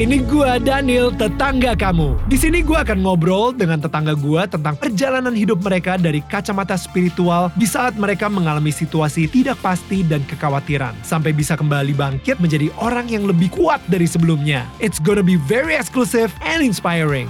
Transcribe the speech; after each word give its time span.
Ini 0.00 0.24
gua 0.24 0.56
Daniel, 0.56 1.12
tetangga 1.12 1.76
kamu. 1.76 2.16
Di 2.24 2.40
sini 2.40 2.64
gua 2.64 2.80
akan 2.80 3.04
ngobrol 3.04 3.52
dengan 3.52 3.76
tetangga 3.76 4.16
gua 4.16 4.48
tentang 4.48 4.72
perjalanan 4.72 5.36
hidup 5.36 5.60
mereka 5.60 6.00
dari 6.00 6.24
kacamata 6.32 6.80
spiritual 6.80 7.52
di 7.60 7.68
saat 7.68 7.92
mereka 8.00 8.24
mengalami 8.32 8.72
situasi 8.72 9.28
tidak 9.28 9.60
pasti 9.60 10.00
dan 10.00 10.24
kekhawatiran 10.24 10.96
sampai 11.04 11.36
bisa 11.36 11.60
kembali 11.60 11.92
bangkit 11.92 12.40
menjadi 12.40 12.72
orang 12.80 13.04
yang 13.12 13.28
lebih 13.28 13.52
kuat 13.52 13.84
dari 13.84 14.08
sebelumnya. 14.08 14.64
It's 14.80 14.96
gonna 14.96 15.20
be 15.20 15.36
very 15.36 15.76
exclusive 15.76 16.32
and 16.40 16.64
inspiring. 16.64 17.28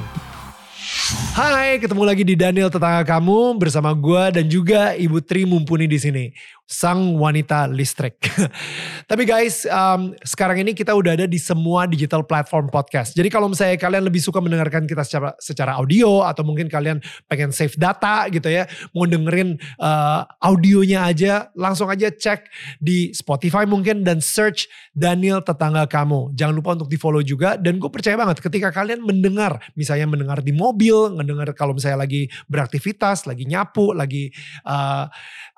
Hai, 1.34 1.82
ketemu 1.82 2.06
lagi 2.06 2.22
di 2.22 2.38
Daniel 2.38 2.70
tetangga 2.70 3.02
kamu 3.02 3.58
bersama 3.58 3.90
gua 3.90 4.30
dan 4.30 4.46
juga 4.46 4.94
Ibu 4.94 5.18
Tri 5.18 5.42
mumpuni 5.50 5.90
di 5.90 5.98
sini 5.98 6.30
sang 6.66 7.20
wanita 7.20 7.68
listrik. 7.68 8.16
Tapi 9.10 9.22
guys, 9.28 9.68
um, 9.68 10.16
sekarang 10.24 10.64
ini 10.64 10.72
kita 10.72 10.96
udah 10.96 11.20
ada 11.20 11.26
di 11.28 11.36
semua 11.36 11.84
digital 11.84 12.24
platform 12.24 12.72
podcast. 12.72 13.12
Jadi 13.12 13.28
kalau 13.28 13.52
misalnya 13.52 13.76
kalian 13.76 14.08
lebih 14.08 14.24
suka 14.24 14.40
mendengarkan 14.40 14.88
kita 14.88 15.04
secara 15.04 15.36
secara 15.36 15.76
audio 15.76 16.24
atau 16.24 16.40
mungkin 16.46 16.72
kalian 16.72 17.02
pengen 17.28 17.52
save 17.52 17.76
data 17.76 18.24
gitu 18.32 18.48
ya, 18.48 18.64
mau 18.96 19.04
dengerin 19.04 19.60
uh, 19.82 20.24
audionya 20.40 21.04
aja, 21.04 21.52
langsung 21.52 21.92
aja 21.92 22.08
cek 22.08 22.48
di 22.80 23.12
Spotify 23.12 23.68
mungkin 23.68 24.06
dan 24.06 24.24
search 24.24 24.70
Daniel 24.96 25.44
tetangga 25.44 25.84
kamu. 25.84 26.32
Jangan 26.32 26.54
lupa 26.56 26.70
untuk 26.78 26.88
di 26.88 26.96
follow 26.96 27.20
juga 27.20 27.60
dan 27.60 27.76
gue 27.76 27.90
percaya 27.92 28.16
banget 28.16 28.40
ketika 28.40 28.72
kalian 28.72 29.04
mendengar, 29.04 29.60
misalnya 29.76 30.08
mendengar 30.08 30.40
di 30.40 30.56
mobil, 30.56 31.12
mendengar 31.12 31.52
kalau 31.52 31.76
misalnya 31.76 32.00
lagi 32.00 32.32
beraktivitas, 32.48 33.28
lagi 33.28 33.44
nyapu, 33.44 33.92
lagi 33.92 34.32
uh, 34.64 35.04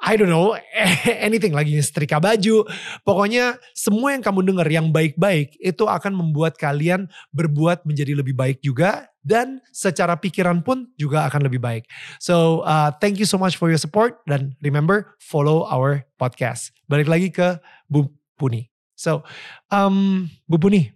I 0.02 0.18
don't 0.18 0.28
know 0.28 0.58
anything 1.26 1.52
lagi 1.54 1.76
setrika 1.82 2.22
baju. 2.22 2.66
Pokoknya 3.02 3.58
semua 3.72 4.14
yang 4.14 4.22
kamu 4.22 4.40
dengar 4.46 4.68
yang 4.70 4.88
baik-baik 4.90 5.56
itu 5.58 5.84
akan 5.86 6.14
membuat 6.14 6.56
kalian 6.56 7.10
berbuat 7.34 7.84
menjadi 7.88 8.18
lebih 8.18 8.34
baik 8.34 8.58
juga 8.62 9.08
dan 9.24 9.58
secara 9.72 10.20
pikiran 10.20 10.60
pun 10.60 10.92
juga 11.00 11.24
akan 11.26 11.48
lebih 11.48 11.58
baik. 11.58 11.88
So 12.20 12.62
uh, 12.68 12.92
thank 13.00 13.16
you 13.16 13.26
so 13.26 13.40
much 13.40 13.56
for 13.56 13.72
your 13.72 13.80
support 13.80 14.20
dan 14.28 14.54
remember 14.60 15.16
follow 15.18 15.64
our 15.66 16.04
podcast. 16.20 16.70
Balik 16.86 17.08
lagi 17.08 17.32
ke 17.32 17.58
Bu 17.88 18.12
Puni. 18.36 18.68
So 18.94 19.24
um, 19.72 20.28
Bu 20.46 20.60
Puni, 20.60 20.92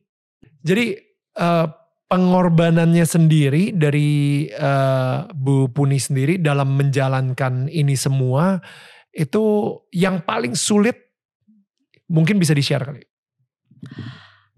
jadi 0.63 1.01
uh, 1.41 1.67
pengorbanannya 2.09 3.05
sendiri 3.05 3.73
dari 3.77 4.47
uh, 4.53 5.29
Bu 5.33 5.73
Puni 5.73 6.01
sendiri 6.01 6.41
dalam 6.41 6.77
menjalankan 6.77 7.69
ini 7.69 7.97
semua 7.97 8.61
itu 9.19 9.75
yang 9.91 10.23
paling 10.23 10.55
sulit 10.55 10.95
mungkin 12.07 12.39
bisa 12.39 12.55
di-share 12.55 12.87
kali. 12.87 13.03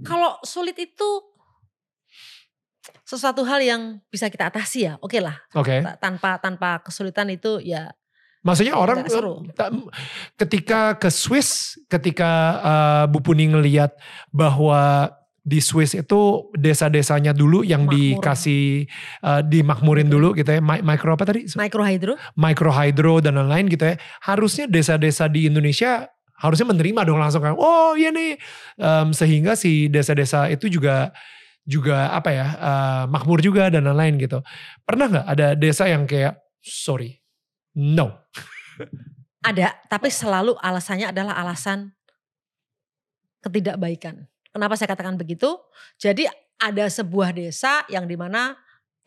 Kalau 0.05 0.37
sulit 0.45 0.77
itu 0.77 1.09
sesuatu 3.09 3.43
hal 3.49 3.65
yang 3.65 3.83
bisa 4.13 4.29
kita 4.29 4.53
atasi 4.53 4.87
ya, 4.87 5.01
oke 5.01 5.17
okay 5.17 5.21
lah. 5.25 5.37
Oke. 5.57 5.81
Okay. 5.81 5.97
Tanpa 5.97 6.37
tanpa 6.39 6.85
kesulitan 6.85 7.33
itu 7.33 7.59
ya 7.65 7.89
Maksudnya 8.41 8.73
orang 8.73 9.05
seru. 9.05 9.45
ketika 10.41 10.97
ke 10.97 11.13
Swiss, 11.13 11.77
ketika 11.93 12.31
uh, 12.65 13.05
Bu 13.05 13.21
Puni 13.21 13.53
ngelihat 13.53 13.93
bahwa 14.33 15.13
di 15.41 15.59
Swiss 15.59 15.97
itu 15.97 16.53
desa-desanya 16.53 17.33
dulu 17.33 17.65
yang 17.65 17.89
Makmur. 17.89 18.21
dikasih 18.21 18.85
uh, 19.25 19.41
dimakmurin 19.41 20.09
dulu 20.09 20.37
gitu 20.37 20.53
ya. 20.53 20.61
Micro 20.61 21.17
apa 21.17 21.25
tadi? 21.25 21.49
Micro 22.37 22.71
hydro 22.71 23.19
dan 23.25 23.41
lain-lain 23.41 23.73
gitu 23.73 23.85
ya. 23.89 23.97
Harusnya 24.21 24.69
desa-desa 24.69 25.27
di 25.27 25.49
Indonesia 25.49 26.09
harusnya 26.41 26.73
menerima 26.73 27.05
dong 27.05 27.21
langsung 27.21 27.45
kan. 27.45 27.57
Oh 27.57 27.93
iya 27.97 28.13
nih. 28.13 28.41
Um, 28.81 29.13
sehingga 29.13 29.57
si 29.57 29.93
desa-desa 29.93 30.49
itu 30.49 30.69
juga 30.73 31.13
juga 31.69 32.13
apa 32.17 32.31
ya 32.33 32.47
uh, 32.57 33.05
makmur 33.09 33.45
juga 33.45 33.69
dan 33.69 33.85
lain-lain 33.85 34.17
gitu. 34.17 34.41
Pernah 34.89 35.07
nggak 35.09 35.27
ada 35.29 35.47
desa 35.57 35.85
yang 35.89 36.09
kayak 36.09 36.41
sorry, 36.65 37.21
no. 37.77 38.25
ada, 39.49 39.77
tapi 39.89 40.09
selalu 40.09 40.57
alasannya 40.61 41.13
adalah 41.13 41.37
alasan 41.37 41.93
ketidakbaikan. 43.45 44.30
Kenapa 44.51 44.75
saya 44.75 44.91
katakan 44.91 45.15
begitu? 45.15 45.59
Jadi 45.97 46.27
ada 46.61 46.85
sebuah 46.91 47.33
desa 47.33 47.87
yang 47.89 48.05
di 48.05 48.19
mana 48.19 48.59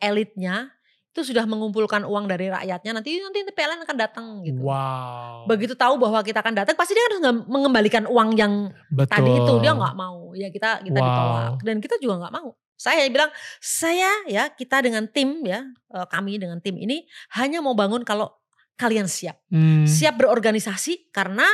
elitnya 0.02 0.74
itu 1.14 1.30
sudah 1.30 1.46
mengumpulkan 1.46 2.02
uang 2.02 2.26
dari 2.26 2.50
rakyatnya 2.50 2.90
nanti 2.98 3.22
nanti 3.22 3.46
PLN 3.54 3.86
akan 3.86 3.96
datang 3.96 4.26
gitu. 4.42 4.66
Wow. 4.66 5.46
Begitu 5.46 5.78
tahu 5.78 5.94
bahwa 5.94 6.18
kita 6.26 6.42
akan 6.42 6.58
datang 6.58 6.74
pasti 6.74 6.90
dia 6.90 7.06
harus 7.06 7.22
mengembalikan 7.46 8.10
uang 8.10 8.34
yang 8.34 8.74
Betul. 8.90 9.14
tadi 9.14 9.30
itu 9.30 9.52
dia 9.62 9.78
nggak 9.78 9.94
mau 9.94 10.34
ya 10.34 10.50
kita 10.50 10.82
kita 10.82 10.98
wow. 10.98 11.06
ditolak 11.06 11.54
dan 11.62 11.76
kita 11.78 11.94
juga 12.02 12.26
nggak 12.26 12.34
mau. 12.34 12.50
Saya 12.74 13.06
bilang 13.06 13.30
saya 13.62 14.10
ya 14.26 14.50
kita 14.50 14.82
dengan 14.82 15.06
tim 15.06 15.38
ya 15.46 15.62
eh, 15.70 16.06
kami 16.10 16.42
dengan 16.42 16.58
tim 16.58 16.74
ini 16.74 17.06
hanya 17.38 17.62
mau 17.62 17.78
bangun 17.78 18.02
kalau 18.02 18.34
kalian 18.74 19.06
siap 19.06 19.38
hmm. 19.54 19.86
siap 19.86 20.18
berorganisasi 20.18 21.14
karena 21.14 21.46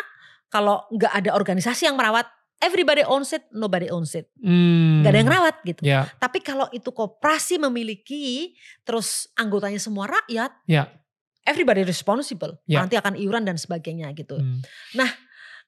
kalau 0.49 0.89
nggak 0.89 1.13
ada 1.13 1.31
organisasi 1.37 1.85
yang 1.85 2.01
merawat 2.01 2.25
everybody 2.61 3.03
owns 3.03 3.33
it, 3.33 3.49
nobody 3.51 3.89
owns 3.89 4.13
it. 4.15 4.29
Hmm. 4.39 5.01
Gak 5.03 5.11
ada 5.17 5.19
yang 5.19 5.33
rawat 5.33 5.57
gitu. 5.65 5.83
Yeah. 5.83 6.07
Tapi 6.21 6.45
kalau 6.45 6.69
itu 6.71 6.93
koperasi 6.93 7.57
memiliki, 7.57 8.55
terus 8.85 9.33
anggotanya 9.35 9.81
semua 9.81 10.07
rakyat, 10.07 10.53
yeah. 10.69 10.93
everybody 11.49 11.83
responsible. 11.83 12.61
Yeah. 12.69 12.85
Nanti 12.85 13.01
akan 13.01 13.17
iuran 13.17 13.49
dan 13.49 13.57
sebagainya 13.57 14.13
gitu. 14.13 14.37
Hmm. 14.39 14.61
Nah 14.95 15.11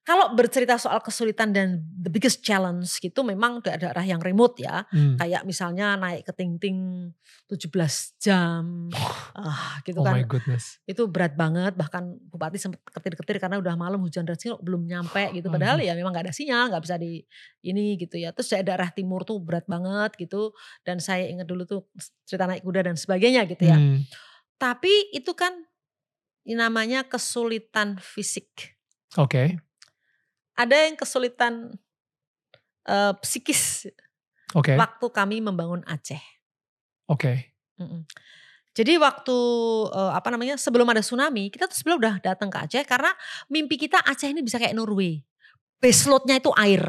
kalau 0.03 0.35
bercerita 0.35 0.75
soal 0.83 0.99
kesulitan 0.99 1.55
dan 1.55 1.79
the 1.95 2.11
biggest 2.11 2.43
challenge 2.43 2.99
gitu 2.99 3.23
memang 3.23 3.63
daerah-daerah 3.63 4.03
yang 4.03 4.19
remote 4.19 4.59
ya. 4.59 4.83
Hmm. 4.91 5.15
Kayak 5.15 5.47
misalnya 5.47 5.95
naik 5.95 6.27
ke 6.27 6.35
Ting-Ting 6.35 7.07
17 7.47 8.19
jam. 8.19 8.91
ah, 9.39 9.79
gitu 9.87 10.03
oh 10.03 10.07
kan. 10.07 10.19
my 10.19 10.27
goodness. 10.27 10.83
Itu 10.91 11.07
berat 11.07 11.39
banget 11.39 11.79
bahkan 11.79 12.19
bupati 12.19 12.59
sempat 12.59 12.83
ketir-ketir 12.91 13.39
karena 13.39 13.63
udah 13.63 13.79
malam 13.79 14.03
hujan 14.03 14.27
deras 14.27 14.43
belum 14.43 14.91
nyampe 14.91 15.39
gitu. 15.39 15.47
Padahal 15.55 15.79
ya 15.79 15.95
memang 15.95 16.11
gak 16.11 16.27
ada 16.27 16.35
sinyal, 16.35 16.75
gak 16.75 16.83
bisa 16.83 16.99
di 16.99 17.23
ini 17.63 17.95
gitu 17.95 18.19
ya. 18.19 18.35
Terus 18.35 18.59
daerah 18.59 18.91
timur 18.91 19.23
tuh 19.23 19.39
berat 19.39 19.71
banget 19.71 20.19
gitu. 20.19 20.51
Dan 20.83 20.99
saya 20.99 21.31
ingat 21.31 21.47
dulu 21.47 21.63
tuh 21.63 21.87
cerita 22.27 22.51
naik 22.51 22.67
kuda 22.67 22.91
dan 22.91 22.99
sebagainya 22.99 23.47
gitu 23.47 23.71
ya. 23.71 23.79
Hmm. 23.79 24.03
Tapi 24.59 25.15
itu 25.15 25.31
kan 25.39 25.55
namanya 26.43 27.07
kesulitan 27.07 28.03
fisik. 28.03 28.75
Oke. 29.15 29.31
Okay 29.31 29.49
ada 30.57 30.77
yang 30.77 30.95
kesulitan 30.99 31.73
uh, 32.89 33.13
psikis 33.21 33.89
okay. 34.53 34.77
waktu 34.77 35.07
kami 35.09 35.41
membangun 35.41 35.81
Aceh. 35.89 36.21
Oke. 37.09 37.19
Okay. 37.19 37.37
Jadi 38.73 38.97
waktu 38.97 39.37
uh, 39.93 40.17
apa 40.17 40.33
namanya 40.33 40.57
sebelum 40.57 40.89
ada 40.89 41.05
tsunami 41.05 41.53
kita 41.53 41.69
tuh 41.69 41.77
sebelum 41.77 42.01
udah 42.01 42.25
datang 42.25 42.49
ke 42.49 42.57
Aceh 42.57 42.85
karena 42.89 43.13
mimpi 43.53 43.77
kita 43.77 44.01
Aceh 44.01 44.33
ini 44.33 44.41
bisa 44.41 44.57
kayak 44.57 44.73
Norway. 44.73 45.21
Base 45.77 46.09
loadnya 46.09 46.39
itu 46.39 46.49
air. 46.57 46.81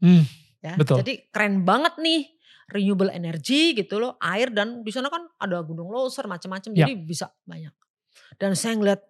Hmm, 0.00 0.24
ya, 0.64 0.74
betul. 0.74 1.04
Jadi 1.04 1.28
keren 1.28 1.62
banget 1.62 2.00
nih 2.00 2.26
renewable 2.68 3.12
energy 3.12 3.76
gitu 3.76 4.00
loh 4.00 4.16
air 4.20 4.52
dan 4.52 4.84
di 4.84 4.92
sana 4.92 5.08
kan 5.08 5.24
ada 5.40 5.60
gunung 5.64 5.88
loser 5.88 6.28
macam-macam 6.28 6.70
ya. 6.74 6.84
jadi 6.84 6.92
bisa 6.98 7.30
banyak. 7.46 7.72
Dan 8.40 8.58
saya 8.58 8.74
ngeliat 8.74 9.00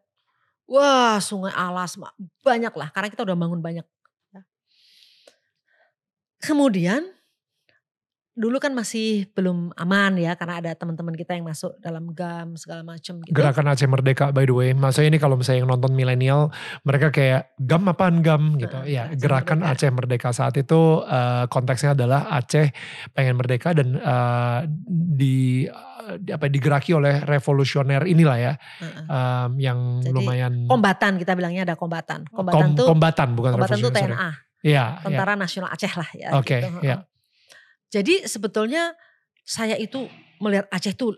wah 0.68 1.16
sungai 1.24 1.54
alas 1.56 1.96
banyak 2.44 2.74
lah 2.76 2.92
karena 2.92 3.08
kita 3.08 3.24
udah 3.24 3.36
bangun 3.38 3.64
banyak 3.64 3.86
Kemudian 6.38 7.18
dulu 8.38 8.62
kan 8.62 8.70
masih 8.70 9.26
belum 9.34 9.74
aman 9.74 10.14
ya 10.14 10.38
karena 10.38 10.62
ada 10.62 10.70
teman-teman 10.78 11.18
kita 11.18 11.34
yang 11.34 11.50
masuk 11.50 11.74
dalam 11.82 12.14
GAM 12.14 12.54
segala 12.54 12.86
macam 12.86 13.18
gitu. 13.26 13.34
Gerakan 13.34 13.66
Aceh 13.74 13.90
Merdeka 13.90 14.30
by 14.30 14.46
the 14.46 14.54
way. 14.54 14.70
Maksudnya 14.70 15.10
ini 15.10 15.18
kalau 15.18 15.34
misalnya 15.34 15.66
yang 15.66 15.70
nonton 15.74 15.90
milenial 15.90 16.54
mereka 16.86 17.10
kayak 17.10 17.50
GAM 17.58 17.90
apaan 17.90 18.22
GAM 18.22 18.62
gitu. 18.62 18.78
Nah, 18.78 18.86
ya, 18.86 19.10
Aceh 19.10 19.18
gerakan 19.18 19.58
Merdeka. 19.66 19.74
Aceh 19.74 19.90
Merdeka 19.90 20.28
saat 20.30 20.54
itu 20.54 21.02
uh, 21.02 21.50
konteksnya 21.50 21.98
adalah 21.98 22.30
Aceh 22.30 22.70
pengen 23.10 23.34
merdeka 23.34 23.74
dan 23.74 23.98
uh, 23.98 24.62
di 24.86 25.66
di 26.16 26.32
apa 26.32 26.48
digeraki 26.48 26.96
oleh 26.96 27.20
revolusioner 27.20 28.08
inilah 28.08 28.38
ya 28.40 28.52
uh 28.56 28.84
-uh. 28.84 29.04
um, 29.12 29.50
yang 29.60 30.00
Jadi, 30.00 30.14
lumayan 30.16 30.52
kombatan 30.64 31.20
kita 31.20 31.36
bilangnya 31.36 31.68
ada 31.68 31.76
kombatan 31.76 32.24
kombatan 32.32 32.72
Kom, 32.72 32.78
tuh 32.80 32.86
kombatan 32.88 33.28
bukan 33.36 33.50
kombatan 33.60 33.76
tuh 33.76 33.92
TNA 33.92 34.47
Ya, 34.64 34.98
Tentara 35.02 35.34
ya. 35.34 35.38
Nasional 35.38 35.70
Aceh 35.70 35.92
lah 35.94 36.10
ya. 36.14 36.28
Oke. 36.34 36.58
Okay, 36.58 36.60
gitu. 36.66 36.80
ya. 36.82 36.96
Jadi 37.88 38.14
sebetulnya 38.26 38.92
saya 39.46 39.78
itu 39.78 40.04
melihat 40.42 40.66
Aceh 40.68 40.92
itu 40.92 41.14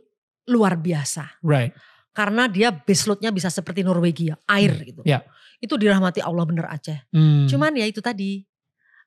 luar 0.49 0.77
biasa. 0.77 1.41
Right. 1.43 1.73
Karena 2.11 2.51
dia 2.51 2.75
baseloadnya 2.75 3.31
bisa 3.31 3.49
seperti 3.49 3.87
Norwegia, 3.87 4.37
air 4.45 4.73
hmm. 4.75 4.87
gitu. 4.87 5.03
Ya. 5.07 5.25
Itu 5.63 5.81
dirahmati 5.81 6.21
Allah 6.21 6.45
bener 6.45 6.67
Aceh. 6.69 7.11
Hmm. 7.15 7.49
Cuman 7.49 7.73
ya 7.77 7.87
itu 7.89 8.03
tadi 8.05 8.45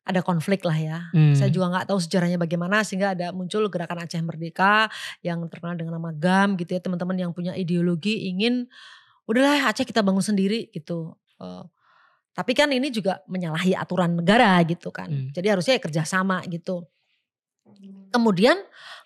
ada 0.03 0.19
konflik 0.19 0.67
lah 0.67 0.75
ya. 0.75 0.97
Hmm. 1.15 1.31
Saya 1.31 1.47
juga 1.47 1.71
nggak 1.71 1.93
tahu 1.93 1.99
sejarahnya 1.99 2.35
bagaimana 2.35 2.83
sehingga 2.83 3.15
ada 3.15 3.31
muncul 3.31 3.63
gerakan 3.71 4.03
Aceh 4.03 4.19
Merdeka 4.19 4.91
yang 5.23 5.39
terkenal 5.47 5.79
dengan 5.79 5.99
nama 5.99 6.11
GAM 6.11 6.59
gitu 6.59 6.75
ya. 6.75 6.81
Teman-teman 6.83 7.15
yang 7.15 7.31
punya 7.31 7.55
ideologi 7.55 8.27
ingin 8.27 8.67
udahlah 9.23 9.71
Aceh 9.71 9.87
kita 9.87 10.03
bangun 10.03 10.23
sendiri 10.23 10.67
gitu. 10.75 11.15
Uh, 11.39 11.63
tapi 12.33 12.57
kan 12.57 12.69
ini 12.73 12.89
juga 12.89 13.21
menyalahi 13.29 13.77
aturan 13.77 14.17
negara 14.17 14.57
gitu 14.65 14.89
kan. 14.89 15.09
Hmm. 15.09 15.29
Jadi 15.29 15.47
harusnya 15.53 15.77
ya 15.77 15.81
kerjasama 15.81 16.41
gitu. 16.49 16.81
Kemudian 18.09 18.57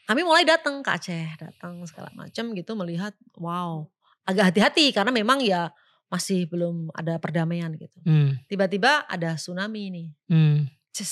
kami 0.08 0.24
mulai 0.24 0.48
datang 0.48 0.80
ke 0.80 0.90
Aceh, 0.90 1.28
datang 1.36 1.84
segala 1.84 2.08
macam 2.16 2.56
gitu 2.56 2.72
melihat 2.80 3.12
wow, 3.36 3.84
agak 4.24 4.52
hati-hati 4.56 4.96
karena 4.96 5.12
memang 5.12 5.44
ya 5.44 5.72
masih 6.08 6.48
belum 6.48 6.88
ada 6.96 7.20
perdamaian 7.20 7.76
gitu. 7.76 8.00
Hmm. 8.08 8.40
Tiba-tiba 8.48 9.04
ada 9.08 9.36
tsunami 9.36 9.92
nih. 9.92 10.08
Hmm. 10.32 10.58
Cus, 10.96 11.12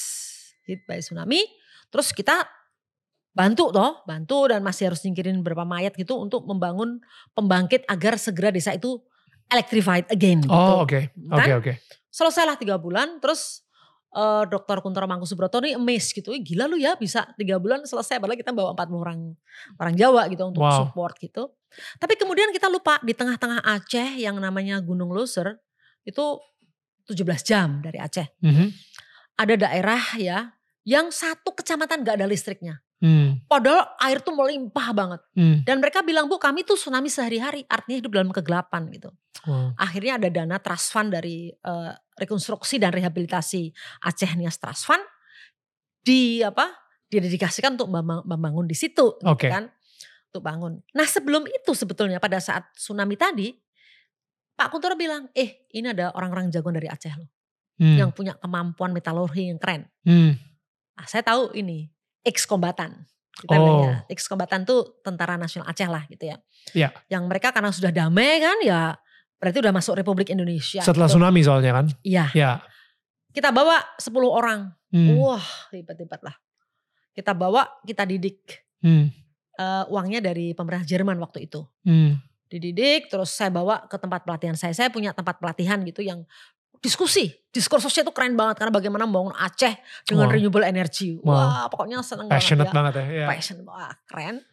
hit 0.64 0.88
by 0.88 1.04
tsunami. 1.04 1.44
Terus 1.92 2.16
kita 2.16 2.48
bantu 3.36 3.76
toh, 3.76 4.08
bantu 4.08 4.48
dan 4.48 4.64
masih 4.64 4.88
harus 4.88 5.04
nyingkirin 5.04 5.44
beberapa 5.44 5.68
mayat 5.68 5.92
gitu 6.00 6.16
untuk 6.16 6.48
membangun 6.48 7.04
pembangkit 7.36 7.84
agar 7.92 8.16
segera 8.16 8.56
desa 8.56 8.72
itu 8.72 9.04
electrified 9.52 10.08
again 10.08 10.40
gitu. 10.40 10.56
Oh 10.56 10.88
oke, 10.88 11.12
Kan? 11.12 11.36
oke 11.36 11.52
oke. 11.60 11.74
Selesailah 12.16 12.56
tiga 12.56 12.80
bulan 12.80 13.20
terus 13.20 13.68
eh 14.16 14.44
dokter 14.48 14.80
Kuntoro 14.80 15.04
Mangkusubroto 15.12 15.60
nih 15.60 15.76
amazed 15.76 16.16
gitu. 16.16 16.32
Gila 16.32 16.72
lu 16.72 16.80
ya 16.80 16.96
bisa 16.96 17.28
tiga 17.36 17.60
bulan 17.60 17.84
selesai. 17.84 18.16
Padahal 18.24 18.40
kita 18.40 18.56
bawa 18.56 18.72
40 18.72 19.04
orang 19.04 19.20
orang 19.76 19.96
Jawa 20.00 20.32
gitu 20.32 20.48
untuk 20.48 20.64
Wow. 20.64 20.88
support 20.88 21.20
gitu. 21.20 21.52
Tapi 22.00 22.16
kemudian 22.16 22.56
kita 22.56 22.72
lupa 22.72 23.04
di 23.04 23.12
tengah-tengah 23.12 23.60
Aceh 23.68 24.16
yang 24.16 24.40
namanya 24.40 24.80
Gunung 24.80 25.12
Loser 25.12 25.60
itu 26.08 26.40
17 27.12 27.44
jam 27.44 27.84
dari 27.84 28.00
Aceh. 28.00 28.32
Mhm. 28.40 28.68
Ada 29.36 29.56
daerah 29.68 30.04
ya 30.16 30.56
yang 30.88 31.12
satu 31.12 31.52
kecamatan 31.52 32.08
gak 32.08 32.16
ada 32.24 32.30
listriknya. 32.30 32.80
Hmm. 33.06 33.38
Padahal 33.46 33.86
air 34.02 34.18
tuh 34.18 34.34
melimpah 34.34 34.90
banget. 34.90 35.22
Hmm. 35.38 35.62
Dan 35.62 35.78
mereka 35.78 36.02
bilang, 36.02 36.26
bu 36.26 36.42
kami 36.42 36.66
tuh 36.66 36.74
tsunami 36.74 37.06
sehari-hari. 37.06 37.62
Artinya 37.70 38.02
hidup 38.02 38.12
dalam 38.18 38.34
kegelapan 38.34 38.90
gitu. 38.90 39.14
Wow. 39.46 39.78
Akhirnya 39.78 40.18
ada 40.18 40.30
dana 40.34 40.58
trust 40.58 40.90
fund 40.90 41.14
dari 41.14 41.54
eh, 41.54 41.92
rekonstruksi 42.18 42.82
dan 42.82 42.90
rehabilitasi 42.90 43.70
Aceh 44.02 44.32
Nias 44.34 44.58
Trust 44.58 44.90
Fund. 44.90 45.06
Di 46.02 46.42
apa? 46.42 46.66
Didedikasikan 47.06 47.78
untuk 47.78 47.94
membangun 48.26 48.66
di 48.66 48.74
situ. 48.74 49.22
gitu 49.22 49.30
Oke. 49.30 49.54
kan. 49.54 49.70
Untuk 50.34 50.42
bangun. 50.42 50.82
Nah 50.98 51.06
sebelum 51.06 51.46
itu 51.46 51.78
sebetulnya 51.78 52.18
pada 52.18 52.42
saat 52.42 52.74
tsunami 52.74 53.14
tadi. 53.14 53.54
Pak 54.56 54.72
Kuntoro 54.72 54.96
bilang, 54.96 55.28
eh 55.36 55.68
ini 55.76 55.92
ada 55.92 56.16
orang-orang 56.16 56.48
jagoan 56.48 56.80
dari 56.80 56.88
Aceh 56.88 57.12
loh. 57.14 57.30
Hmm. 57.76 58.00
Yang 58.02 58.12
punya 58.16 58.34
kemampuan 58.40 58.96
metalurgi 58.96 59.52
yang 59.52 59.60
keren. 59.60 59.84
Hmm. 60.08 60.40
Ah, 60.96 61.04
saya 61.12 61.28
tahu 61.28 61.52
ini 61.60 61.92
ex 62.26 62.50
kombatan. 62.50 63.06
Kita 63.36 63.56
Oh. 63.56 63.60
bilangnya. 63.62 63.96
Ex 64.10 64.26
kombatan 64.26 64.66
tuh 64.66 65.00
tentara 65.06 65.36
nasional 65.38 65.68
Aceh 65.70 65.86
lah 65.86 66.04
gitu 66.10 66.26
ya. 66.32 66.38
Iya. 66.74 66.90
Yang 67.12 67.24
mereka 67.30 67.54
karena 67.54 67.70
sudah 67.70 67.92
damai 67.94 68.42
kan 68.42 68.58
ya 68.66 68.98
berarti 69.36 69.58
udah 69.62 69.74
masuk 69.76 69.94
Republik 70.00 70.34
Indonesia. 70.34 70.82
Setelah 70.82 71.06
gitu. 71.06 71.20
tsunami 71.20 71.40
soalnya 71.46 71.72
kan? 71.76 71.86
Iya. 72.02 72.26
Ya. 72.34 72.52
Kita 73.36 73.52
bawa 73.52 73.84
10 74.00 74.32
orang. 74.32 74.72
Hmm. 74.90 75.20
Wah 75.20 75.44
hebat-hebat 75.76 76.24
lah. 76.24 76.36
Kita 77.12 77.36
bawa, 77.36 77.68
kita 77.84 78.08
didik. 78.08 78.64
Hmm. 78.80 79.12
Eh, 79.56 79.84
uangnya 79.92 80.20
dari 80.20 80.52
pemerintah 80.56 80.88
Jerman 80.88 81.20
waktu 81.20 81.48
itu. 81.48 81.64
Hmm. 81.84 82.20
Dididik 82.48 83.12
terus 83.12 83.36
saya 83.36 83.52
bawa 83.52 83.84
ke 83.92 84.00
tempat 84.00 84.24
pelatihan 84.24 84.56
saya. 84.56 84.72
Saya 84.72 84.88
punya 84.88 85.12
tempat 85.12 85.40
pelatihan 85.40 85.84
gitu 85.84 86.00
yang 86.00 86.24
diskusi. 86.80 87.30
Diskursusnya 87.50 88.04
itu 88.04 88.12
keren 88.12 88.36
banget 88.36 88.60
karena 88.60 88.72
bagaimana 88.72 89.04
membangun 89.04 89.32
Aceh 89.34 89.76
dengan 90.04 90.28
Wow. 90.28 90.34
renewable 90.36 90.64
energy. 90.64 91.16
Wow. 91.18 91.32
Wah 91.32 91.66
pokoknya 91.68 92.02
seneng 92.02 92.28
Passionate 92.28 92.68
banget 92.68 93.00
ya. 93.00 93.04
banget 93.04 93.16
ya. 93.16 93.22
ya. 93.24 93.28
passion 93.28 93.58
wah 93.64 93.94
keren 94.06 94.44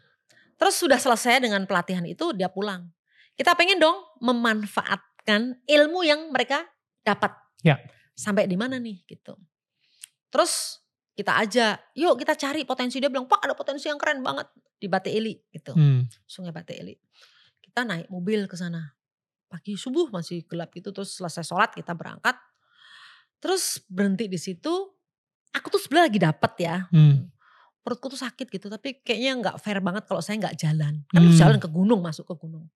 terus 0.55 0.79
sudah 0.79 0.95
selesai 0.95 1.43
dengan 1.43 1.67
pelatihan 1.67 2.05
itu 2.05 2.31
dia 2.31 2.47
pulang 2.47 2.87
kita 3.35 3.51
pengen 3.53 3.83
dong 3.83 3.99
memanfaatkan 4.21 5.59
ilmu 5.65 6.01
yang 6.03 6.31
mereka 6.31 6.63
dapat 7.01 7.35
Ya. 7.61 7.83
sampai 8.13 8.47
di 8.47 8.55
mana 8.55 8.79
nih 8.79 9.03
gitu 9.05 9.35
terus 10.29 10.79
kita 11.13 11.37
aja 11.37 11.79
yuk 11.93 12.15
kita 12.17 12.35
cari 12.35 12.63
potensi 12.63 12.99
dia 12.99 13.07
bilang 13.07 13.27
pak 13.27 13.43
ada 13.43 13.55
potensi 13.55 13.87
yang 13.87 13.99
keren 13.99 14.19
banget 14.21 14.47
di 14.77 14.87
Bate 14.87 15.11
Eli 15.11 15.35
gitu 15.51 15.75
Hmm. 15.75 16.07
sungai 16.25 16.51
Bate 16.51 16.75
Eli 16.75 16.95
kita 17.61 17.83
naik 17.83 18.07
mobil 18.07 18.47
ke 18.47 18.55
sana 18.55 18.95
pagi 19.53 19.77
subuh 19.77 20.09
masih 20.09 20.49
gelap 20.49 20.73
gitu 20.73 20.89
terus 20.91 21.13
selesai 21.13 21.45
sholat 21.45 21.69
kita 21.71 21.93
berangkat 21.93 22.33
terus 23.37 23.85
berhenti 23.87 24.27
di 24.27 24.41
situ 24.41 24.73
aku 25.53 25.67
tuh 25.69 25.77
sebenarnya 25.77 26.07
lagi 26.09 26.21
dapet 26.23 26.53
ya 26.59 26.77
Hmm. 26.89 27.29
perutku 27.83 28.09
tuh 28.09 28.17
sakit 28.17 28.47
gitu 28.49 28.67
tapi 28.67 29.03
kayaknya 29.03 29.33
nggak 29.37 29.57
fair 29.59 29.83
banget 29.83 30.07
kalau 30.07 30.23
saya 30.23 30.41
nggak 30.41 30.57
jalan 30.57 31.05
kan 31.07 31.21
Hmm. 31.21 31.37
jalan 31.37 31.59
ke 31.59 31.69
gunung 31.69 32.01
masuk 32.01 32.25
ke 32.25 32.35
gunung 32.39 32.71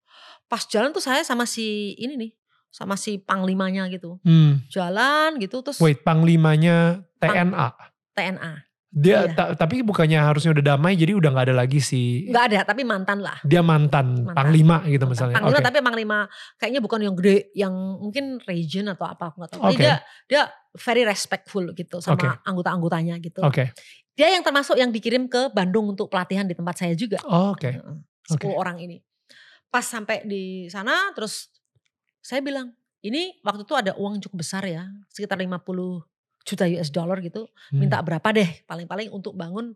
pas 0.45 0.61
jalan 0.67 0.93
tuh 0.93 1.01
saya 1.01 1.25
sama 1.25 1.49
si 1.49 1.97
ini 1.97 2.19
nih 2.19 2.33
sama 2.69 2.99
si 2.99 3.17
panglimanya 3.17 3.89
gitu 3.89 4.21
Hmm. 4.21 4.61
jalan 4.69 5.41
gitu 5.41 5.65
terus 5.65 5.81
Wait, 5.81 6.05
panglimanya 6.05 7.01
TNA. 7.17 7.73
TNA 8.13 8.53
Dia 8.97 9.29
Iya. 9.29 9.37
ta- 9.37 9.53
tapi 9.55 9.85
bukannya 9.85 10.17
harusnya 10.17 10.57
udah 10.57 10.65
damai 10.73 10.97
jadi 10.97 11.13
udah 11.13 11.29
nggak 11.29 11.53
ada 11.53 11.57
lagi 11.59 11.79
si 11.79 12.25
nggak 12.27 12.45
ada 12.49 12.59
tapi 12.65 12.81
mantan 12.81 13.21
lah 13.21 13.37
dia 13.45 13.61
mantan, 13.61 14.25
Mantan. 14.25 14.33
panglima 14.33 14.81
gitu 14.83 15.05
Mantan. 15.05 15.09
misalnya. 15.13 15.35
panglima 15.37 15.53
Oke. 15.55 15.67
tapi 15.69 15.79
panglima 15.79 16.19
kayaknya 16.57 16.81
bukan 16.81 17.01
yang 17.05 17.15
gede 17.15 17.37
yang 17.53 17.75
mungkin 18.01 18.25
region 18.43 18.89
atau 18.89 19.05
apa 19.05 19.29
aku 19.29 19.37
nggak 19.39 19.51
tahu 19.53 19.61
Oke. 19.69 19.77
dia 19.77 19.95
dia 20.25 20.43
very 20.75 21.05
respectful 21.05 21.61
gitu 21.71 22.01
sama 22.01 22.17
Oke. 22.17 22.29
anggota-anggotanya 22.43 23.21
gitu 23.21 23.45
Oke. 23.45 23.77
dia 24.13 24.29
yang 24.29 24.41
termasuk 24.41 24.75
yang 24.75 24.89
dikirim 24.89 25.29
ke 25.29 25.53
Bandung 25.53 25.93
untuk 25.93 26.09
pelatihan 26.09 26.43
di 26.43 26.57
tempat 26.57 26.75
saya 26.79 26.97
juga 26.97 27.21
Oh, 27.23 27.53
Oke. 27.53 27.77
Oke. 28.27 28.49
10 28.49 28.57
orang 28.57 28.81
ini. 28.81 28.97
Pas 29.69 29.85
sampai 29.85 30.25
di 30.25 30.45
sana 30.67 31.13
terus 31.13 31.53
saya 32.19 32.41
bilang, 32.41 32.73
ini 32.99 33.37
waktu 33.41 33.63
itu 33.63 33.75
ada 33.77 33.93
uang 33.95 34.19
cukup 34.19 34.41
besar 34.41 34.65
ya, 34.65 34.83
sekitar 35.07 35.37
50 35.37 36.01
juta 36.47 36.65
US 36.71 36.95
dollar 36.95 37.19
gitu. 37.21 37.51
Hmm. 37.75 37.83
Minta 37.83 37.99
berapa 38.01 38.25
deh 38.31 38.47
paling-paling 38.65 39.11
untuk 39.11 39.35
bangun 39.35 39.75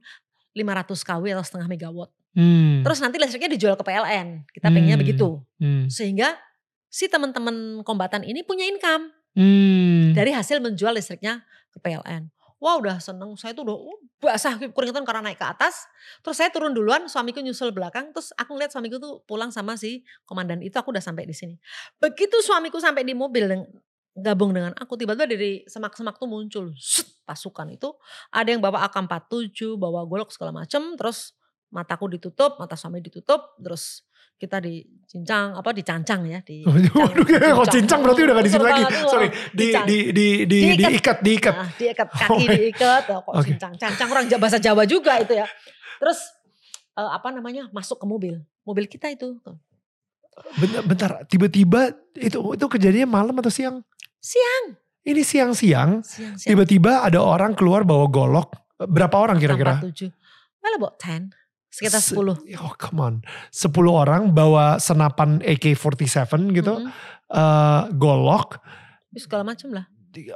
500 0.55 1.02
kW 1.02 1.25
atau 1.34 1.44
setengah 1.44 1.67
megawatt. 1.67 2.11
Hmm. 2.31 2.87
Terus 2.87 3.02
nanti 3.02 3.19
listriknya 3.19 3.50
dijual 3.50 3.75
ke 3.75 3.82
PLN. 3.82 4.46
Kita 4.55 4.70
pengennya 4.70 4.94
Hmm. 4.94 5.02
begitu. 5.02 5.28
Hmm. 5.58 5.90
Sehingga 5.90 6.38
si 6.87 7.11
teman-teman 7.11 7.82
kombatan 7.82 8.22
ini 8.22 8.46
punya 8.46 8.67
income 8.67 9.11
Hmm. 9.34 10.11
dari 10.14 10.31
hasil 10.34 10.58
menjual 10.58 10.94
listriknya 10.94 11.43
ke 11.70 11.78
PLN. 11.78 12.31
Wah 12.61 12.76
udah 12.76 13.00
seneng, 13.00 13.32
saya 13.40 13.56
tuh 13.56 13.64
udah 13.64 13.73
oh, 13.73 13.99
basah 14.20 14.52
keringetan 14.61 15.06
karena 15.08 15.32
naik 15.32 15.40
ke 15.40 15.46
atas. 15.49 15.88
Terus 16.20 16.37
saya 16.37 16.52
turun 16.52 16.76
duluan, 16.76 17.08
suamiku 17.08 17.40
nyusul 17.40 17.73
belakang. 17.73 18.12
Terus 18.12 18.37
aku 18.37 18.52
ngeliat 18.52 18.69
suamiku 18.69 19.00
tuh 19.00 19.25
pulang 19.25 19.49
sama 19.49 19.81
si 19.81 20.05
komandan 20.28 20.61
itu, 20.61 20.76
aku 20.76 20.93
udah 20.93 21.00
sampai 21.00 21.25
di 21.25 21.32
sini. 21.32 21.56
Begitu 21.96 22.37
suamiku 22.44 22.76
sampai 22.76 23.00
di 23.00 23.16
mobil 23.16 23.49
gabung 24.16 24.50
dengan 24.50 24.74
aku, 24.74 24.98
tiba-tiba 24.98 25.26
dari 25.26 25.62
semak-semak 25.64 26.18
tuh 26.18 26.26
muncul 26.26 26.74
pasukan 27.22 27.66
itu. 27.70 27.90
Ada 28.34 28.54
yang 28.54 28.62
bawa 28.62 28.86
AK-47, 28.90 29.78
bawa 29.78 30.02
golok 30.04 30.34
segala 30.34 30.50
macem. 30.50 30.99
Terus 30.99 31.35
mataku 31.70 32.11
ditutup, 32.11 32.58
mata 32.58 32.75
suami 32.75 32.99
ditutup. 32.99 33.54
Terus 33.56 34.02
kita 34.35 34.56
dicincang, 34.58 35.52
apa 35.54 35.70
dicancang 35.70 36.25
ya. 36.26 36.40
Di, 36.40 36.64
Waduh, 36.66 37.12
kok 37.61 37.68
cincang 37.70 38.00
berarti 38.02 38.20
udah 38.25 38.35
gak 38.35 38.46
di 38.46 38.50
sini 38.50 38.64
lagi. 38.64 38.82
Sorry, 39.06 39.28
di 39.52 39.68
di 39.85 39.99
di 40.11 40.26
di 40.49 40.58
Diikat. 40.75 40.80
diikat, 40.80 41.18
diikat. 41.20 41.54
Nah, 41.54 41.70
diikat 41.76 42.08
Oh 42.12 42.18
kaki 42.18 42.44
my- 42.49 42.56
diikat, 42.56 43.02
oh, 43.12 43.20
kok 43.20 43.32
Oke. 43.37 43.46
cincang, 43.52 43.73
cancang 43.76 44.08
orang 44.11 44.25
bahasa 44.40 44.58
Jawa 44.58 44.82
juga 44.88 45.20
itu 45.20 45.37
ya. 45.37 45.46
Terus 46.00 46.18
eh, 46.96 47.11
apa 47.14 47.28
namanya 47.30 47.68
masuk 47.70 48.00
ke 48.00 48.06
mobil, 48.08 48.35
mobil 48.64 48.88
kita 48.88 49.12
itu. 49.12 49.37
Bentar, 50.56 50.82
bentar, 50.88 51.11
tiba-tiba 51.28 51.92
itu 52.16 52.38
itu 52.56 52.64
kejadiannya 52.66 53.04
malam 53.06 53.37
atau 53.38 53.52
siang? 53.52 53.85
Siang, 54.20 54.76
Ini 55.00 55.20
siang-siang, 55.20 56.04
siang, 56.04 56.36
siang. 56.36 56.44
tiba-tiba 56.46 57.02
ada 57.02 57.18
orang 57.18 57.52
keluar 57.52 57.82
bawa 57.82 58.04
golok. 58.06 58.52
Berapa 58.78 59.16
orang 59.18 59.36
kira-kira? 59.36 59.80
tujuh, 59.82 60.12
well 60.58 60.74
about 60.76 60.96
ten, 60.96 61.32
sekitar 61.66 61.98
Se- 61.98 62.12
sepuluh. 62.12 62.36
Oh 62.56 62.72
come 62.74 62.98
on. 62.98 63.14
10 63.50 63.64
orang 63.86 64.28
bawa 64.30 64.76
senapan 64.76 65.40
AK-47 65.40 66.20
gitu. 66.54 66.72
Mm-mm. 66.78 66.92
eh, 67.30 67.82
golok. 67.94 68.60
Terus 69.10 69.24
segala 69.24 69.44
macam 69.46 69.68
lah. 69.72 69.84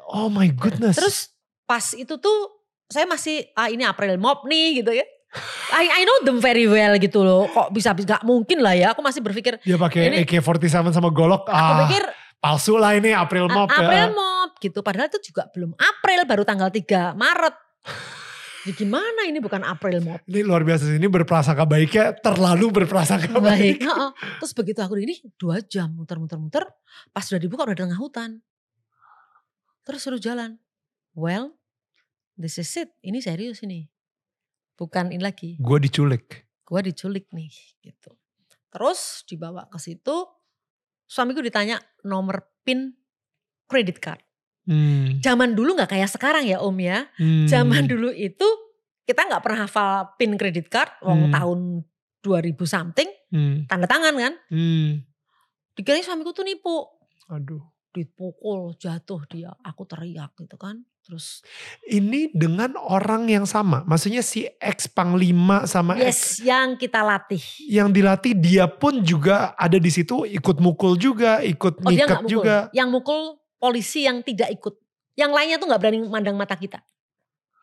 Oh 0.09 0.29
my 0.29 0.49
goodness. 0.51 0.97
Terus 0.97 1.29
pas 1.65 1.85
itu 1.93 2.15
tuh 2.15 2.39
saya 2.87 3.05
masih 3.05 3.49
ah 3.53 3.67
ini 3.67 3.83
April 3.83 4.17
Mop 4.17 4.45
nih 4.45 4.81
gitu 4.81 4.93
ya. 4.93 5.05
I, 5.75 5.91
I 5.91 6.03
know 6.05 6.23
them 6.23 6.39
very 6.39 6.65
well 6.65 6.95
gitu 6.95 7.21
loh. 7.21 7.49
Kok 7.49 7.69
bisa 7.69 7.91
bisa 7.91 8.07
gak 8.09 8.23
mungkin 8.23 8.63
lah 8.63 8.73
ya. 8.73 8.87
Aku 8.93 9.01
masih 9.01 9.19
berpikir 9.19 9.59
dia 9.59 9.75
pakai 9.77 10.09
ini- 10.09 10.19
AK-47 10.23 10.71
sama 10.89 11.11
golok. 11.11 11.45
aku 11.45 11.53
Ah, 11.53 11.85
pikir 11.85 12.05
palsu 12.45 12.77
lah 12.77 12.93
ini 12.93 13.17
April 13.17 13.49
A- 13.49 13.55
Mop. 13.57 13.69
ya. 13.73 13.81
April 13.81 14.09
Mop 14.13 14.51
gitu. 14.61 14.79
Padahal 14.85 15.09
itu 15.09 15.33
juga 15.33 15.49
belum 15.49 15.73
April, 15.81 16.21
baru 16.29 16.43
tanggal 16.45 16.69
3 16.69 17.17
Maret. 17.17 17.57
Ya 18.65 18.73
gimana 18.73 19.29
ini 19.29 19.41
bukan 19.41 19.61
April 19.65 20.01
Mop? 20.01 20.21
Ini 20.25 20.41
luar 20.45 20.65
biasa 20.65 20.89
sih. 20.89 20.97
Ini 20.97 21.09
berprasangka 21.09 21.65
baiknya 21.65 22.17
terlalu 22.21 22.85
berprasangka 22.85 23.33
baik. 23.41 23.45
Baik. 23.45 23.79
heeh. 23.85 24.11
Terus 24.41 24.53
begitu 24.53 24.81
aku 24.81 24.97
ini 25.01 25.21
dua 25.37 25.61
jam 25.65 25.93
muter-muter-muter. 25.93 26.65
Pas 27.13 27.25
sudah 27.25 27.41
dibuka 27.41 27.65
udah 27.65 27.77
di 27.77 27.83
tengah 27.85 28.01
hutan. 28.01 28.41
Terus 29.85 30.01
suruh 30.01 30.21
jalan. 30.21 30.57
Well, 31.13 31.53
this 32.41 32.57
is 32.57 32.73
it. 32.77 32.89
Ini 33.05 33.21
serius 33.21 33.61
ini. 33.61 33.89
Bukan 34.81 35.13
ini 35.13 35.21
lagi. 35.21 35.61
Gue 35.61 35.77
diculik. 35.77 36.49
Gua 36.65 36.81
diculik 36.81 37.29
nih 37.37 37.53
gitu. 37.85 38.17
Terus 38.73 39.29
dibawa 39.29 39.69
ke 39.69 39.77
situ. 39.77 40.25
Suamiku 41.15 41.39
ditanya 41.39 41.79
nomor 42.03 42.43
PIN 42.67 42.91
credit 43.71 44.03
card. 44.03 44.19
Hmm. 44.67 45.23
Zaman 45.23 45.55
dulu 45.55 45.79
nggak 45.79 45.95
kayak 45.95 46.11
sekarang 46.11 46.43
ya 46.43 46.59
Om 46.59 46.75
ya. 46.83 47.07
Hmm. 47.15 47.47
Zaman 47.47 47.87
dulu 47.87 48.11
itu 48.11 48.43
kita 49.07 49.31
nggak 49.31 49.43
pernah 49.45 49.71
hafal 49.71 50.17
pin 50.19 50.35
kredit 50.35 50.67
card, 50.67 50.91
wong 51.07 51.31
Hmm. 51.31 51.33
tahun 51.33 51.59
2000 52.25 52.67
something, 52.67 53.07
Hmm. 53.31 53.69
tanda 53.71 53.87
tangan 53.87 54.17
kan. 54.19 54.35
Hmm. 54.51 55.07
Dikira 55.79 56.03
suamiku 56.03 56.35
tuh 56.35 56.43
nipu. 56.43 56.89
Aduh. 57.31 57.63
Dipukul, 57.95 58.75
jatuh 58.75 59.23
dia. 59.31 59.55
Aku 59.63 59.87
teriak 59.87 60.35
gitu 60.35 60.59
kan. 60.59 60.83
Terus 61.05 61.47
Ini 61.87 62.35
dengan 62.35 62.75
orang 62.75 63.31
yang 63.31 63.47
sama. 63.47 63.87
Maksudnya 63.87 64.19
si 64.19 64.51
ex 64.59 64.91
panglima 64.91 65.63
sama 65.65 65.95
ex 65.95 66.03
yes 66.03 66.21
yang 66.43 66.75
kita 66.75 67.07
latih. 67.07 67.39
yang 67.71 67.95
dilatih 67.95 68.35
dia 68.35 68.67
pun 68.67 68.99
juga 69.05 69.55
ada 69.55 69.79
di 69.79 69.91
situ 69.95 70.27
ikut 70.27 70.59
mukul 70.59 70.99
juga, 70.99 71.39
ikut 71.39 71.79
Oh 71.79 71.93
mukul. 71.93 72.27
juga. 72.27 72.67
Yang 72.75 72.89
mukul 72.91 73.21
polisi 73.63 74.11
yang 74.11 74.27
tidak 74.27 74.51
ikut. 74.59 74.75
Yang 75.15 75.31
lainnya 75.31 75.57
tuh 75.63 75.67
nggak 75.71 75.81
berani 75.81 75.99
mandang 76.11 76.35
mata 76.35 76.59
kita. 76.59 76.83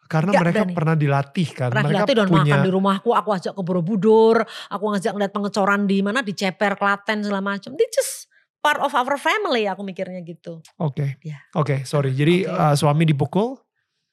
Karena 0.07 0.31
Nggak 0.31 0.43
mereka 0.43 0.61
berani. 0.63 0.75
pernah 0.75 0.95
dilatih 0.95 1.47
kan. 1.51 1.69
Pernah 1.71 1.83
mereka 1.83 1.97
dilatih 2.03 2.15
dan 2.15 2.27
punya 2.27 2.43
makan 2.55 2.59
di 2.63 2.71
rumahku, 2.71 3.09
aku 3.15 3.29
ajak 3.31 3.53
ke 3.55 3.61
Borobudur, 3.63 4.35
aku 4.67 4.83
ngajak 4.95 5.11
ngeliat 5.11 5.31
pengecoran 5.31 5.81
di 5.87 5.97
mana 6.03 6.19
di 6.23 6.31
Ceper, 6.35 6.75
Klaten 6.79 7.19
segala 7.23 7.39
macam. 7.43 7.71
This 7.75 7.91
just 7.91 8.15
part 8.61 8.79
of 8.79 8.93
our 8.93 9.17
family 9.17 9.65
aku 9.65 9.81
mikirnya 9.81 10.21
gitu. 10.21 10.61
Oke. 10.77 11.17
Ya. 11.25 11.41
Oke, 11.57 11.83
sorry. 11.83 12.13
Jadi 12.13 12.45
Oke. 12.45 12.53
uh, 12.53 12.75
suami 12.77 13.03
dipukul. 13.09 13.57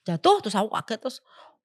Jatuh 0.09 0.40
terus 0.40 0.57
aku 0.57 0.73
kaget 0.73 0.99
terus 1.05 1.19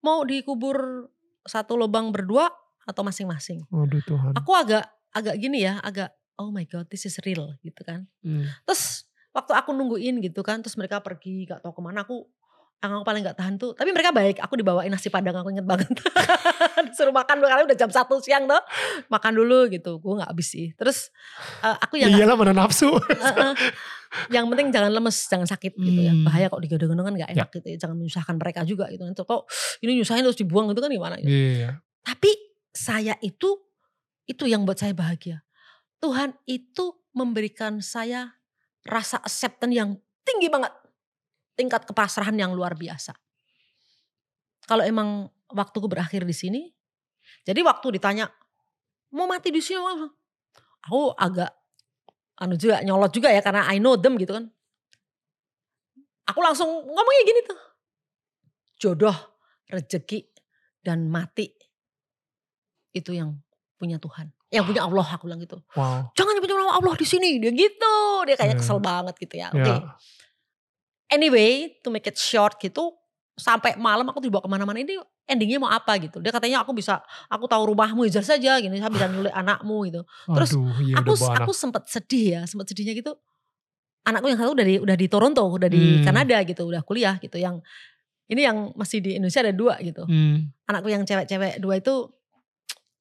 mau 0.04 0.22
dikubur 0.28 1.08
satu 1.48 1.80
lubang 1.80 2.12
berdua 2.12 2.52
atau 2.84 3.02
masing-masing. 3.08 3.64
Waduh 3.72 4.04
Tuhan. 4.04 4.36
Aku 4.36 4.52
agak 4.52 4.84
agak 5.16 5.40
gini 5.40 5.64
ya, 5.64 5.80
agak 5.80 6.12
oh 6.36 6.52
my 6.52 6.68
god 6.68 6.92
this 6.92 7.08
is 7.08 7.16
real 7.24 7.56
gitu 7.64 7.80
kan. 7.88 8.12
Hmm. 8.20 8.52
Terus 8.68 9.08
waktu 9.32 9.56
aku 9.56 9.72
nungguin 9.72 10.20
gitu 10.20 10.44
kan, 10.44 10.60
terus 10.60 10.76
mereka 10.76 11.00
pergi 11.00 11.48
gak 11.48 11.64
tahu 11.64 11.74
ke 11.74 11.82
mana 11.82 12.04
aku 12.04 12.28
yang 12.84 13.00
aku 13.00 13.06
paling 13.08 13.22
gak 13.24 13.40
tahan 13.40 13.56
tuh, 13.56 13.72
tapi 13.72 13.96
mereka 13.96 14.12
baik. 14.12 14.44
Aku 14.44 14.60
dibawain 14.60 14.92
nasi 14.92 15.08
padang, 15.08 15.40
aku 15.40 15.56
inget 15.56 15.64
banget. 15.64 15.88
Disuruh 16.92 17.16
makan 17.16 17.40
dulu 17.40 17.48
karena 17.48 17.64
udah 17.64 17.78
jam 17.80 17.88
satu 17.88 18.20
siang 18.20 18.44
tuh, 18.44 18.60
makan 19.08 19.32
dulu 19.40 19.72
gitu. 19.72 20.04
Gue 20.04 20.20
gak 20.20 20.28
habis 20.28 20.52
sih. 20.52 20.76
Terus 20.76 21.08
eh, 21.64 21.78
aku 21.80 21.96
yang 21.96 22.12
Iyalah 22.12 22.36
mana 22.36 22.52
nafsu. 22.52 22.92
Eh, 22.92 23.24
eh. 23.24 23.54
yang 24.36 24.52
penting 24.52 24.76
jangan 24.76 24.92
lemes, 24.92 25.16
jangan 25.32 25.48
sakit 25.48 25.80
gitu 25.80 26.02
ya. 26.04 26.12
Hmm. 26.12 26.28
Bahaya 26.28 26.52
kok 26.52 26.60
digendong-gendong 26.60 27.08
kan 27.08 27.16
gak 27.24 27.32
enak 27.32 27.50
gitu 27.56 27.68
ya. 27.72 27.78
Jangan 27.80 27.96
menyusahkan 27.96 28.36
mereka 28.36 28.60
juga 28.68 28.86
gitu. 28.92 29.04
Nanti 29.08 29.24
kok 29.24 29.48
ini 29.80 29.92
nyusahin 30.04 30.24
terus 30.28 30.40
dibuang 30.40 30.68
gitu 30.76 30.84
kan 30.84 30.92
gimana 30.92 31.16
gitu. 31.24 31.32
Iya. 31.32 31.80
Tapi 32.04 32.32
saya 32.76 33.16
itu, 33.24 33.64
itu 34.28 34.44
yang 34.44 34.68
buat 34.68 34.76
saya 34.76 34.92
bahagia. 34.92 35.40
Tuhan 36.04 36.36
itu 36.52 37.00
memberikan 37.16 37.80
saya 37.80 38.36
rasa 38.84 39.24
acceptance 39.24 39.72
yang 39.72 39.96
tinggi 40.28 40.52
banget. 40.52 40.83
Tingkat 41.54 41.86
kepasrahan 41.86 42.34
yang 42.34 42.52
luar 42.58 42.74
biasa. 42.74 43.14
Kalau 44.66 44.82
emang 44.82 45.30
waktuku 45.52 45.86
berakhir 45.86 46.24
di 46.26 46.34
sini, 46.34 46.62
jadi 47.44 47.62
waktu 47.62 48.00
ditanya, 48.00 48.32
mau 49.14 49.28
mati 49.30 49.54
di 49.54 49.62
sini, 49.62 49.80
Mas?" 49.82 50.10
aku 50.84 51.16
agak 51.16 51.48
anu 52.44 52.60
juga 52.60 52.84
nyolot 52.84 53.08
juga 53.16 53.32
ya 53.32 53.40
karena 53.40 53.64
I 53.72 53.80
know 53.80 53.96
them 53.96 54.20
gitu 54.20 54.36
kan. 54.36 54.52
Aku 56.28 56.40
langsung 56.44 56.68
ngomongnya 56.68 57.24
gini 57.28 57.42
tuh. 57.48 57.60
Jodoh, 58.80 59.16
rezeki, 59.72 60.28
dan 60.84 61.08
mati 61.08 61.52
itu 62.92 63.12
yang 63.16 63.40
punya 63.80 64.00
Tuhan. 64.00 64.32
Yang 64.52 64.66
punya 64.72 64.82
Allah 64.86 65.08
aku 65.08 65.28
bilang 65.28 65.42
gitu. 65.44 65.60
Wow. 65.76 66.12
Jangan 66.16 66.34
nama 66.40 66.78
Allah 66.80 66.96
di 66.98 67.08
sini. 67.08 67.42
Dia 67.42 67.52
gitu. 67.52 67.98
Dia 68.26 68.36
kayak 68.38 68.56
Hmm. 68.56 68.62
kesel 68.62 68.80
banget 68.80 69.16
gitu 69.20 69.36
ya. 69.38 69.50
Oke. 69.50 69.66
Ya. 69.66 69.78
Anyway, 71.14 71.78
to 71.86 71.94
make 71.94 72.10
it 72.10 72.18
short 72.18 72.58
gitu. 72.58 72.90
Sampai 73.34 73.78
malam 73.78 74.06
aku 74.10 74.22
dibawa 74.22 74.42
ke 74.42 74.50
mana-mana 74.50 74.78
ini 74.78 74.98
endingnya 75.26 75.58
mau 75.58 75.70
apa 75.70 75.98
gitu. 75.98 76.22
Dia 76.22 76.30
katanya 76.30 76.62
aku 76.62 76.74
bisa, 76.74 77.02
aku 77.30 77.46
tahu 77.46 77.70
rumahmu 77.74 78.06
izah 78.06 78.22
saja 78.22 78.58
gini. 78.58 78.78
Saya 78.78 78.90
bisa 78.90 79.06
nyulik 79.14 79.34
anakmu 79.34 79.78
gitu. 79.90 80.02
Terus 80.30 80.52
Aduh, 80.54 80.74
iya 80.86 80.96
aku 81.02 81.14
aku 81.18 81.52
sempat 81.54 81.86
sedih 81.90 82.26
ya, 82.38 82.42
sempat 82.46 82.70
sedihnya 82.70 82.94
gitu. 82.94 83.14
Anakku 84.04 84.28
yang 84.28 84.38
satu 84.38 84.52
udah 84.52 84.66
di 84.68 84.76
udah 84.78 84.96
di 85.00 85.08
Toronto, 85.08 85.46
udah 85.48 85.70
di 85.72 86.02
Hmm. 86.02 86.06
Kanada 86.06 86.38
gitu, 86.44 86.68
udah 86.68 86.82
kuliah 86.84 87.16
gitu. 87.24 87.40
Yang 87.40 87.64
ini 88.28 88.42
yang 88.44 88.58
masih 88.76 89.00
di 89.00 89.16
Indonesia 89.18 89.42
ada 89.42 89.54
dua 89.56 89.80
gitu. 89.80 90.04
Hmm. 90.06 90.52
Anakku 90.68 90.92
yang 90.92 91.08
cewek-cewek 91.08 91.58
dua 91.58 91.80
itu 91.80 92.10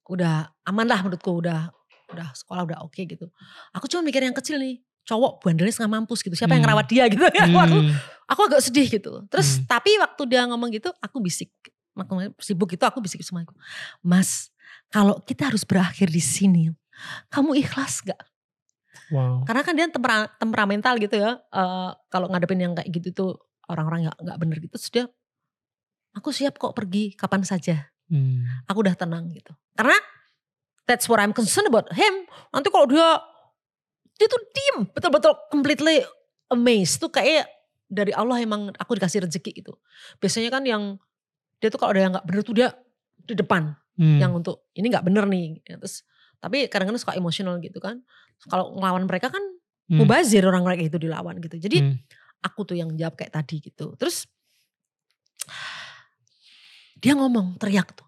udah 0.09 0.49
aman 0.67 0.87
lah 0.87 1.01
menurutku, 1.03 1.43
udah 1.43 1.71
udah 2.13 2.29
sekolah 2.37 2.63
udah 2.69 2.79
oke 2.87 3.03
gitu. 3.03 3.29
Aku 3.75 3.89
cuma 3.89 4.05
mikir 4.05 4.23
yang 4.23 4.37
kecil 4.37 4.61
nih, 4.61 4.79
cowok 5.03 5.43
bandelnya 5.43 5.73
setengah 5.75 5.99
mampus 5.99 6.23
gitu. 6.23 6.35
Siapa 6.35 6.55
yang 6.55 6.63
Hmm. 6.63 6.73
ngerawat 6.73 6.87
dia 6.87 7.05
gitu 7.11 7.25
ya. 7.27 7.43
Aku, 7.51 7.59
aku, 7.59 7.79
Hmm. 7.83 7.95
aku 8.27 8.41
agak 8.47 8.61
sedih 8.63 8.87
gitu. 8.87 9.13
Terus 9.27 9.59
Hmm. 9.59 9.67
tapi 9.67 9.91
waktu 9.99 10.23
dia 10.31 10.43
ngomong 10.47 10.71
gitu, 10.71 10.91
aku 10.99 11.19
bisik. 11.19 11.51
Waktu 11.93 12.33
sibuk 12.41 12.73
itu 12.73 12.85
aku 12.87 13.03
bisik 13.03 13.21
sama 13.21 13.43
aku. 13.43 13.53
Mas, 14.01 14.49
kalau 14.89 15.19
kita 15.21 15.51
harus 15.51 15.67
berakhir 15.67 16.09
di 16.09 16.23
sini, 16.23 16.71
kamu 17.29 17.59
ikhlas 17.61 18.01
gak? 18.01 18.21
Wow. 19.13 19.45
Karena 19.45 19.61
kan 19.61 19.75
dia 19.77 19.87
tempera, 19.89 20.25
temperamental 20.39 20.97
gitu 20.97 21.17
ya. 21.17 21.37
eh, 21.37 21.91
kalau 22.09 22.33
ngadepin 22.33 22.61
yang 22.61 22.73
kayak 22.73 22.89
gitu 22.89 23.09
tuh 23.13 23.31
orang-orang 23.69 24.09
nggak 24.09 24.19
nggak 24.23 24.39
bener 24.41 24.57
gitu. 24.61 24.75
Terus 24.79 24.91
dia, 24.93 25.05
aku 26.13 26.29
siap 26.33 26.57
kok 26.57 26.73
pergi 26.73 27.13
kapan 27.13 27.43
saja. 27.43 27.89
Hmm. 28.09 28.45
Aku 28.69 28.85
udah 28.85 28.93
tenang 28.97 29.29
gitu. 29.33 29.53
Karena 29.73 29.97
that's 30.85 31.09
what 31.09 31.21
I'm 31.21 31.33
concerned 31.33 31.69
about 31.69 31.89
him. 31.93 32.25
Nanti 32.53 32.69
kalau 32.69 32.85
dia 32.89 33.21
dia 34.17 34.27
tuh 34.29 34.43
diem, 34.53 34.79
betul-betul 34.93 35.33
completely 35.49 36.01
amazed 36.49 37.01
tuh 37.01 37.09
kayak 37.09 37.49
dari 37.89 38.13
Allah 38.13 38.41
emang 38.41 38.73
aku 38.77 38.97
dikasih 38.97 39.25
rezeki 39.29 39.65
gitu. 39.65 39.77
Biasanya 40.17 40.49
kan 40.49 40.63
yang 40.65 40.97
dia 41.61 41.69
tuh 41.69 41.77
kalau 41.77 41.93
ada 41.93 42.01
yang 42.05 42.13
nggak 42.17 42.27
bener 42.27 42.43
tuh 42.43 42.55
dia 42.57 42.69
di 43.23 43.35
depan 43.37 43.77
Hmm. 43.93 44.17
yang 44.17 44.33
untuk 44.33 44.73
ini 44.73 44.89
nggak 44.89 45.05
bener 45.05 45.29
nih. 45.29 45.61
Terus 45.69 46.01
tapi 46.41 46.65
kadang-kadang 46.73 46.97
suka 46.97 47.13
emosional 47.13 47.61
gitu 47.61 47.77
kan. 47.77 48.01
Kalau 48.49 48.73
ngelawan 48.81 49.05
mereka 49.05 49.29
kan 49.29 49.45
Hmm. 49.93 50.01
mubazir 50.01 50.41
orang 50.49 50.65
mereka 50.65 50.89
itu 50.89 50.97
dilawan 50.97 51.37
gitu. 51.45 51.61
Jadi 51.61 51.79
Hmm. 51.85 51.97
aku 52.41 52.65
tuh 52.65 52.77
yang 52.81 52.89
jawab 52.97 53.21
kayak 53.21 53.37
tadi 53.37 53.61
gitu. 53.61 53.93
Terus 54.01 54.25
dia 56.97 57.13
ngomong 57.19 57.59
teriak 57.59 57.93
tuh. 57.93 58.07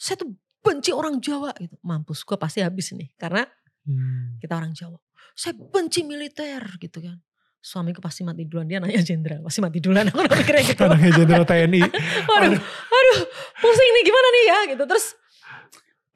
Saya 0.00 0.18
tuh 0.18 0.32
benci 0.64 0.90
orang 0.90 1.20
Jawa 1.20 1.52
gitu. 1.60 1.76
Mampus 1.84 2.24
gue 2.24 2.36
pasti 2.40 2.60
habis 2.64 2.92
nih 2.92 3.12
karena 3.16 3.44
Hmm. 3.84 4.36
kita 4.38 4.54
orang 4.60 4.72
Jawa. 4.76 5.00
Saya 5.32 5.56
benci 5.56 6.04
militer 6.04 6.60
gitu 6.76 7.00
kan. 7.00 7.16
Suamiku 7.60 8.00
pasti 8.00 8.24
mati 8.24 8.48
duluan 8.48 8.64
dia 8.64 8.80
nanya 8.80 9.04
jenderal 9.04 9.44
pasti 9.44 9.60
mati 9.60 9.84
duluan 9.84 10.08
aku 10.08 10.24
mikirnya 10.24 10.64
gitu. 10.64 10.80
Anaknya 10.84 11.12
jenderal 11.12 11.44
TNI. 11.44 11.80
aduh, 12.36 12.56
aduh, 12.88 13.20
pusing 13.60 13.90
nih 13.92 14.04
gimana 14.04 14.28
nih 14.32 14.44
ya 14.44 14.58
gitu. 14.76 14.84
Terus 14.88 15.06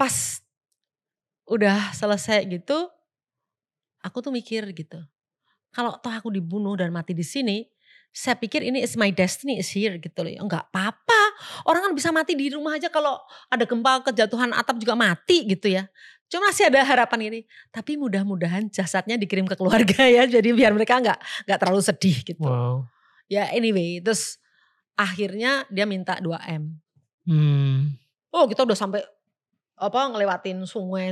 pas 0.01 0.15
udah 1.45 1.93
selesai 1.93 2.49
gitu, 2.49 2.89
aku 4.01 4.25
tuh 4.25 4.33
mikir 4.33 4.65
gitu. 4.73 5.01
Kalau 5.75 5.99
toh 6.01 6.13
aku 6.13 6.33
dibunuh 6.33 6.79
dan 6.79 6.95
mati 6.95 7.13
di 7.13 7.27
sini, 7.27 7.67
saya 8.15 8.39
pikir 8.39 8.63
ini 8.63 8.79
is 8.79 8.95
my 8.95 9.11
destiny 9.11 9.59
is 9.59 9.67
here 9.75 9.99
gitu 9.99 10.23
loh. 10.23 10.31
Enggak 10.31 10.71
apa-apa. 10.71 11.23
Orang 11.67 11.91
kan 11.91 11.93
bisa 11.99 12.15
mati 12.15 12.39
di 12.39 12.47
rumah 12.55 12.79
aja 12.79 12.87
kalau 12.87 13.19
ada 13.51 13.67
gempa 13.67 14.07
kejatuhan 14.07 14.55
atap 14.55 14.79
juga 14.79 14.95
mati 14.95 15.43
gitu 15.51 15.75
ya. 15.75 15.91
Cuma 16.29 16.51
masih 16.51 16.67
ada 16.69 16.81
harapan 16.83 17.21
ini. 17.31 17.41
Tapi 17.71 18.01
mudah-mudahan 18.01 18.67
jasadnya 18.73 19.15
dikirim 19.21 19.47
ke 19.47 19.55
keluarga 19.55 20.03
ya. 20.07 20.25
Jadi 20.27 20.51
biar 20.51 20.73
mereka 20.75 20.99
nggak 20.99 21.19
nggak 21.47 21.59
terlalu 21.61 21.83
sedih 21.85 22.17
gitu. 22.25 22.43
Wow. 22.43 22.89
Ya 23.29 23.49
anyway, 23.53 24.01
terus 24.05 24.39
akhirnya 24.95 25.65
dia 25.73 25.85
minta 25.89 26.19
2M. 26.21 26.77
Hmm. 27.25 27.97
Oh 28.35 28.45
kita 28.51 28.67
udah 28.67 28.77
sampai 28.77 29.01
apa 29.75 30.01
ngelewatin 30.11 30.63
sungai 30.71 31.11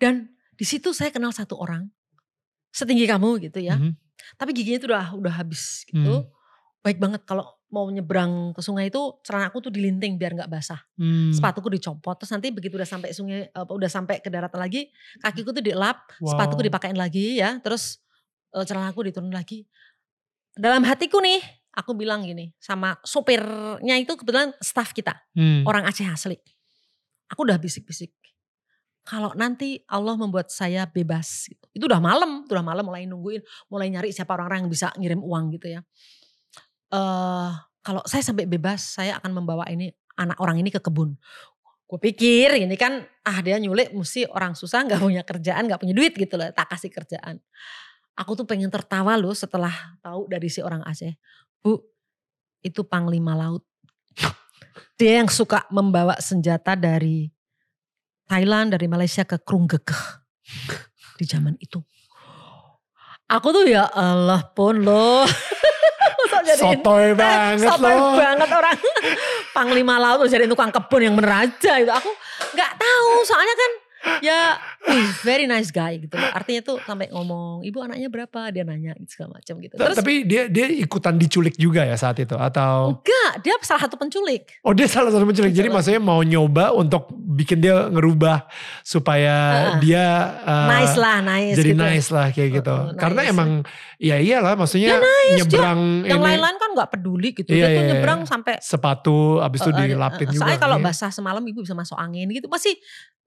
dan 0.00 0.26
di 0.58 0.64
situ 0.66 0.90
saya 0.90 1.14
kenal 1.14 1.30
satu 1.30 1.54
orang 1.54 1.86
setinggi 2.74 3.06
kamu 3.06 3.38
gitu 3.50 3.62
ya. 3.62 3.78
Mhm. 3.78 3.94
Tapi 4.38 4.50
giginya 4.54 4.78
itu 4.80 4.88
udah 4.88 5.06
udah 5.18 5.34
habis 5.34 5.84
gitu. 5.86 6.24
Hmm. 6.24 6.28
Baik 6.82 6.98
banget 6.98 7.22
kalau 7.28 7.46
mau 7.72 7.88
nyebrang 7.88 8.52
ke 8.52 8.60
sungai 8.60 8.92
itu 8.92 9.00
celana 9.24 9.48
aku 9.48 9.64
tuh 9.64 9.72
dilinting 9.72 10.20
biar 10.20 10.36
nggak 10.36 10.50
basah. 10.52 10.76
Hmm. 11.00 11.32
Sepatuku 11.32 11.72
dicopot 11.72 12.20
terus 12.20 12.28
nanti 12.30 12.52
begitu 12.52 12.76
udah 12.76 12.84
sampai 12.84 13.16
sungai 13.16 13.48
apa 13.48 13.72
udah 13.72 13.88
sampai 13.88 14.20
ke 14.20 14.28
daratan 14.28 14.60
lagi 14.60 14.92
kakiku 15.18 15.56
tuh 15.56 15.64
dielap, 15.64 16.04
Wow. 16.20 16.36
sepatuku 16.36 16.68
dipakein 16.68 17.00
lagi 17.00 17.40
ya, 17.40 17.56
terus 17.64 18.04
eh, 18.52 18.64
celanaku 18.68 19.08
diturun 19.08 19.32
lagi. 19.32 19.64
Dalam 20.52 20.84
hatiku 20.84 21.24
nih 21.24 21.40
aku 21.72 21.96
bilang 21.96 22.20
gini 22.28 22.52
sama 22.60 23.00
sopirnya 23.00 23.96
itu 23.96 24.12
kebetulan 24.20 24.52
staff 24.60 24.92
kita 24.92 25.16
Hmm. 25.32 25.64
orang 25.64 25.88
Aceh 25.88 26.04
asli. 26.04 26.36
Aku 27.32 27.48
udah 27.48 27.56
bisik-bisik. 27.56 28.12
Kalau 29.02 29.32
nanti 29.34 29.82
Allah 29.90 30.14
membuat 30.14 30.52
saya 30.52 30.86
bebas, 30.86 31.48
gitu. 31.50 31.66
itu 31.74 31.84
udah 31.90 31.98
malam, 31.98 32.44
itu 32.46 32.52
udah 32.54 32.62
malam 32.62 32.84
mulai 32.86 33.02
nungguin, 33.02 33.42
mulai 33.66 33.90
nyari 33.90 34.14
siapa 34.14 34.30
orang-orang 34.30 34.62
yang 34.62 34.70
bisa 34.70 34.92
ngirim 34.94 35.18
uang 35.18 35.56
gitu 35.58 35.74
ya. 35.74 35.80
Eh 36.92 37.50
kalau 37.82 38.02
saya 38.06 38.22
sampai 38.22 38.46
bebas, 38.46 38.94
saya 38.94 39.18
akan 39.18 39.42
membawa 39.42 39.66
ini 39.66 39.90
anak 40.14 40.38
orang 40.38 40.62
ini 40.62 40.70
ke 40.70 40.78
kebun. 40.78 41.18
Gue 41.90 41.98
pikir 42.00 42.56
ini 42.56 42.72
kan 42.78 43.04
ah 43.26 43.38
dia 43.44 43.58
nyulik 43.58 43.92
mesti 43.92 44.24
orang 44.30 44.54
susah 44.54 44.86
nggak 44.86 45.02
punya 45.02 45.22
kerjaan, 45.26 45.66
nggak 45.66 45.82
punya 45.82 45.92
duit 45.92 46.14
gitu 46.14 46.38
loh, 46.38 46.48
tak 46.54 46.70
kasih 46.70 46.88
kerjaan. 46.88 47.42
Aku 48.16 48.38
tuh 48.38 48.46
pengen 48.46 48.70
tertawa 48.70 49.18
loh 49.18 49.34
setelah 49.34 49.72
tahu 50.00 50.30
dari 50.30 50.46
si 50.46 50.62
orang 50.62 50.84
Aceh. 50.86 51.16
Bu, 51.58 51.80
itu 52.62 52.86
panglima 52.86 53.34
laut. 53.34 53.66
Dia 54.96 55.20
yang 55.24 55.28
suka 55.28 55.66
membawa 55.74 56.14
senjata 56.22 56.78
dari 56.78 57.26
Thailand, 58.30 58.78
dari 58.78 58.86
Malaysia 58.86 59.26
ke 59.26 59.42
Krunggekeh 59.42 60.02
di 61.18 61.24
zaman 61.26 61.58
itu. 61.58 61.82
Aku 63.26 63.48
tuh 63.50 63.64
ya 63.66 63.88
Allah 63.90 64.44
pun 64.54 64.80
loh. 64.80 65.26
sotoy 66.44 67.06
banget 67.22 67.68
sotoy 67.68 67.94
loh. 67.94 68.14
banget 68.18 68.48
orang 68.50 68.78
panglima 69.56 69.96
laut 69.98 70.26
jadi 70.26 70.44
tukang 70.46 70.70
kebun 70.70 71.00
yang 71.02 71.16
meraja 71.16 71.72
itu 71.78 71.92
aku 71.92 72.10
nggak 72.54 72.72
tahu 72.76 73.10
soalnya 73.26 73.54
kan 73.54 73.72
ya 74.26 74.58
very 75.22 75.46
nice 75.46 75.70
guy 75.70 75.98
gitu. 76.02 76.18
Artinya 76.18 76.60
tuh 76.62 76.76
sampai 76.82 77.10
ngomong 77.14 77.62
ibu 77.62 77.78
anaknya 77.82 78.08
berapa? 78.10 78.50
Dia 78.50 78.66
nanya 78.66 78.98
gitu 78.98 79.18
segala 79.18 79.38
macam 79.38 79.54
gitu. 79.62 79.74
Terus 79.78 79.96
tapi 79.96 80.26
dia 80.26 80.50
dia 80.50 80.66
ikutan 80.70 81.14
diculik 81.14 81.54
juga 81.54 81.86
ya 81.86 81.94
saat 81.94 82.18
itu 82.18 82.34
atau? 82.34 82.98
Enggak 82.98 83.32
dia 83.46 83.54
salah 83.62 83.82
satu 83.86 83.96
penculik. 83.98 84.58
Oh 84.66 84.74
dia 84.74 84.90
salah 84.90 85.14
satu 85.14 85.22
penculik. 85.22 85.54
Jadi 85.54 85.68
maksudnya 85.70 86.02
mau 86.02 86.20
nyoba 86.22 86.74
untuk 86.74 87.10
bikin 87.14 87.62
dia 87.62 87.86
ngerubah 87.88 88.50
supaya 88.82 89.34
uh, 89.76 89.80
dia 89.80 90.04
uh, 90.42 90.68
nice 90.68 90.96
lah 90.98 91.18
nice 91.22 91.56
jadi 91.56 91.70
gitu. 91.72 91.82
nice 91.82 92.08
lah 92.10 92.26
kayak 92.34 92.50
gitu. 92.62 92.74
Uh, 92.74 92.90
uh, 92.92 92.98
karena 92.98 93.20
nice. 93.24 93.32
emang 93.32 93.50
ya 94.02 94.16
iyalah 94.18 94.54
maksudnya 94.58 94.98
nice, 94.98 95.38
nyebrang 95.42 95.80
dia, 96.02 96.10
yang 96.14 96.22
lain-lain 96.22 96.56
kan 96.58 96.70
nggak 96.74 96.90
peduli 96.90 97.30
gitu. 97.32 97.50
Iya, 97.54 97.66
dia 97.66 97.66
tuh 97.66 97.72
iya, 97.72 97.80
iya. 97.80 97.90
nyebrang 97.94 98.20
sampai 98.26 98.54
sepatu 98.58 99.38
abis 99.38 99.62
itu 99.62 99.70
uh, 99.70 99.78
dilapin 99.78 100.26
uh, 100.26 100.32
juga 100.34 100.42
soalnya 100.42 100.60
kalau 100.60 100.78
basah 100.82 101.10
semalam 101.14 101.42
ibu 101.46 101.62
bisa 101.62 101.78
masuk 101.78 101.96
angin 101.96 102.26
gitu. 102.34 102.50
Masih 102.50 102.74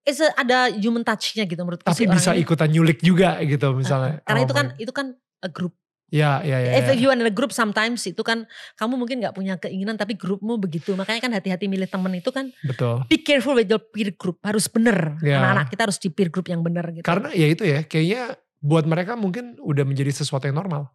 is 0.05 0.21
a, 0.21 0.29
ada 0.37 0.69
human 0.77 1.01
touch-nya 1.01 1.43
gitu 1.49 1.59
menurut 1.65 1.81
Tapi 1.81 2.05
bisa 2.05 2.31
orangnya. 2.31 2.45
ikutan 2.45 2.69
nyulik 2.69 2.99
juga 3.01 3.41
gitu 3.41 3.73
misalnya. 3.73 4.21
Uh, 4.21 4.25
karena 4.29 4.39
oh, 4.39 4.45
itu 4.45 4.53
kan 4.53 4.67
itu 4.77 4.91
kan 4.93 5.07
a 5.41 5.49
group. 5.49 5.73
Ya, 6.13 6.39
ya, 6.45 6.61
ya. 6.61 6.71
If 6.79 6.93
ya. 6.93 6.95
you 6.95 7.09
in 7.09 7.25
a 7.25 7.33
group 7.33 7.49
sometimes 7.49 8.05
itu 8.05 8.21
kan 8.21 8.45
kamu 8.77 8.93
mungkin 8.93 9.25
nggak 9.25 9.33
punya 9.33 9.57
keinginan 9.57 9.97
tapi 9.97 10.13
grupmu 10.13 10.61
begitu. 10.61 10.93
Makanya 10.93 11.19
kan 11.25 11.31
hati-hati 11.33 11.65
milih 11.65 11.89
temen 11.89 12.13
itu 12.13 12.29
kan. 12.29 12.53
Betul. 12.61 13.03
Be 13.09 13.19
careful 13.25 13.57
with 13.57 13.67
your 13.67 13.81
peer 13.81 14.13
group. 14.13 14.37
Harus 14.45 14.69
bener. 14.69 15.17
Ya. 15.25 15.41
Anak-anak 15.41 15.67
kita 15.73 15.81
harus 15.89 15.97
di 15.97 16.13
peer 16.13 16.29
group 16.29 16.45
yang 16.47 16.61
bener 16.61 16.85
gitu. 16.93 17.03
Karena 17.03 17.33
ya 17.33 17.47
itu 17.49 17.65
ya 17.65 17.83
kayaknya 17.83 18.37
buat 18.61 18.85
mereka 18.85 19.17
mungkin 19.17 19.57
udah 19.57 19.83
menjadi 19.83 20.13
sesuatu 20.13 20.45
yang 20.45 20.61
normal. 20.61 20.93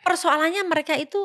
Persoalannya 0.00 0.64
mereka 0.64 0.96
itu 0.96 1.20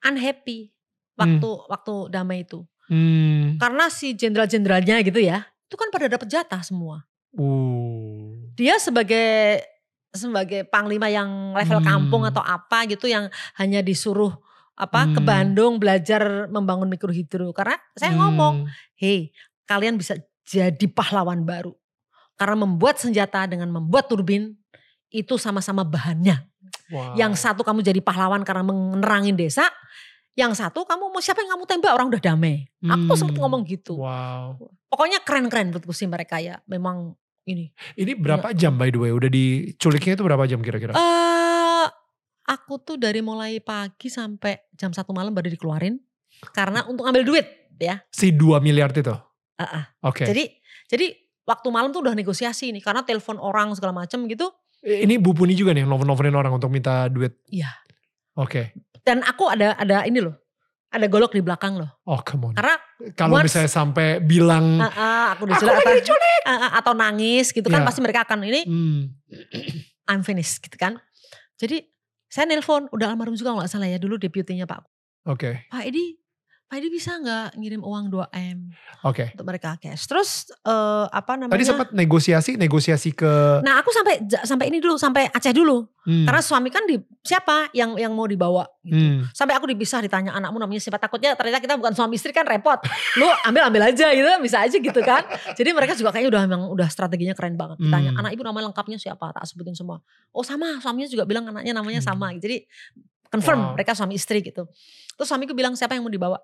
unhappy 0.00 0.72
waktu 1.20 1.44
hmm. 1.44 1.68
waktu 1.68 1.94
damai 2.08 2.48
itu. 2.48 2.64
Hmm. 2.88 3.60
Karena 3.60 3.92
si 3.92 4.16
jenderal-jenderalnya 4.16 5.04
gitu 5.04 5.20
ya 5.20 5.53
itu 5.74 5.82
kan 5.82 5.90
pada 5.90 6.06
dapat 6.06 6.30
jatah 6.30 6.62
semua. 6.62 7.02
Uh. 7.34 8.30
Dia 8.54 8.78
sebagai 8.78 9.58
sebagai 10.14 10.62
panglima 10.70 11.10
yang 11.10 11.58
level 11.58 11.82
hmm. 11.82 11.90
kampung 11.90 12.22
atau 12.22 12.38
apa 12.38 12.86
gitu 12.86 13.10
yang 13.10 13.26
hanya 13.58 13.82
disuruh 13.82 14.30
apa 14.78 15.02
hmm. 15.02 15.12
ke 15.18 15.20
Bandung 15.26 15.82
belajar 15.82 16.46
membangun 16.46 16.86
mikrohidro 16.86 17.50
karena 17.50 17.74
saya 17.98 18.14
hmm. 18.14 18.20
ngomong, 18.22 18.54
"Hei, 18.94 19.34
kalian 19.66 19.98
bisa 19.98 20.14
jadi 20.46 20.86
pahlawan 20.86 21.42
baru." 21.42 21.74
Karena 22.38 22.62
membuat 22.62 23.02
senjata 23.02 23.50
dengan 23.50 23.74
membuat 23.74 24.06
turbin 24.06 24.54
itu 25.10 25.34
sama-sama 25.34 25.82
bahannya. 25.82 26.46
Wow. 26.90 27.18
Yang 27.18 27.42
satu 27.42 27.66
kamu 27.66 27.82
jadi 27.82 27.98
pahlawan 27.98 28.46
karena 28.46 28.66
menerangin 28.66 29.34
desa, 29.34 29.66
yang 30.34 30.50
satu 30.50 30.82
kamu 30.82 31.14
mau 31.14 31.22
siapa 31.22 31.46
yang 31.46 31.54
kamu 31.54 31.64
tembak 31.66 31.92
orang 31.94 32.10
udah 32.10 32.22
damai. 32.22 32.66
Hmm. 32.82 32.90
Aku 32.90 33.14
tuh 33.14 33.18
sempet 33.22 33.38
ngomong 33.38 33.62
gitu. 33.66 34.02
Wow. 34.02 34.58
Pokoknya 34.90 35.22
keren-keren 35.22 35.70
menurutku 35.70 35.94
sih 35.94 36.10
mereka 36.10 36.42
ya. 36.42 36.58
Memang 36.66 37.14
ini. 37.46 37.70
Ini 37.94 38.18
berapa 38.18 38.50
ya. 38.50 38.66
jam 38.66 38.74
by 38.74 38.90
the 38.90 38.98
way? 38.98 39.14
Udah 39.14 39.30
diculiknya 39.30 40.18
itu 40.18 40.24
berapa 40.26 40.44
jam 40.50 40.58
kira-kira? 40.58 40.98
Uh, 40.98 41.86
aku 42.50 42.82
tuh 42.82 42.98
dari 42.98 43.22
mulai 43.22 43.62
pagi 43.62 44.10
sampai 44.10 44.58
jam 44.74 44.90
satu 44.90 45.14
malam 45.14 45.30
baru 45.30 45.54
dikeluarin. 45.54 46.02
Karena 46.50 46.82
untuk 46.90 47.06
ambil 47.06 47.22
duit 47.22 47.46
ya. 47.78 48.02
Si 48.10 48.34
2 48.34 48.58
miliar 48.58 48.90
itu? 48.90 49.14
Uh 49.14 49.62
-uh. 49.62 49.84
Oke. 50.10 50.26
Okay. 50.26 50.34
Jadi 50.34 50.44
jadi 50.90 51.06
waktu 51.46 51.68
malam 51.70 51.94
tuh 51.94 52.02
udah 52.02 52.18
negosiasi 52.18 52.74
nih. 52.74 52.82
Karena 52.82 53.06
telepon 53.06 53.38
orang 53.38 53.70
segala 53.78 53.94
macam 53.94 54.26
gitu. 54.26 54.50
Ini 54.84 55.16
Bu 55.16 55.32
Puni 55.32 55.56
juga 55.56 55.72
nih 55.72 55.86
nelfon-nelfonin 55.88 56.36
orang 56.36 56.52
untuk 56.58 56.68
minta 56.68 57.08
duit? 57.08 57.40
Iya. 57.48 57.72
Oke. 58.34 58.50
Okay. 58.50 58.64
Dan 59.04 59.22
aku 59.22 59.50
ada 59.50 59.76
ada 59.78 60.02
ini 60.08 60.18
loh. 60.18 60.34
Ada 60.94 61.10
golok 61.10 61.34
di 61.34 61.42
belakang 61.42 61.74
loh. 61.74 61.90
Oh 62.06 62.22
come 62.22 62.50
on. 62.50 62.54
Karena 62.54 62.78
kalau 63.18 63.42
misalnya 63.42 63.70
sampai 63.70 64.22
bilang 64.22 64.78
uh, 64.78 64.86
uh, 64.86 65.26
aku 65.34 65.50
diculik 65.50 65.74
atau, 65.74 65.90
uh, 66.46 66.54
uh, 66.54 66.70
atau 66.78 66.92
nangis 66.94 67.50
gitu 67.50 67.66
kan 67.66 67.82
yeah. 67.82 67.86
pasti 67.90 67.98
mereka 67.98 68.22
akan 68.22 68.46
ini 68.46 68.62
hmm. 68.62 69.00
I'm 70.10 70.22
finished 70.22 70.62
gitu 70.62 70.78
kan. 70.78 71.02
Jadi 71.58 71.82
saya 72.30 72.46
nelpon 72.46 72.86
udah 72.94 73.10
almarhum 73.10 73.34
juga 73.34 73.54
nggak 73.58 73.70
salah 73.70 73.90
ya 73.90 73.98
dulu 73.98 74.18
deputinya 74.18 74.66
Pak. 74.66 74.80
Oke. 75.26 75.38
Okay. 75.38 75.54
Pak 75.70 75.82
Edi 75.90 76.23
Pak 76.64 76.80
Edi 76.80 76.88
bisa 76.88 77.20
nggak 77.20 77.60
ngirim 77.60 77.84
uang 77.84 78.08
2 78.08 78.24
M 78.56 78.72
Oke. 79.04 79.28
Okay. 79.28 79.28
untuk 79.36 79.46
mereka 79.46 79.76
cash. 79.76 80.08
Terus 80.08 80.48
uh, 80.64 81.06
apa 81.12 81.36
namanya? 81.36 81.60
Tadi 81.60 81.66
sempat 81.68 81.88
negosiasi, 81.92 82.56
negosiasi 82.56 83.12
ke. 83.12 83.60
Nah 83.60 83.84
aku 83.84 83.92
sampai 83.92 84.24
sampai 84.48 84.72
ini 84.72 84.80
dulu, 84.80 84.96
sampai 84.96 85.28
Aceh 85.28 85.52
dulu. 85.52 85.84
Hmm. 86.08 86.24
Karena 86.24 86.40
suami 86.40 86.72
kan 86.72 86.88
di 86.88 86.96
siapa 87.20 87.68
yang 87.76 88.00
yang 88.00 88.16
mau 88.16 88.24
dibawa 88.24 88.64
gitu. 88.80 88.96
Hmm. 88.96 89.28
Sampai 89.36 89.60
aku 89.60 89.68
dipisah 89.68 90.00
ditanya 90.04 90.32
anakmu 90.32 90.56
namanya 90.56 90.80
siapa 90.80 90.96
takutnya 90.96 91.36
ternyata 91.36 91.60
kita 91.60 91.76
bukan 91.76 91.92
suami 91.92 92.16
istri 92.16 92.32
kan 92.32 92.48
repot. 92.48 92.80
Lu 93.20 93.28
ambil 93.44 93.68
ambil 93.68 93.82
aja 93.92 94.08
gitu 94.16 94.28
bisa 94.40 94.64
aja 94.64 94.76
gitu 94.76 95.00
kan. 95.04 95.20
Jadi 95.52 95.68
mereka 95.76 95.92
juga 95.96 96.16
kayaknya 96.16 96.30
udah 96.32 96.42
memang 96.48 96.62
udah 96.72 96.88
strateginya 96.88 97.36
keren 97.36 97.60
banget. 97.60 97.76
Ditanya 97.76 98.16
hmm. 98.16 98.20
anak 98.24 98.30
ibu 98.32 98.42
nama 98.44 98.64
lengkapnya 98.64 98.96
siapa? 98.96 99.36
Tak 99.36 99.44
sebutin 99.48 99.76
semua. 99.76 100.00
Oh 100.32 100.40
sama 100.40 100.80
suaminya 100.80 101.12
juga 101.12 101.28
bilang 101.28 101.44
anaknya 101.44 101.76
namanya 101.76 102.00
hmm. 102.00 102.08
sama. 102.08 102.32
Jadi 102.40 102.64
confirm 103.34 103.58
wow. 103.60 103.72
mereka 103.74 103.98
suami 103.98 104.14
istri 104.14 104.38
gitu. 104.40 104.70
Terus 105.18 105.26
suamiku 105.26 105.52
bilang 105.52 105.74
siapa 105.74 105.98
yang 105.98 106.06
mau 106.06 106.12
dibawa? 106.12 106.38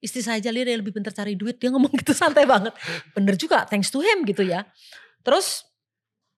istri 0.00 0.24
saya 0.24 0.40
aja 0.40 0.48
dia 0.48 0.64
lebih 0.64 0.96
pintar 0.96 1.12
cari 1.12 1.36
duit 1.36 1.60
dia 1.60 1.68
ngomong 1.68 1.92
gitu 2.00 2.16
santai 2.16 2.48
banget 2.48 2.72
bener 3.12 3.36
juga 3.36 3.68
thanks 3.68 3.92
to 3.92 4.00
him 4.00 4.24
gitu 4.24 4.42
ya 4.42 4.64
terus 5.20 5.68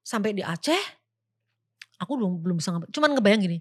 sampai 0.02 0.34
di 0.34 0.42
Aceh 0.42 0.82
aku 2.02 2.18
belum 2.18 2.42
belum 2.42 2.56
bisa 2.58 2.74
cuman 2.90 3.14
ngebayang 3.14 3.42
gini 3.46 3.58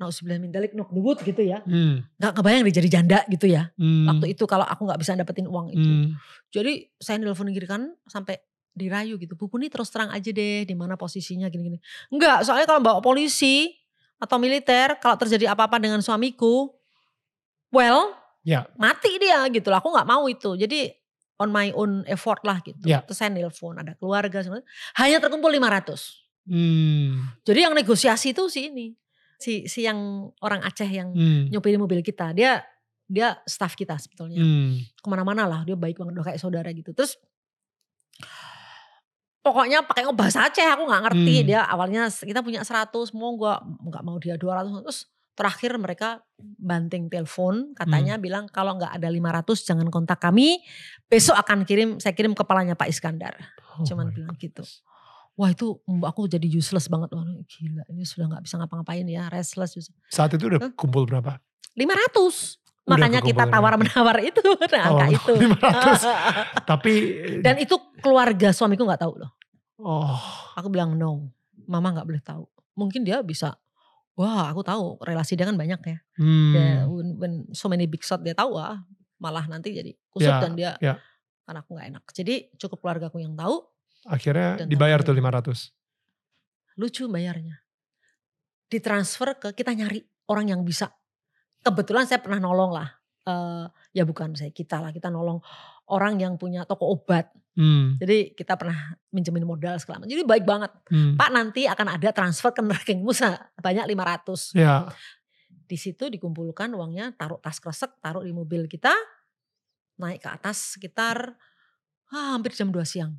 Nauzubillah 0.00 0.40
min 0.42 0.50
dalik 0.50 0.74
nok 0.74 0.90
debut 0.90 1.14
gitu 1.22 1.46
ya. 1.46 1.62
Hmm. 1.62 2.02
Gak 2.18 2.34
kebayang 2.34 2.66
dia 2.66 2.74
jadi 2.82 2.88
janda 2.98 3.22
gitu 3.30 3.46
ya. 3.46 3.70
Hmm. 3.78 4.10
Waktu 4.10 4.34
itu 4.34 4.50
kalau 4.50 4.66
aku 4.66 4.88
gak 4.90 4.98
bisa 4.98 5.14
dapetin 5.14 5.46
uang 5.46 5.70
itu. 5.70 5.84
Hmm. 5.84 6.18
Jadi 6.50 6.90
saya 6.98 7.22
nelfon 7.22 7.52
kiri 7.54 7.70
kan 7.70 7.86
sampai 8.10 8.42
dirayu 8.74 9.14
gitu. 9.20 9.38
Bu 9.38 9.46
Puni 9.46 9.70
terus 9.70 9.94
terang 9.94 10.10
aja 10.10 10.26
deh 10.32 10.66
di 10.66 10.74
mana 10.74 10.98
posisinya 10.98 11.46
gini-gini. 11.46 11.78
Enggak, 12.10 12.42
soalnya 12.42 12.66
kalau 12.66 12.82
bawa 12.82 12.98
polisi 12.98 13.70
atau 14.22 14.38
militer 14.38 14.94
kalau 15.02 15.18
terjadi 15.18 15.50
apa-apa 15.50 15.82
dengan 15.82 15.98
suamiku, 15.98 16.70
well 17.74 18.22
Ya. 18.42 18.66
Mati 18.74 19.10
dia 19.22 19.46
gitu 19.48 19.70
lah. 19.70 19.78
Aku 19.78 19.94
nggak 19.94 20.08
mau 20.08 20.26
itu. 20.26 20.58
Jadi 20.58 20.90
on 21.38 21.50
my 21.50 21.70
own 21.74 22.02
effort 22.10 22.42
lah 22.42 22.58
gitu. 22.62 22.82
Ya. 22.86 23.02
Terus 23.02 23.18
saya 23.18 23.30
nelpon 23.30 23.78
ada 23.78 23.94
keluarga 23.98 24.42
hanya 24.98 25.18
terkumpul 25.22 25.50
500. 25.50 26.50
Hmm. 26.50 27.38
Jadi 27.46 27.58
yang 27.62 27.74
negosiasi 27.74 28.34
itu 28.34 28.42
si 28.50 28.70
ini. 28.70 28.86
Si 29.38 29.66
si 29.66 29.86
yang 29.86 30.30
orang 30.42 30.62
Aceh 30.62 30.86
yang 30.86 31.14
hmm. 31.14 31.50
nyupirin 31.54 31.78
mobil 31.78 32.02
kita. 32.02 32.34
Dia 32.34 32.62
dia 33.06 33.38
staff 33.46 33.78
kita 33.78 33.94
sebetulnya. 33.98 34.42
Hmm. 34.42 34.78
Ke 34.98 35.06
mana-mana 35.06 35.46
lah 35.46 35.60
dia 35.62 35.78
baik 35.78 35.98
banget 36.02 36.18
udah 36.18 36.26
kayak 36.34 36.40
saudara 36.42 36.70
gitu. 36.74 36.90
Terus 36.90 37.18
pokoknya 39.42 39.84
pakai 39.84 40.06
bahasa 40.14 40.46
Aceh 40.46 40.64
aku 40.64 40.86
nggak 40.86 41.02
ngerti. 41.10 41.34
Hmm. 41.42 41.46
dia 41.46 41.60
awalnya 41.66 42.08
kita 42.08 42.40
punya 42.40 42.62
100 42.62 42.94
mau 43.18 43.34
gua 43.34 43.60
nggak 43.60 44.02
mau 44.06 44.16
dia 44.22 44.38
200 44.38 44.86
terus 44.86 45.10
terakhir 45.32 45.74
mereka 45.80 46.20
banting 46.38 47.08
telepon 47.08 47.72
katanya 47.72 48.16
hmm. 48.16 48.22
bilang 48.22 48.44
kalau 48.46 48.76
nggak 48.76 48.92
ada 48.94 49.08
500 49.10 49.68
jangan 49.68 49.86
kontak 49.90 50.22
kami. 50.22 50.62
Besok 51.10 51.36
akan 51.36 51.66
kirim 51.66 51.98
saya 51.98 52.14
kirim 52.14 52.32
kepalanya 52.32 52.78
Pak 52.78 52.88
Iskandar. 52.88 53.34
Oh 53.76 53.84
cuman 53.84 54.14
bilang 54.14 54.38
God. 54.38 54.42
gitu 54.42 54.64
wah 55.32 55.48
itu 55.48 55.80
aku 56.04 56.28
jadi 56.28 56.44
useless 56.44 56.86
banget. 56.86 57.12
Wah 57.16 57.24
gila 57.48 57.82
ini 57.90 58.04
sudah 58.04 58.28
nggak 58.30 58.42
bisa 58.44 58.60
ngapa-ngapain 58.60 59.04
ya 59.08 59.26
restless. 59.32 59.76
Saat 60.12 60.36
itu 60.36 60.48
udah 60.52 60.60
kumpul 60.76 61.08
berapa? 61.08 61.40
500 61.72 62.61
Makanya 62.82 63.22
kita 63.22 63.46
tawar 63.46 63.78
menawar 63.78 64.18
itu 64.18 64.42
nah, 64.74 64.90
oh, 64.90 64.98
angka 64.98 65.06
itu. 65.14 65.32
500. 65.54 66.02
Tapi 66.70 66.94
dan 67.38 67.54
itu 67.62 67.78
keluarga 68.02 68.50
suamiku 68.50 68.82
nggak 68.82 69.02
tahu 69.06 69.22
loh. 69.22 69.30
Oh. 69.78 70.18
Aku 70.58 70.66
bilang 70.66 70.98
no, 70.98 71.30
mama 71.70 71.94
nggak 71.94 72.06
boleh 72.06 72.22
tahu. 72.22 72.44
Mungkin 72.74 73.06
dia 73.06 73.22
bisa 73.22 73.54
Wah, 74.12 74.52
aku 74.52 74.60
tahu 74.60 75.00
relasi 75.00 75.40
dia 75.40 75.48
kan 75.48 75.56
banyak 75.56 75.80
ya. 75.88 75.98
Hmm. 76.20 76.52
Dia, 76.52 76.84
when, 76.84 77.08
when 77.16 77.32
so 77.56 77.64
many 77.64 77.88
big 77.88 78.04
shot 78.04 78.20
dia 78.20 78.36
tahu 78.36 78.60
ah, 78.60 78.84
malah 79.16 79.48
nanti 79.48 79.72
jadi 79.72 79.88
kusut 80.12 80.28
ya, 80.28 80.36
dan 80.36 80.52
dia 80.52 80.76
ya. 80.84 81.00
kan 81.48 81.56
aku 81.56 81.72
nggak 81.72 81.96
enak. 81.96 82.04
Jadi 82.12 82.52
cukup 82.60 82.84
keluarga 82.84 83.08
aku 83.08 83.24
yang 83.24 83.32
tahu. 83.32 83.64
Akhirnya 84.04 84.68
dibayar 84.68 85.00
tuh 85.00 85.16
500. 85.16 86.76
Lucu 86.76 87.08
bayarnya. 87.08 87.64
Ditransfer 88.68 89.40
ke 89.40 89.48
kita 89.56 89.72
nyari 89.72 90.04
orang 90.28 90.52
yang 90.52 90.60
bisa. 90.60 90.92
Kebetulan 91.62 92.04
saya 92.10 92.18
pernah 92.18 92.42
nolong 92.42 92.74
lah. 92.74 92.88
Uh, 93.22 93.70
ya 93.94 94.02
bukan 94.02 94.34
saya 94.34 94.50
kita 94.50 94.82
lah 94.82 94.90
kita 94.90 95.06
nolong 95.06 95.38
orang 95.86 96.18
yang 96.18 96.34
punya 96.34 96.66
toko 96.66 96.90
obat 96.90 97.30
Hmm. 97.52 98.00
Jadi 98.00 98.32
kita 98.32 98.56
pernah 98.56 98.96
minjemin 99.12 99.44
modal 99.44 99.76
segala 99.76 100.00
macam. 100.00 100.12
Jadi 100.16 100.24
baik 100.24 100.44
banget. 100.48 100.72
Hmm. 100.88 101.20
Pak 101.20 101.30
nanti 101.32 101.68
akan 101.68 102.00
ada 102.00 102.08
transfer 102.08 102.48
ke 102.48 102.64
rekeningmu 102.64 103.12
banyak 103.60 103.84
500. 103.92 104.56
Ya. 104.56 104.88
Di 105.68 105.76
situ 105.76 106.08
dikumpulkan 106.08 106.72
uangnya, 106.72 107.12
taruh 107.16 107.40
tas 107.40 107.60
kresek, 107.60 108.00
taruh 108.00 108.24
di 108.24 108.32
mobil 108.32 108.68
kita. 108.68 108.92
naik 109.92 110.24
ke 110.24 110.30
atas 110.32 110.74
sekitar 110.74 111.36
ah, 112.10 112.34
hampir 112.34 112.56
jam 112.56 112.72
2 112.72 112.80
siang. 112.82 113.12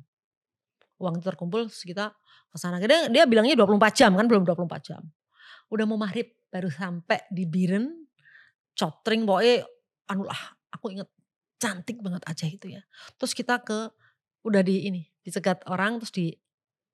Uang 0.98 1.22
itu 1.22 1.24
terkumpul 1.24 1.70
sekitar 1.70 2.12
ke 2.50 2.56
sana. 2.58 2.82
Dia, 2.82 3.08
dia 3.08 3.24
bilangnya 3.24 3.54
24 3.56 3.94
jam 3.94 4.10
kan 4.12 4.26
belum 4.26 4.42
24 4.42 4.82
jam. 4.82 5.02
Udah 5.70 5.86
mau 5.86 5.96
maghrib 5.96 6.34
baru 6.50 6.68
sampai 6.68 7.24
di 7.30 7.46
Biren. 7.46 8.03
Cotring 8.74 9.22
pokoknya 9.22 9.64
anu 10.10 10.26
lah 10.26 10.58
aku 10.74 10.90
inget 10.90 11.08
cantik 11.62 12.02
banget 12.02 12.22
Aceh 12.26 12.50
itu 12.50 12.66
ya. 12.74 12.82
Terus 13.16 13.32
kita 13.32 13.62
ke 13.62 13.90
udah 14.44 14.60
di 14.60 14.90
ini 14.90 15.02
dicegat 15.24 15.64
orang 15.72 15.96
terus 15.98 16.12
di 16.12 16.36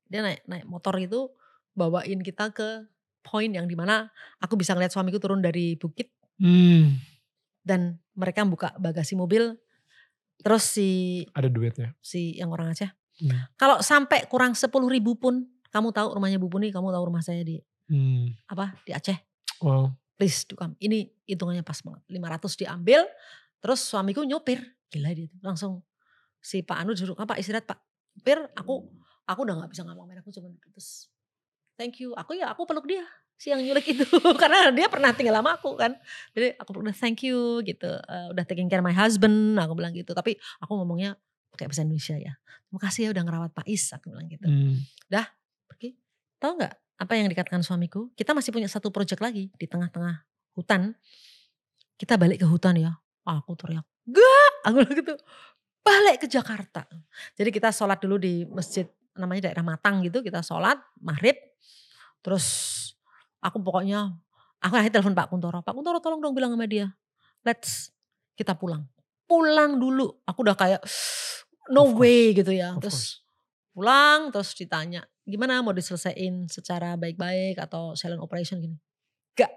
dia 0.07 0.23
naik 0.23 0.47
naik 0.47 0.65
motor 0.71 0.95
itu 1.03 1.31
bawain 1.75 2.23
kita 2.23 2.55
ke 2.55 2.87
poin 3.27 3.51
yang 3.51 3.67
di 3.67 3.75
mana 3.75 4.09
aku 4.39 4.55
bisa 4.55 4.73
ngeliat 4.73 4.95
suamiku 4.95 5.19
turun 5.19 5.43
dari 5.43 5.75
bukit 5.75 6.15
hmm. 6.39 6.95
dan 7.67 7.99
mereka 8.15 8.47
buka 8.47 8.73
bagasi 8.79 9.19
mobil 9.19 9.59
terus 10.41 10.65
si 10.67 11.23
ada 11.35 11.51
duitnya 11.51 11.93
si 12.01 12.39
yang 12.39 12.55
orang 12.55 12.73
Aceh 12.73 12.91
hmm. 13.23 13.59
kalau 13.59 13.83
sampai 13.83 14.25
kurang 14.31 14.57
sepuluh 14.57 14.89
ribu 14.89 15.19
pun 15.19 15.47
kamu 15.71 15.95
tahu 15.95 16.17
rumahnya 16.17 16.39
Bu 16.43 16.51
Puni 16.51 16.75
kamu 16.75 16.91
tahu 16.91 17.05
rumah 17.07 17.23
saya 17.23 17.45
di 17.45 17.61
hmm. 17.91 18.47
apa 18.51 18.79
di 18.87 18.95
Aceh 18.95 19.19
wow 19.63 19.91
please 20.21 20.45
do 20.45 20.53
come 20.53 20.77
ini 20.85 21.09
hitungannya 21.25 21.65
pas 21.65 21.81
banget. 21.81 22.05
500 22.13 22.61
diambil 22.61 23.01
terus 23.65 23.81
suamiku 23.81 24.21
nyopir 24.29 24.61
gila 24.93 25.17
dia 25.17 25.33
langsung 25.41 25.81
si 26.45 26.61
Pak 26.61 26.77
Anu 26.85 26.93
disuruh 26.93 27.17
apa 27.17 27.41
istirahat 27.41 27.65
Pak? 27.65 27.81
Pir 28.21 28.37
aku 28.53 28.85
aku 29.25 29.41
udah 29.49 29.65
nggak 29.65 29.73
bisa 29.73 29.89
ngomong 29.89 30.13
aku 30.21 30.29
cuma 30.29 30.53
terus 30.77 31.09
thank 31.81 31.97
you. 32.05 32.13
Aku 32.21 32.37
ya 32.37 32.53
aku 32.53 32.69
peluk 32.69 32.85
dia 32.85 33.01
si 33.41 33.49
yang 33.49 33.65
nyulik 33.65 33.97
itu. 33.97 34.05
Karena 34.43 34.69
dia 34.69 34.93
pernah 34.93 35.17
tinggal 35.17 35.41
sama 35.41 35.57
aku 35.57 35.73
kan. 35.81 35.97
Jadi 36.37 36.61
aku 36.61 36.77
udah 36.77 36.93
thank 36.93 37.25
you 37.25 37.65
gitu. 37.65 37.89
Uh, 38.05 38.37
udah 38.37 38.45
taking 38.45 38.69
care 38.69 38.85
my 38.85 38.93
husband 38.93 39.57
aku 39.57 39.73
bilang 39.73 39.97
gitu. 39.97 40.13
Tapi 40.13 40.37
aku 40.61 40.77
ngomongnya 40.77 41.17
pakai 41.49 41.73
bahasa 41.73 41.81
Indonesia 41.81 42.21
ya. 42.21 42.37
Terima 42.69 42.81
kasih 42.85 43.01
ya 43.09 43.11
udah 43.17 43.23
ngerawat 43.25 43.51
Pak 43.57 43.65
Is 43.65 43.89
aku 43.97 44.13
bilang 44.13 44.29
gitu. 44.29 44.45
Hmm. 44.45 44.85
dah 45.09 45.25
pergi. 45.65 45.97
Tahu 46.37 46.53
nggak 46.61 46.75
apa 47.01 47.17
yang 47.17 47.33
dikatakan 47.33 47.65
suamiku 47.65 48.13
kita 48.13 48.37
masih 48.37 48.53
punya 48.53 48.69
satu 48.69 48.93
project 48.93 49.25
lagi 49.25 49.49
di 49.57 49.65
tengah-tengah 49.65 50.21
hutan. 50.53 50.93
Kita 51.97 52.21
balik 52.21 52.45
ke 52.45 52.47
hutan 52.49 52.77
ya 52.77 52.93
aku 53.25 53.57
teriak 53.57 53.85
gak! 54.09 54.53
Aku 54.69 54.85
bilang 54.85 54.97
gitu 54.97 55.15
balik 55.81 56.17
ke 56.23 56.27
Jakarta. 56.29 56.85
Jadi 57.37 57.51
kita 57.51 57.73
sholat 57.73 57.99
dulu 58.01 58.21
di 58.21 58.45
masjid 58.49 58.85
namanya 59.17 59.51
daerah 59.51 59.65
Matang 59.65 60.05
gitu, 60.07 60.21
kita 60.21 60.45
sholat 60.45 60.79
maghrib, 61.01 61.37
terus 62.21 62.47
aku 63.43 63.59
pokoknya 63.61 64.13
aku 64.61 64.75
akhirnya 64.77 65.01
telepon 65.01 65.17
Pak 65.17 65.27
Kuntoro, 65.33 65.59
Pak 65.65 65.75
Kuntoro 65.75 65.99
tolong 65.99 66.21
dong 66.23 66.37
bilang 66.37 66.55
sama 66.55 66.69
dia, 66.69 66.93
let's 67.43 67.91
kita 68.39 68.55
pulang, 68.57 68.87
pulang 69.27 69.77
dulu. 69.77 70.09
Aku 70.25 70.47
udah 70.47 70.57
kayak 70.57 70.81
no 71.73 71.97
way 71.97 72.33
gitu 72.37 72.55
ya, 72.55 72.77
terus 72.79 73.25
pulang 73.73 74.31
terus 74.31 74.53
ditanya 74.55 75.07
gimana 75.25 75.61
mau 75.61 75.75
diselesaikan 75.75 76.49
secara 76.49 76.97
baik-baik 76.97 77.61
atau 77.61 77.95
silent 77.95 78.21
operation 78.23 78.61
gini, 78.61 78.77
gak. 79.37 79.53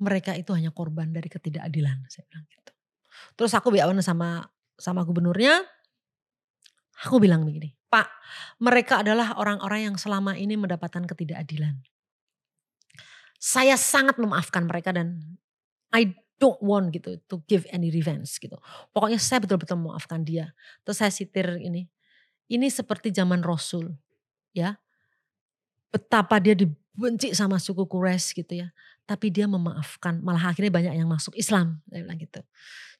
Mereka 0.00 0.32
itu 0.40 0.56
hanya 0.56 0.72
korban 0.72 1.12
dari 1.12 1.28
ketidakadilan, 1.28 2.08
saya 2.08 2.24
bilang 2.32 2.44
gitu. 2.48 2.72
Terus 3.36 3.52
aku 3.52 3.68
bilang 3.68 4.00
sama 4.00 4.48
sama 4.80 5.04
gubernurnya, 5.04 5.60
aku 7.04 7.20
bilang 7.20 7.44
begini, 7.44 7.76
Pak, 7.92 8.08
mereka 8.64 9.04
adalah 9.04 9.36
orang-orang 9.36 9.92
yang 9.92 9.96
selama 10.00 10.38
ini 10.40 10.56
mendapatkan 10.56 11.04
ketidakadilan. 11.04 11.76
Saya 13.40 13.76
sangat 13.76 14.16
memaafkan 14.20 14.68
mereka 14.68 14.92
dan 14.92 15.36
I 15.92 16.16
don't 16.40 16.60
want 16.64 16.96
gitu 16.96 17.20
to 17.28 17.44
give 17.44 17.68
any 17.68 17.92
revenge 17.92 18.40
gitu. 18.40 18.56
Pokoknya 18.96 19.20
saya 19.20 19.44
betul-betul 19.44 19.76
memaafkan 19.76 20.24
dia. 20.24 20.56
Terus 20.84 20.96
saya 21.04 21.12
sitir 21.12 21.60
ini, 21.60 21.88
ini 22.48 22.66
seperti 22.72 23.12
zaman 23.12 23.44
Rasul, 23.44 23.92
ya. 24.56 24.78
Betapa 25.90 26.38
dia 26.38 26.54
dibenci 26.54 27.34
sama 27.34 27.58
suku 27.58 27.86
Quraisy 27.86 28.44
gitu 28.44 28.62
ya. 28.66 28.70
Tapi 29.08 29.26
dia 29.34 29.50
memaafkan, 29.50 30.22
malah 30.22 30.54
akhirnya 30.54 30.70
banyak 30.70 30.94
yang 31.02 31.10
masuk 31.10 31.34
Islam, 31.34 31.82
saya 31.90 32.06
bilang 32.06 32.20
gitu. 32.22 32.40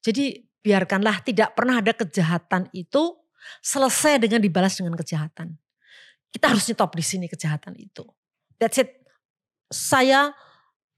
Jadi 0.02 0.42
biarkanlah 0.60 1.22
tidak 1.22 1.54
pernah 1.54 1.78
ada 1.78 1.94
kejahatan 1.94 2.66
itu 2.74 3.14
selesai 3.62 4.18
dengan 4.18 4.42
dibalas 4.42 4.74
dengan 4.76 4.98
kejahatan. 4.98 5.54
Kita 6.30 6.50
harus 6.50 6.66
stop 6.66 6.94
di 6.94 7.04
sini 7.04 7.26
kejahatan 7.26 7.74
itu. 7.78 8.02
That's 8.58 8.78
it. 8.78 9.02
Saya, 9.70 10.34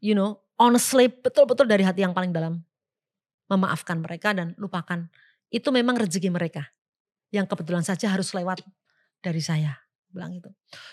you 0.01 0.17
know, 0.17 0.41
honestly 0.57 1.09
betul-betul 1.09 1.69
dari 1.69 1.85
hati 1.85 2.05
yang 2.05 2.13
paling 2.13 2.33
dalam 2.33 2.65
memaafkan 3.53 4.01
mereka 4.01 4.33
dan 4.33 4.57
lupakan. 4.57 5.09
Itu 5.53 5.69
memang 5.69 6.01
rezeki 6.01 6.33
mereka. 6.33 6.73
Yang 7.33 7.53
kebetulan 7.53 7.85
saja 7.85 8.13
harus 8.13 8.33
lewat 8.33 8.65
dari 9.21 9.41
saya. 9.41 9.77
Bilang 10.13 10.37
itu. 10.37 10.51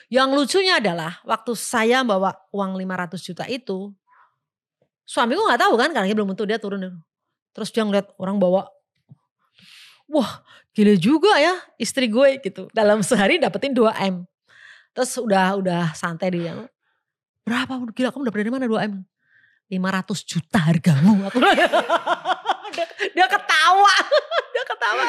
Yang 0.07 0.29
lucunya 0.33 0.79
adalah 0.79 1.19
waktu 1.27 1.51
saya 1.53 2.01
bawa 2.07 2.31
uang 2.55 2.79
500 2.79 3.19
juta 3.19 3.43
itu, 3.51 3.91
suamiku 5.03 5.43
nggak 5.43 5.61
tahu 5.61 5.73
kan 5.75 5.91
karena 5.91 6.07
dia 6.07 6.15
belum 6.15 6.31
tentu 6.33 6.47
dia 6.47 6.59
turun 6.59 7.03
Terus 7.51 7.69
dia 7.75 7.83
ngeliat 7.83 8.15
orang 8.15 8.39
bawa, 8.39 8.71
wah 10.07 10.31
gila 10.71 10.95
juga 10.95 11.35
ya 11.35 11.59
istri 11.75 12.07
gue 12.07 12.39
gitu. 12.39 12.71
Dalam 12.71 13.03
sehari 13.03 13.37
dapetin 13.37 13.75
2 13.75 13.91
M. 14.07 14.23
Terus 14.95 15.11
udah 15.19 15.59
udah 15.59 15.83
santai 15.93 16.31
dia. 16.31 16.55
Berapa? 17.43 17.75
Gila 17.91 18.09
kamu 18.15 18.23
dapet 18.31 18.39
dari 18.47 18.51
mana 18.53 18.65
2 18.65 18.87
M? 18.87 19.03
500 19.69 20.25
juta 20.25 20.57
hargamu. 20.65 21.29
Aku 21.29 21.37
dia, 21.45 22.85
dia 23.13 23.27
ketawa. 23.29 23.93
dia 24.53 24.63
ketawa. 24.65 25.03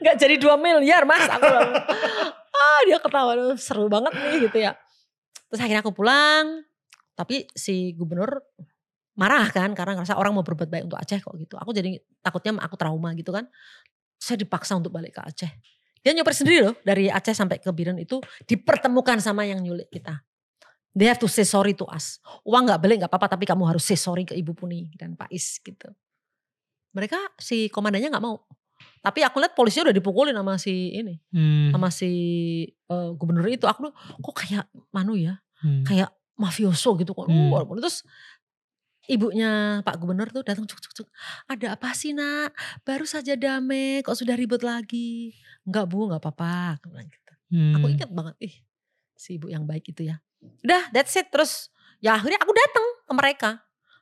Gak 0.00 0.16
jadi 0.20 0.36
2 0.40 0.56
miliar 0.60 1.02
mas. 1.04 1.24
Aku 1.28 1.46
ah 2.50 2.80
dia 2.86 2.98
ketawa. 3.00 3.32
Seru 3.56 3.86
banget 3.88 4.12
nih 4.14 4.48
gitu 4.48 4.58
ya. 4.60 4.76
Terus 5.50 5.60
akhirnya 5.60 5.82
aku 5.82 5.92
pulang. 5.92 6.64
Tapi 7.16 7.44
si 7.52 7.92
gubernur 7.92 8.40
marah 9.18 9.52
kan 9.52 9.76
karena 9.76 10.00
ngerasa 10.00 10.16
orang 10.16 10.32
mau 10.32 10.40
berbuat 10.40 10.72
baik 10.72 10.84
untuk 10.88 10.96
Aceh 10.96 11.20
kok 11.20 11.36
gitu. 11.36 11.60
Aku 11.60 11.76
jadi 11.76 12.00
takutnya 12.24 12.56
aku 12.62 12.80
trauma 12.80 13.12
gitu 13.12 13.34
kan. 13.34 13.44
Saya 14.16 14.40
dipaksa 14.40 14.80
untuk 14.80 14.92
balik 14.92 15.16
ke 15.16 15.22
Aceh. 15.24 15.52
Dia 16.00 16.16
nyopir 16.16 16.32
sendiri 16.32 16.64
loh 16.64 16.74
dari 16.80 17.12
Aceh 17.12 17.36
sampai 17.36 17.60
ke 17.60 17.68
Biren 17.76 18.00
itu 18.00 18.24
dipertemukan 18.48 19.20
sama 19.20 19.44
yang 19.44 19.60
nyulik 19.60 19.92
kita. 19.92 20.24
They 20.96 21.06
have 21.06 21.20
to 21.20 21.28
say 21.28 21.44
sorry 21.44 21.76
to 21.76 21.86
us. 21.86 22.18
Uang 22.42 22.66
gak 22.66 22.80
balik 22.80 23.04
gak 23.04 23.12
apa-apa 23.12 23.36
tapi 23.36 23.44
kamu 23.44 23.68
harus 23.68 23.84
say 23.84 24.00
sorry 24.00 24.24
ke 24.24 24.32
Ibu 24.32 24.56
Puni 24.56 24.90
dan 24.96 25.14
Pak 25.14 25.28
Is 25.30 25.60
gitu. 25.60 25.92
Mereka 26.96 27.36
si 27.36 27.68
komandannya 27.68 28.10
gak 28.10 28.24
mau. 28.24 28.40
Tapi 29.00 29.24
aku 29.24 29.40
lihat 29.40 29.56
polisinya 29.56 29.88
udah 29.88 29.96
dipukulin 29.96 30.36
sama 30.36 30.60
si 30.60 30.92
ini. 30.92 31.16
Hmm. 31.32 31.72
Sama 31.72 31.88
si 31.88 32.10
uh, 32.92 33.16
gubernur 33.16 33.48
itu. 33.48 33.64
Aku 33.64 33.88
kok 33.96 34.34
kayak 34.36 34.68
manu 34.92 35.16
ya. 35.16 35.40
Hmm. 35.64 35.84
Kayak 35.84 36.12
mafioso 36.36 36.96
gitu 37.00 37.12
kok. 37.16 37.28
Hmm. 37.28 37.52
Terus 37.80 38.04
ibunya 39.10 39.82
Pak 39.82 39.96
Gubernur 39.98 40.28
tuh 40.30 40.44
datang 40.46 40.64
cuk 40.64 40.80
cuk 40.80 40.92
cuk. 41.02 41.08
Ada 41.48 41.76
apa 41.76 41.92
sih 41.96 42.12
nak? 42.12 42.52
Baru 42.84 43.04
saja 43.04 43.34
damai 43.34 44.04
kok 44.04 44.16
sudah 44.16 44.36
ribut 44.36 44.60
lagi. 44.60 45.32
Enggak 45.64 45.84
bu 45.88 46.08
enggak 46.08 46.20
apa-apa. 46.22 46.80
Aku 46.80 46.92
bilang 46.92 47.08
gitu. 47.08 47.32
Hmm. 47.50 47.74
Aku 47.80 47.86
ingat 47.88 48.10
banget 48.12 48.36
ih 48.40 48.54
si 49.16 49.36
ibu 49.36 49.52
yang 49.52 49.68
baik 49.68 49.92
itu 49.92 50.08
ya. 50.08 50.16
Udah 50.64 50.88
that's 50.92 51.12
it 51.16 51.28
terus 51.28 51.68
ya 52.00 52.16
akhirnya 52.16 52.40
aku 52.40 52.52
datang 52.56 52.86
ke 53.04 53.12
mereka. 53.12 53.50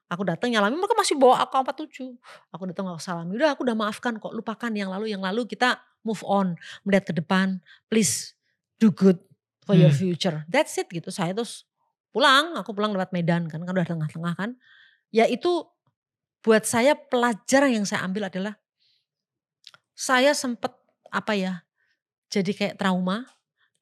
Aku 0.09 0.25
datang 0.25 0.49
nyalami 0.49 0.81
mereka 0.81 0.97
masih 0.97 1.21
bawa 1.21 1.44
aku 1.44 1.61
47. 1.61 2.16
Aku 2.57 2.62
datang 2.64 2.88
aku 2.88 3.01
salami. 3.01 3.37
Udah 3.37 3.53
aku 3.53 3.64
udah 3.68 3.77
maafkan 3.77 4.16
kok 4.16 4.33
lupakan 4.33 4.73
yang 4.73 4.88
lalu 4.88 5.12
yang 5.12 5.21
lalu 5.21 5.44
kita 5.44 5.77
move 6.01 6.25
on 6.25 6.57
melihat 6.88 7.12
ke 7.12 7.14
depan. 7.16 7.61
Please 7.92 8.33
do 8.81 8.88
good 8.88 9.21
for 9.68 9.77
hmm. 9.77 9.85
your 9.85 9.92
future. 9.92 10.49
That's 10.49 10.73
it 10.81 10.88
gitu. 10.88 11.12
Saya 11.12 11.37
terus 11.37 11.68
pulang, 12.09 12.57
aku 12.57 12.73
pulang 12.73 12.97
lewat 12.97 13.12
Medan 13.12 13.53
kan 13.53 13.61
kan 13.61 13.73
udah 13.77 13.85
tengah-tengah 13.85 14.33
kan 14.33 14.57
ya 15.12 15.25
itu 15.29 15.64
buat 16.44 16.64
saya 16.64 16.94
pelajaran 16.97 17.83
yang 17.83 17.87
saya 17.88 18.05
ambil 18.07 18.29
adalah 18.31 18.55
saya 19.99 20.33
sempat 20.33 20.73
apa 21.11 21.35
ya 21.35 21.53
jadi 22.31 22.53
kayak 22.55 22.75
trauma 22.79 23.27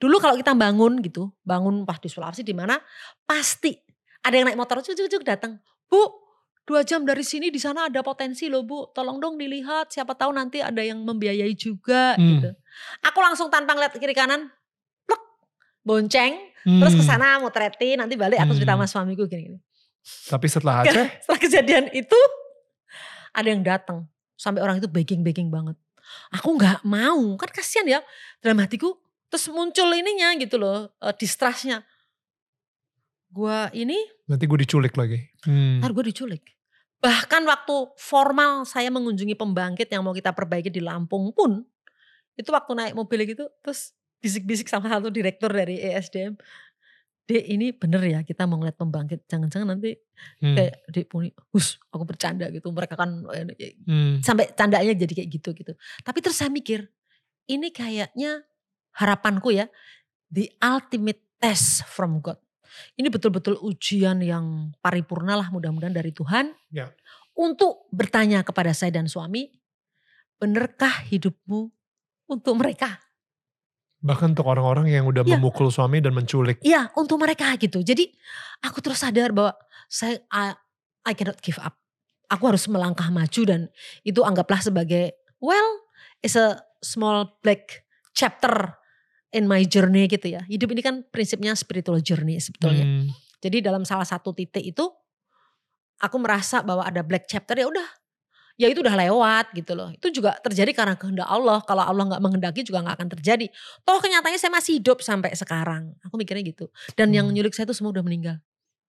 dulu 0.01 0.23
kalau 0.23 0.39
kita 0.39 0.55
bangun 0.55 1.03
gitu 1.03 1.33
bangun 1.43 1.85
pas 1.85 1.99
di 2.01 2.09
Sulawesi 2.09 2.47
di 2.47 2.55
mana 2.55 2.79
pasti 3.27 3.75
ada 4.23 4.35
yang 4.35 4.47
naik 4.49 4.59
motor 4.59 4.81
cucuk-cucuk 4.81 5.27
datang 5.27 5.59
bu 5.87 6.03
dua 6.67 6.83
jam 6.83 7.07
dari 7.07 7.23
sini 7.23 7.51
di 7.55 7.63
sana 7.63 7.87
ada 7.87 8.03
potensi 8.03 8.51
loh 8.51 8.67
bu 8.67 8.91
tolong 8.91 9.23
dong 9.23 9.39
dilihat 9.39 9.91
siapa 9.95 10.19
tahu 10.19 10.35
nanti 10.35 10.59
ada 10.59 10.83
yang 10.83 10.99
membiayai 11.07 11.55
juga 11.55 12.19
hmm. 12.19 12.27
gitu 12.27 12.51
aku 13.07 13.19
langsung 13.23 13.47
tanpa 13.49 13.79
ngeliat 13.79 13.95
kiri 13.95 14.15
kanan 14.15 14.51
plek 15.07 15.23
bonceng 15.87 16.35
hmm. 16.67 16.83
terus 16.83 16.95
ke 16.99 17.05
sana 17.07 17.39
mau 17.39 17.55
tretin 17.55 18.03
nanti 18.03 18.19
balik 18.19 18.43
aku 18.43 18.59
cerita 18.59 18.75
sama 18.75 18.87
suamiku 18.91 19.31
gini-gini 19.31 19.63
tapi 20.27 20.47
setelah 20.47 20.87
Aceh? 20.87 21.07
setelah 21.23 21.41
kejadian 21.41 21.85
itu 21.91 22.19
ada 23.35 23.49
yang 23.51 23.63
datang 23.67 24.07
sampai 24.39 24.63
orang 24.63 24.79
itu 24.79 24.89
begging-begging 24.89 25.51
banget. 25.51 25.75
Aku 26.31 26.55
nggak 26.55 26.87
mau, 26.87 27.35
kan 27.35 27.51
kasihan 27.51 27.99
ya 27.99 28.01
dalam 28.39 28.63
hatiku. 28.63 28.95
Terus 29.27 29.51
muncul 29.51 29.91
ininya 29.91 30.39
gitu 30.39 30.55
loh, 30.57 30.95
uh, 31.03 31.11
distrustnya. 31.11 31.83
Gue 33.37 33.59
ini. 33.77 34.01
Nanti 34.25 34.49
gue 34.49 34.59
diculik 34.65 34.97
lagi. 34.97 35.21
Hmm. 35.45 35.85
Ntar 35.85 35.93
gue 35.93 36.09
diculik. 36.09 36.57
Bahkan 37.05 37.45
waktu 37.45 37.77
formal 38.01 38.65
saya 38.65 38.89
mengunjungi 38.89 39.37
pembangkit 39.37 39.93
yang 39.93 40.01
mau 40.01 40.17
kita 40.17 40.33
perbaiki 40.33 40.73
di 40.73 40.81
Lampung 40.81 41.29
pun, 41.37 41.61
itu 42.41 42.49
waktu 42.49 42.73
naik 42.73 42.95
mobil 42.97 43.29
gitu, 43.29 43.45
terus 43.61 43.93
bisik-bisik 44.25 44.73
sama 44.73 44.89
satu 44.89 45.13
direktur 45.13 45.53
dari 45.53 45.77
ESDM, 45.77 46.41
Dek 47.27 47.43
ini 47.43 47.75
bener 47.75 47.99
ya 48.07 48.21
kita 48.23 48.47
mau 48.47 48.55
ngeliat 48.57 48.79
pembangkit, 48.79 49.27
jangan-jangan 49.27 49.75
nanti 49.75 49.99
hmm. 50.41 50.55
kayak 50.55 50.75
Dek 50.95 51.07
Puni, 51.11 51.35
hus 51.51 51.83
aku 51.91 52.07
bercanda 52.07 52.47
gitu, 52.55 52.71
mereka 52.71 52.95
kan 52.95 53.27
hmm. 53.27 54.23
sampai 54.23 54.55
candanya 54.55 54.95
jadi 54.95 55.11
kayak 55.11 55.31
gitu 55.35 55.51
gitu. 55.53 55.73
Tapi 56.07 56.19
terus 56.23 56.39
saya 56.39 56.49
mikir, 56.55 56.87
ini 57.51 57.75
kayaknya 57.75 58.47
harapanku 58.95 59.53
ya, 59.53 59.67
the 60.31 60.55
ultimate 60.63 61.19
test 61.43 61.83
from 61.85 62.23
God. 62.23 62.39
Ini 62.97 63.09
betul-betul 63.11 63.59
ujian 63.63 64.21
yang 64.23 64.73
paripurna 64.81 65.39
lah 65.39 65.49
mudah-mudahan 65.51 65.95
dari 65.95 66.11
Tuhan. 66.13 66.53
Ya. 66.71 66.93
Untuk 67.37 67.89
bertanya 67.93 68.41
kepada 68.41 68.73
saya 68.73 68.97
dan 68.97 69.09
suami, 69.11 69.53
benerkah 70.41 71.05
hidupmu 71.09 71.69
untuk 72.29 72.55
mereka? 72.57 73.01
Bahkan 74.01 74.37
untuk 74.37 74.47
orang-orang 74.47 74.93
yang 74.93 75.05
udah 75.09 75.25
ya. 75.25 75.37
memukul 75.37 75.73
suami 75.73 75.99
dan 75.99 76.13
menculik. 76.13 76.61
Iya, 76.63 76.93
untuk 76.95 77.19
mereka 77.21 77.53
gitu. 77.59 77.81
Jadi 77.81 78.13
aku 78.63 78.79
terus 78.85 79.03
sadar 79.03 79.33
bahwa 79.33 79.57
saya 79.89 80.21
I, 80.31 80.55
I 81.09 81.13
cannot 81.17 81.41
give 81.41 81.59
up. 81.59 81.75
Aku 82.31 82.51
harus 82.51 82.67
melangkah 82.67 83.11
maju 83.11 83.43
dan 83.47 83.61
itu 84.03 84.23
anggaplah 84.23 84.59
sebagai 84.59 85.15
well, 85.39 85.87
it's 86.23 86.35
a 86.35 86.59
small 86.83 87.39
black 87.43 87.87
chapter 88.17 88.77
in 89.37 89.45
my 89.45 89.61
journey 89.69 90.09
gitu 90.09 90.33
ya. 90.33 90.43
Hidup 90.49 90.73
ini 90.73 90.81
kan 90.81 91.05
prinsipnya 91.13 91.53
spiritual 91.53 92.01
journey 92.01 92.41
sebetulnya. 92.41 92.89
Hmm. 92.89 93.13
Jadi 93.45 93.61
dalam 93.61 93.85
salah 93.85 94.09
satu 94.09 94.33
titik 94.33 94.65
itu 94.65 94.85
aku 96.01 96.17
merasa 96.17 96.65
bahwa 96.65 96.83
ada 96.89 97.05
black 97.05 97.29
chapter 97.29 97.57
ya 97.61 97.69
udah 97.69 97.85
ya 98.57 98.73
itu 98.73 98.81
udah 98.81 98.97
lewat 98.97 99.53
gitu 99.53 99.77
loh. 99.77 99.93
Itu 99.93 100.09
juga 100.09 100.41
terjadi 100.41 100.73
karena 100.73 100.97
kehendak 100.97 101.29
Allah. 101.29 101.61
Kalau 101.69 101.85
Allah 101.85 102.05
nggak 102.17 102.23
menghendaki 102.25 102.65
juga 102.65 102.81
nggak 102.81 102.97
akan 102.97 103.09
terjadi. 103.21 103.47
Toh 103.85 104.01
kenyataannya 104.01 104.41
saya 104.41 104.53
masih 104.53 104.81
hidup 104.81 105.05
sampai 105.05 105.37
sekarang. 105.37 105.93
Aku 106.09 106.17
mikirnya 106.17 106.43
gitu. 106.43 106.73
Dan 106.97 107.13
hmm. 107.13 107.17
yang 107.21 107.27
nyulik 107.29 107.53
saya 107.53 107.69
itu 107.69 107.77
semua 107.77 107.93
udah 107.93 108.03
meninggal. 108.03 108.41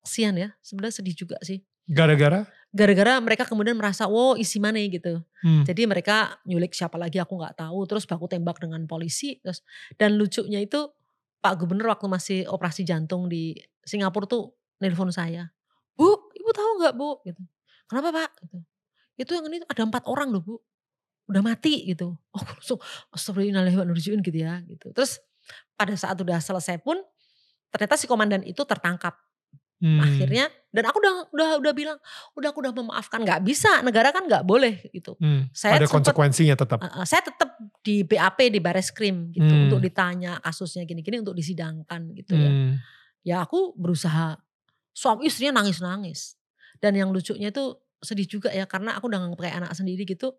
Kesian 0.08 0.40
ya, 0.40 0.56
sebenarnya 0.64 1.04
sedih 1.04 1.16
juga 1.28 1.36
sih. 1.44 1.60
Gara-gara? 1.88 2.46
Gara-gara 2.76 3.18
mereka 3.24 3.48
kemudian 3.48 3.80
merasa, 3.80 4.06
wow 4.06 4.36
isi 4.36 4.60
mana 4.60 4.78
gitu. 4.84 5.24
Hmm. 5.42 5.64
Jadi 5.64 5.88
mereka 5.88 6.38
nyulik 6.44 6.76
siapa 6.76 7.00
lagi 7.00 7.18
aku 7.18 7.40
nggak 7.40 7.58
tahu. 7.58 7.88
Terus 7.88 8.04
baku 8.04 8.28
tembak 8.28 8.60
dengan 8.60 8.84
polisi. 8.86 9.40
Terus 9.40 9.64
dan 9.96 10.20
lucunya 10.20 10.62
itu 10.62 10.92
Pak 11.40 11.64
Gubernur 11.64 11.90
waktu 11.90 12.08
masih 12.12 12.40
operasi 12.52 12.84
jantung 12.84 13.32
di 13.32 13.56
Singapura 13.88 14.28
tuh 14.28 14.52
nelpon 14.84 15.10
saya. 15.10 15.48
Bu, 15.96 16.30
ibu 16.36 16.50
tahu 16.54 16.72
nggak 16.84 16.94
bu? 16.94 17.10
Gitu. 17.24 17.42
Kenapa 17.88 18.12
pak? 18.14 18.30
Gitu 18.44 18.60
itu 19.18 19.34
yang 19.34 19.46
ini 19.50 19.66
ada 19.66 19.82
empat 19.82 20.06
orang 20.06 20.30
loh 20.30 20.42
bu 20.46 20.56
udah 21.28 21.44
mati 21.44 21.84
gitu 21.90 22.16
oh 22.38 22.44
langsung 22.46 22.80
astagfirullahaladzim 23.12 24.22
gitu 24.24 24.38
ya 24.38 24.62
gitu 24.64 24.94
terus 24.94 25.20
pada 25.76 25.98
saat 25.98 26.16
udah 26.22 26.40
selesai 26.40 26.80
pun 26.80 27.02
ternyata 27.74 28.00
si 28.00 28.08
komandan 28.08 28.46
itu 28.46 28.64
tertangkap 28.64 29.18
hmm. 29.82 30.00
akhirnya 30.02 30.46
dan 30.74 30.84
aku 30.90 30.98
udah 31.02 31.14
udah 31.34 31.50
udah 31.64 31.74
bilang 31.74 31.98
udah 32.38 32.50
aku 32.54 32.60
udah 32.62 32.74
memaafkan 32.74 33.22
nggak 33.26 33.42
bisa 33.46 33.82
negara 33.82 34.14
kan 34.14 34.26
nggak 34.26 34.46
boleh 34.46 34.90
gitu 34.94 35.18
hmm. 35.18 35.50
saya 35.54 35.82
ada 35.82 35.86
sempet, 35.86 35.96
konsekuensinya 36.14 36.56
tetap 36.58 36.80
uh, 36.82 37.06
saya 37.06 37.26
tetap 37.26 37.58
di 37.82 38.06
BAP 38.06 38.40
di 38.54 38.60
baris 38.62 38.90
krim 38.94 39.34
gitu 39.34 39.50
hmm. 39.50 39.66
untuk 39.70 39.80
ditanya 39.82 40.38
kasusnya 40.42 40.86
gini-gini 40.86 41.22
untuk 41.22 41.38
disidangkan 41.38 42.14
gitu 42.14 42.34
ya. 42.38 42.52
hmm. 42.52 42.74
ya 43.26 43.36
ya 43.36 43.36
aku 43.44 43.76
berusaha 43.76 44.40
suami 44.96 45.28
istrinya 45.28 45.62
nangis-nangis 45.62 46.40
dan 46.80 46.96
yang 46.96 47.10
lucunya 47.10 47.50
itu 47.52 47.78
sedih 48.02 48.30
juga 48.30 48.50
ya 48.54 48.70
karena 48.70 48.98
aku 48.98 49.10
udah 49.10 49.20
nganggep 49.26 49.42
kayak 49.42 49.56
anak 49.66 49.74
sendiri 49.74 50.06
gitu 50.06 50.38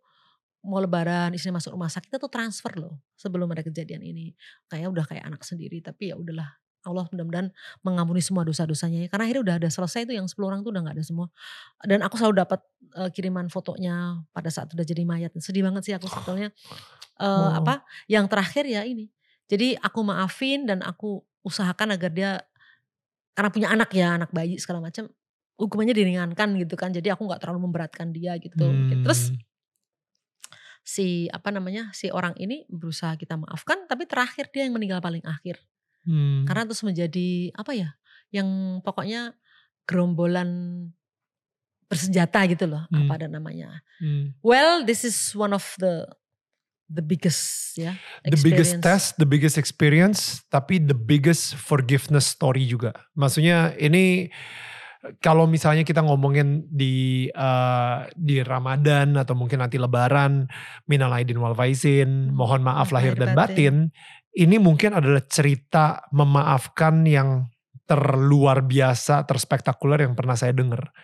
mau 0.67 0.83
lebaran 0.83 1.31
istri 1.35 1.55
masuk 1.55 1.75
rumah 1.75 1.91
sakit 1.91 2.19
itu 2.19 2.29
transfer 2.31 2.75
loh 2.75 2.99
sebelum 3.15 3.47
ada 3.55 3.63
kejadian 3.63 4.03
ini 4.03 4.35
kayak 4.67 4.91
udah 4.91 5.07
kayak 5.07 5.27
anak 5.27 5.43
sendiri 5.47 5.79
tapi 5.79 6.11
ya 6.11 6.19
udahlah 6.19 6.51
Allah 6.87 7.11
mudah-mudahan 7.11 7.49
mengampuni 7.83 8.23
semua 8.23 8.47
dosa-dosanya 8.47 9.07
ya. 9.07 9.09
karena 9.11 9.27
akhirnya 9.27 9.43
udah 9.43 9.57
ada 9.59 9.69
selesai 9.69 10.07
itu 10.07 10.15
yang 10.15 10.27
10 10.31 10.39
orang 10.47 10.61
tuh 10.63 10.71
udah 10.71 10.83
nggak 10.87 10.97
ada 10.99 11.05
semua 11.05 11.27
dan 11.83 12.03
aku 12.07 12.15
selalu 12.15 12.43
dapat 12.43 12.61
uh, 12.95 13.11
kiriman 13.11 13.51
fotonya 13.51 14.23
pada 14.31 14.49
saat 14.49 14.71
udah 14.71 14.87
jadi 14.87 15.03
mayat 15.03 15.35
sedih 15.43 15.67
banget 15.67 15.83
sih 15.85 15.95
aku 15.95 16.07
sebetulnya 16.07 16.55
uh, 17.19 17.27
wow. 17.27 17.61
apa 17.65 17.75
yang 18.07 18.31
terakhir 18.31 18.65
ya 18.65 18.87
ini 18.87 19.11
jadi 19.51 19.81
aku 19.81 20.05
maafin 20.07 20.69
dan 20.69 20.85
aku 20.85 21.25
usahakan 21.43 21.97
agar 21.97 22.11
dia 22.13 22.31
karena 23.35 23.51
punya 23.55 23.69
anak 23.71 23.91
ya 23.95 24.19
anak 24.19 24.31
bayi 24.35 24.59
segala 24.59 24.83
macam 24.83 25.07
hukumannya 25.59 25.95
diringankan 25.95 26.55
gitu 26.59 26.75
kan 26.79 26.95
jadi 26.95 27.15
aku 27.19 27.27
nggak 27.27 27.43
terlalu 27.43 27.71
memberatkan 27.71 28.15
dia 28.15 28.39
gitu 28.39 28.67
hmm. 28.67 29.03
terus 29.03 29.35
si 30.87 31.29
apa 31.29 31.53
namanya 31.53 31.93
si 31.93 32.09
orang 32.09 32.33
ini 32.39 32.65
berusaha 32.71 33.19
kita 33.19 33.37
maafkan 33.37 33.85
tapi 33.91 34.09
terakhir 34.09 34.49
dia 34.55 34.65
yang 34.65 34.73
meninggal 34.73 35.03
paling 35.03 35.21
akhir 35.27 35.61
hmm. 36.05 36.47
karena 36.47 36.63
terus 36.69 36.85
menjadi 36.85 37.55
apa 37.57 37.73
ya 37.75 37.91
yang 38.31 38.81
pokoknya 38.85 39.33
gerombolan 39.89 40.51
bersenjata 41.89 42.45
gitu 42.53 42.69
loh 42.69 42.85
hmm. 42.93 43.09
apa 43.09 43.13
ada 43.25 43.27
namanya 43.33 43.81
hmm. 43.99 44.37
well 44.45 44.85
this 44.85 45.03
is 45.03 45.33
one 45.33 45.57
of 45.57 45.65
the 45.81 46.05
the 46.89 47.05
biggest 47.05 47.77
ya 47.77 47.97
yeah, 48.25 48.33
the 48.33 48.41
biggest 48.41 48.81
test 48.85 49.17
the 49.17 49.29
biggest 49.29 49.57
experience 49.57 50.45
tapi 50.53 50.81
the 50.81 50.97
biggest 50.97 51.57
forgiveness 51.57 52.29
story 52.29 52.69
juga 52.69 52.93
maksudnya 53.17 53.73
ini 53.81 54.29
kalau 55.23 55.47
misalnya 55.47 55.87
kita 55.87 56.03
ngomongin 56.03 56.67
di 56.67 57.27
uh, 57.31 58.05
di 58.19 58.43
Ramadan 58.43 59.15
atau 59.15 59.39
mungkin 59.39 59.63
nanti 59.63 59.79
Lebaran, 59.79 60.51
minal 60.91 61.15
aidin 61.15 61.39
wal 61.39 61.55
faizin, 61.55 62.29
hmm, 62.29 62.35
mohon 62.35 62.67
maaf 62.67 62.91
lahir 62.91 63.15
dan 63.15 63.33
batin, 63.39 63.95
ini 64.39 64.57
mungkin 64.63 64.95
adalah 64.95 65.27
cerita 65.27 66.07
memaafkan 66.15 67.03
yang 67.03 67.51
terluar 67.89 68.63
biasa, 68.63 69.27
terspektakuler 69.27 70.07
yang 70.07 70.15
pernah 70.15 70.39
saya 70.39 70.55
dengar, 70.55 70.95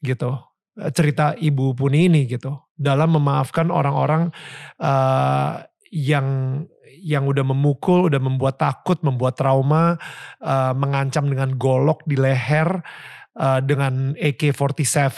gitu. 0.00 0.38
Eh, 0.78 0.94
cerita 0.94 1.36
Ibu 1.36 1.76
Puni 1.76 2.08
ini 2.08 2.24
gitu, 2.24 2.56
dalam 2.78 3.18
memaafkan 3.18 3.68
orang-orang 3.68 4.32
uh, 4.80 5.60
yang 5.92 6.62
yang 6.98 7.26
udah 7.30 7.46
memukul, 7.46 8.10
udah 8.10 8.18
membuat 8.18 8.58
takut, 8.58 8.98
membuat 9.02 9.38
trauma, 9.38 9.98
uh, 10.42 10.74
mengancam 10.74 11.30
dengan 11.30 11.54
golok 11.54 12.02
di 12.06 12.18
leher 12.18 12.82
uh, 13.38 13.60
dengan 13.62 14.18
AK-47 14.18 15.14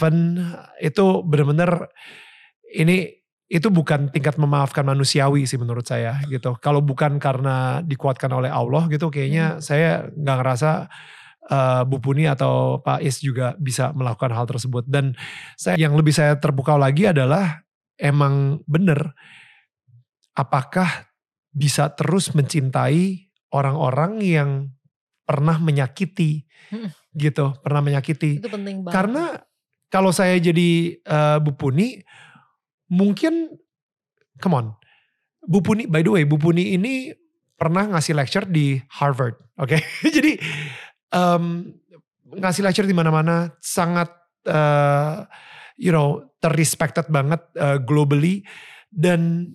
itu 0.81 1.07
benar-benar 1.25 1.89
ini 2.77 3.20
itu 3.51 3.67
bukan 3.67 4.15
tingkat 4.15 4.39
memaafkan 4.39 4.87
manusiawi 4.87 5.43
sih 5.43 5.59
menurut 5.59 5.83
saya 5.83 6.23
gitu. 6.31 6.55
Kalau 6.63 6.79
bukan 6.79 7.19
karena 7.19 7.83
dikuatkan 7.83 8.31
oleh 8.31 8.47
Allah 8.47 8.87
gitu, 8.87 9.11
kayaknya 9.11 9.59
hmm. 9.59 9.61
saya 9.61 10.07
nggak 10.15 10.37
ngerasa 10.39 10.71
uh, 11.51 11.83
Bu 11.83 11.99
Puni 11.99 12.31
atau 12.31 12.79
Pak 12.79 13.03
Is 13.03 13.19
juga 13.19 13.59
bisa 13.59 13.91
melakukan 13.91 14.31
hal 14.31 14.47
tersebut. 14.47 14.87
Dan 14.87 15.19
saya 15.59 15.75
yang 15.75 15.99
lebih 15.99 16.15
saya 16.15 16.39
terpukau 16.39 16.79
lagi 16.79 17.11
adalah 17.11 17.67
emang 17.99 18.63
benar 18.71 19.19
apakah 20.39 21.11
bisa 21.51 21.91
terus 21.99 22.31
mencintai 22.31 23.35
orang-orang 23.51 24.23
yang 24.23 24.51
pernah 25.27 25.59
menyakiti. 25.59 26.47
Hmm 26.71 26.95
gitu 27.15 27.55
pernah 27.63 27.83
menyakiti 27.83 28.39
itu 28.39 28.51
penting 28.51 28.87
banget 28.87 28.95
karena 28.95 29.25
kalau 29.91 30.15
saya 30.15 30.39
jadi 30.39 31.03
uh, 31.03 31.43
Bu 31.43 31.59
Puni 31.59 31.99
mungkin 32.91 33.55
come 34.43 34.55
on 34.59 34.67
Bu 35.47 35.63
Puni 35.65 35.87
by 35.87 36.05
the 36.05 36.13
way 36.13 36.23
Bu 36.27 36.37
Puni 36.37 36.75
ini 36.77 37.15
pernah 37.55 37.87
ngasih 37.87 38.13
lecture 38.19 38.45
di 38.45 38.77
Harvard 39.01 39.39
oke 39.57 39.79
okay? 39.79 39.81
jadi 40.17 40.37
um, 41.15 41.71
ngasih 42.35 42.67
lecture 42.67 42.87
di 42.87 42.95
mana-mana 42.95 43.55
sangat 43.63 44.11
uh, 44.51 45.25
you 45.81 45.95
know 45.95 46.27
terrespected 46.43 47.09
banget 47.09 47.41
uh, 47.57 47.79
globally 47.81 48.43
dan 48.91 49.53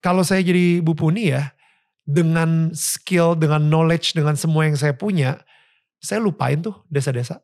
kalau 0.00 0.22
saya 0.22 0.40
jadi 0.40 0.80
Bu 0.80 0.94
Puni 0.94 1.34
ya 1.34 1.50
dengan 2.06 2.70
skill, 2.70 3.34
dengan 3.34 3.66
knowledge, 3.66 4.14
dengan 4.14 4.38
semua 4.38 4.70
yang 4.70 4.78
saya 4.78 4.94
punya, 4.94 5.42
saya 5.98 6.22
lupain 6.22 6.62
tuh 6.62 6.86
desa-desa. 6.86 7.42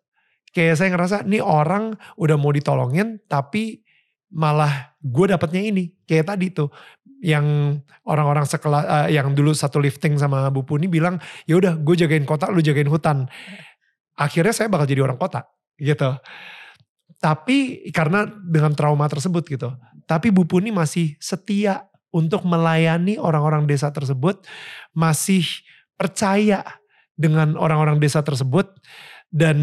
Kayak 0.55 0.79
saya 0.79 0.89
ngerasa 0.95 1.17
nih 1.27 1.43
orang 1.43 1.99
udah 2.15 2.37
mau 2.39 2.55
ditolongin 2.55 3.19
tapi 3.27 3.83
malah 4.33 4.97
gue 4.99 5.27
dapetnya 5.29 5.63
ini. 5.63 5.93
Kayak 6.09 6.35
tadi 6.35 6.51
tuh 6.51 6.73
yang 7.23 7.79
orang-orang 8.03 8.43
sekelas 8.49 8.83
uh, 8.83 9.09
yang 9.13 9.31
dulu 9.37 9.55
satu 9.55 9.79
lifting 9.79 10.19
sama 10.19 10.51
Bu 10.51 10.67
Puni 10.67 10.91
bilang 10.91 11.23
ya 11.47 11.55
udah 11.55 11.79
gue 11.79 11.95
jagain 11.95 12.27
kota 12.27 12.51
lu 12.51 12.59
jagain 12.65 12.91
hutan. 12.91 13.31
Akhirnya 14.19 14.51
saya 14.51 14.67
bakal 14.73 14.91
jadi 14.91 15.07
orang 15.07 15.21
kota 15.21 15.47
gitu. 15.79 16.19
Tapi 17.23 17.87
karena 17.95 18.27
dengan 18.27 18.75
trauma 18.75 19.07
tersebut 19.07 19.47
gitu. 19.47 19.71
Tapi 20.11 20.35
Bu 20.35 20.43
Puni 20.49 20.75
masih 20.75 21.15
setia 21.23 21.87
untuk 22.11 22.43
melayani 22.43 23.17
orang-orang 23.23 23.71
desa 23.71 23.95
tersebut. 23.95 24.43
Masih 24.91 25.47
percaya 25.95 26.67
dengan 27.15 27.55
orang-orang 27.55 28.03
desa 28.03 28.19
tersebut 28.27 28.67
dan 29.31 29.57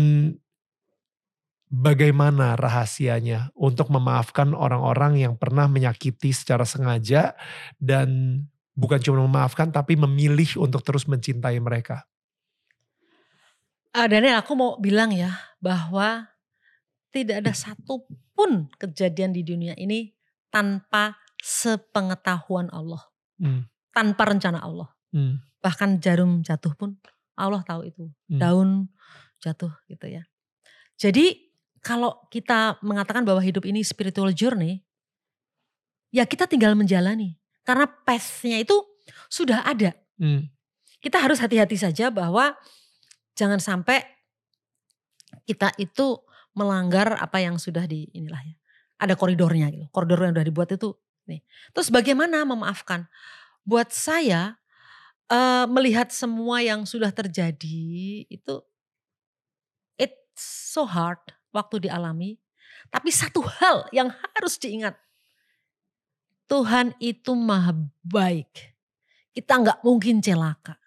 bagaimana 1.70 2.58
rahasianya 2.58 3.54
untuk 3.54 3.94
memaafkan 3.94 4.58
orang-orang 4.58 5.22
yang 5.22 5.38
pernah 5.38 5.70
menyakiti 5.70 6.34
secara 6.34 6.66
sengaja 6.66 7.38
dan 7.78 8.42
bukan 8.74 8.98
cuma 9.00 9.22
memaafkan 9.30 9.70
tapi 9.70 9.94
memilih 9.94 10.58
untuk 10.58 10.82
terus 10.82 11.06
mencintai 11.06 11.62
mereka. 11.62 12.10
Uh, 13.94 14.06
Daniel, 14.10 14.42
aku 14.42 14.54
mau 14.58 14.78
bilang 14.82 15.14
ya 15.14 15.34
bahwa 15.62 16.30
tidak 17.10 17.46
ada 17.46 17.54
satupun 17.54 18.70
kejadian 18.78 19.34
di 19.34 19.42
dunia 19.42 19.74
ini 19.78 20.14
tanpa 20.54 21.18
sepengetahuan 21.42 22.70
Allah, 22.70 23.02
hmm. 23.42 23.66
tanpa 23.94 24.30
rencana 24.30 24.62
Allah. 24.62 24.90
Hmm. 25.10 25.42
Bahkan 25.62 26.02
jarum 26.02 26.46
jatuh 26.46 26.74
pun 26.78 27.02
Allah 27.34 27.66
tahu 27.66 27.90
itu, 27.90 28.06
hmm. 28.30 28.38
daun 28.38 28.94
jatuh 29.42 29.74
gitu 29.90 30.06
ya. 30.06 30.22
Jadi 31.00 31.49
kalau 31.80 32.20
kita 32.28 32.80
mengatakan 32.84 33.24
bahwa 33.24 33.40
hidup 33.40 33.64
ini 33.64 33.84
spiritual 33.84 34.32
journey, 34.36 34.84
ya 36.12 36.28
kita 36.28 36.46
tinggal 36.46 36.76
menjalani. 36.76 37.40
Karena 37.64 37.88
path-nya 37.88 38.60
itu 38.64 38.76
sudah 39.32 39.64
ada. 39.64 39.96
Hmm. 40.20 40.50
Kita 41.00 41.22
harus 41.22 41.40
hati-hati 41.40 41.80
saja 41.80 42.12
bahwa 42.12 42.58
jangan 43.38 43.62
sampai 43.62 44.04
kita 45.48 45.72
itu 45.80 46.20
melanggar 46.58 47.16
apa 47.16 47.40
yang 47.40 47.56
sudah 47.56 47.88
di 47.88 48.10
inilah 48.12 48.42
ya. 48.44 48.56
Ada 49.00 49.16
koridornya 49.16 49.72
gitu. 49.72 49.88
Koridor 49.96 50.28
yang 50.28 50.36
sudah 50.36 50.48
dibuat 50.48 50.70
itu 50.76 50.92
nih. 51.30 51.40
Terus 51.72 51.88
bagaimana 51.88 52.44
memaafkan? 52.44 53.08
Buat 53.64 53.96
saya 53.96 54.60
uh, 55.32 55.66
melihat 55.72 56.12
semua 56.12 56.60
yang 56.60 56.84
sudah 56.84 57.14
terjadi 57.14 58.26
itu 58.28 58.56
it's 59.96 60.44
so 60.74 60.84
hard 60.84 61.22
waktu 61.54 61.90
dialami. 61.90 62.38
Tapi 62.90 63.10
satu 63.12 63.44
hal 63.44 63.86
yang 63.92 64.10
harus 64.10 64.56
diingat. 64.58 64.96
Tuhan 66.50 66.98
itu 66.98 67.38
maha 67.38 67.78
baik. 68.02 68.74
Kita 69.36 69.62
nggak 69.62 69.80
mungkin 69.86 70.24
celaka. 70.24 70.80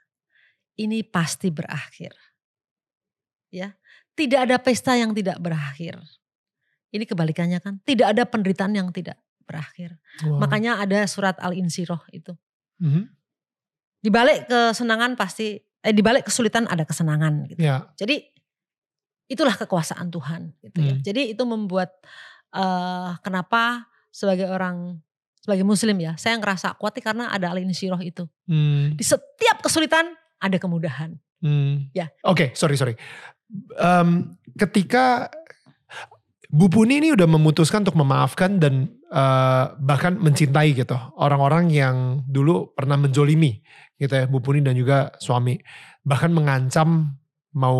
Ini 0.75 1.07
pasti 1.07 1.53
berakhir. 1.55 2.11
Ya, 3.53 3.77
tidak 4.18 4.48
ada 4.48 4.57
pesta 4.59 4.96
yang 4.98 5.12
tidak 5.14 5.38
berakhir. 5.38 6.01
Ini 6.90 7.05
kebalikannya 7.07 7.61
kan. 7.62 7.79
Tidak 7.85 8.05
ada 8.05 8.25
penderitaan 8.25 8.75
yang 8.75 8.88
tidak 8.90 9.20
berakhir. 9.44 10.01
Wow. 10.25 10.40
Makanya 10.42 10.81
ada 10.81 11.05
surat 11.05 11.37
Al-Insiroh 11.38 12.01
itu. 12.11 12.33
Mm 12.81 12.90
-hmm. 12.90 13.05
Di 14.03 14.11
balik 14.11 14.51
kesenangan 14.51 15.14
pasti, 15.14 15.61
eh 15.61 15.94
di 15.94 16.03
balik 16.03 16.27
kesulitan 16.27 16.66
ada 16.66 16.83
kesenangan. 16.83 17.46
Gitu. 17.53 17.61
Yeah. 17.62 17.87
Jadi 17.94 18.32
itulah 19.33 19.57
kekuasaan 19.57 20.12
Tuhan 20.12 20.53
gitu 20.61 20.79
ya. 20.85 20.95
Hmm. 20.95 21.03
Jadi 21.03 21.23
itu 21.33 21.42
membuat 21.49 21.97
uh, 22.53 23.16
kenapa 23.25 23.88
sebagai 24.12 24.47
orang 24.53 25.01
sebagai 25.42 25.66
muslim 25.66 25.99
ya, 25.99 26.14
saya 26.21 26.38
ngerasa 26.38 26.79
kuat 26.79 26.95
karena 27.03 27.33
ada 27.33 27.51
alin 27.51 27.73
siroh 27.75 27.99
itu. 27.99 28.29
Hmm. 28.47 28.95
Di 28.95 29.03
setiap 29.03 29.64
kesulitan 29.64 30.12
ada 30.38 30.57
kemudahan. 30.61 31.18
Hmm. 31.42 31.90
Ya. 31.90 32.12
Oke, 32.23 32.31
okay, 32.31 32.49
sorry 32.55 32.79
sorry. 32.79 32.95
Um, 33.81 34.38
ketika 34.55 35.33
Bu 36.53 36.68
Puni 36.68 37.01
ini 37.01 37.16
udah 37.16 37.25
memutuskan 37.25 37.81
untuk 37.81 37.97
memaafkan 37.97 38.61
dan 38.61 38.92
uh, 39.09 39.73
bahkan 39.81 40.21
mencintai 40.21 40.77
gitu 40.77 40.92
orang-orang 41.16 41.73
yang 41.73 42.21
dulu 42.29 42.77
pernah 42.77 43.01
menjolimi 43.01 43.64
gitu 43.97 44.12
ya 44.12 44.29
Bu 44.29 44.45
Puni 44.45 44.61
dan 44.61 44.77
juga 44.77 45.16
suami 45.16 45.57
bahkan 46.05 46.29
mengancam 46.29 47.16
mau 47.53 47.79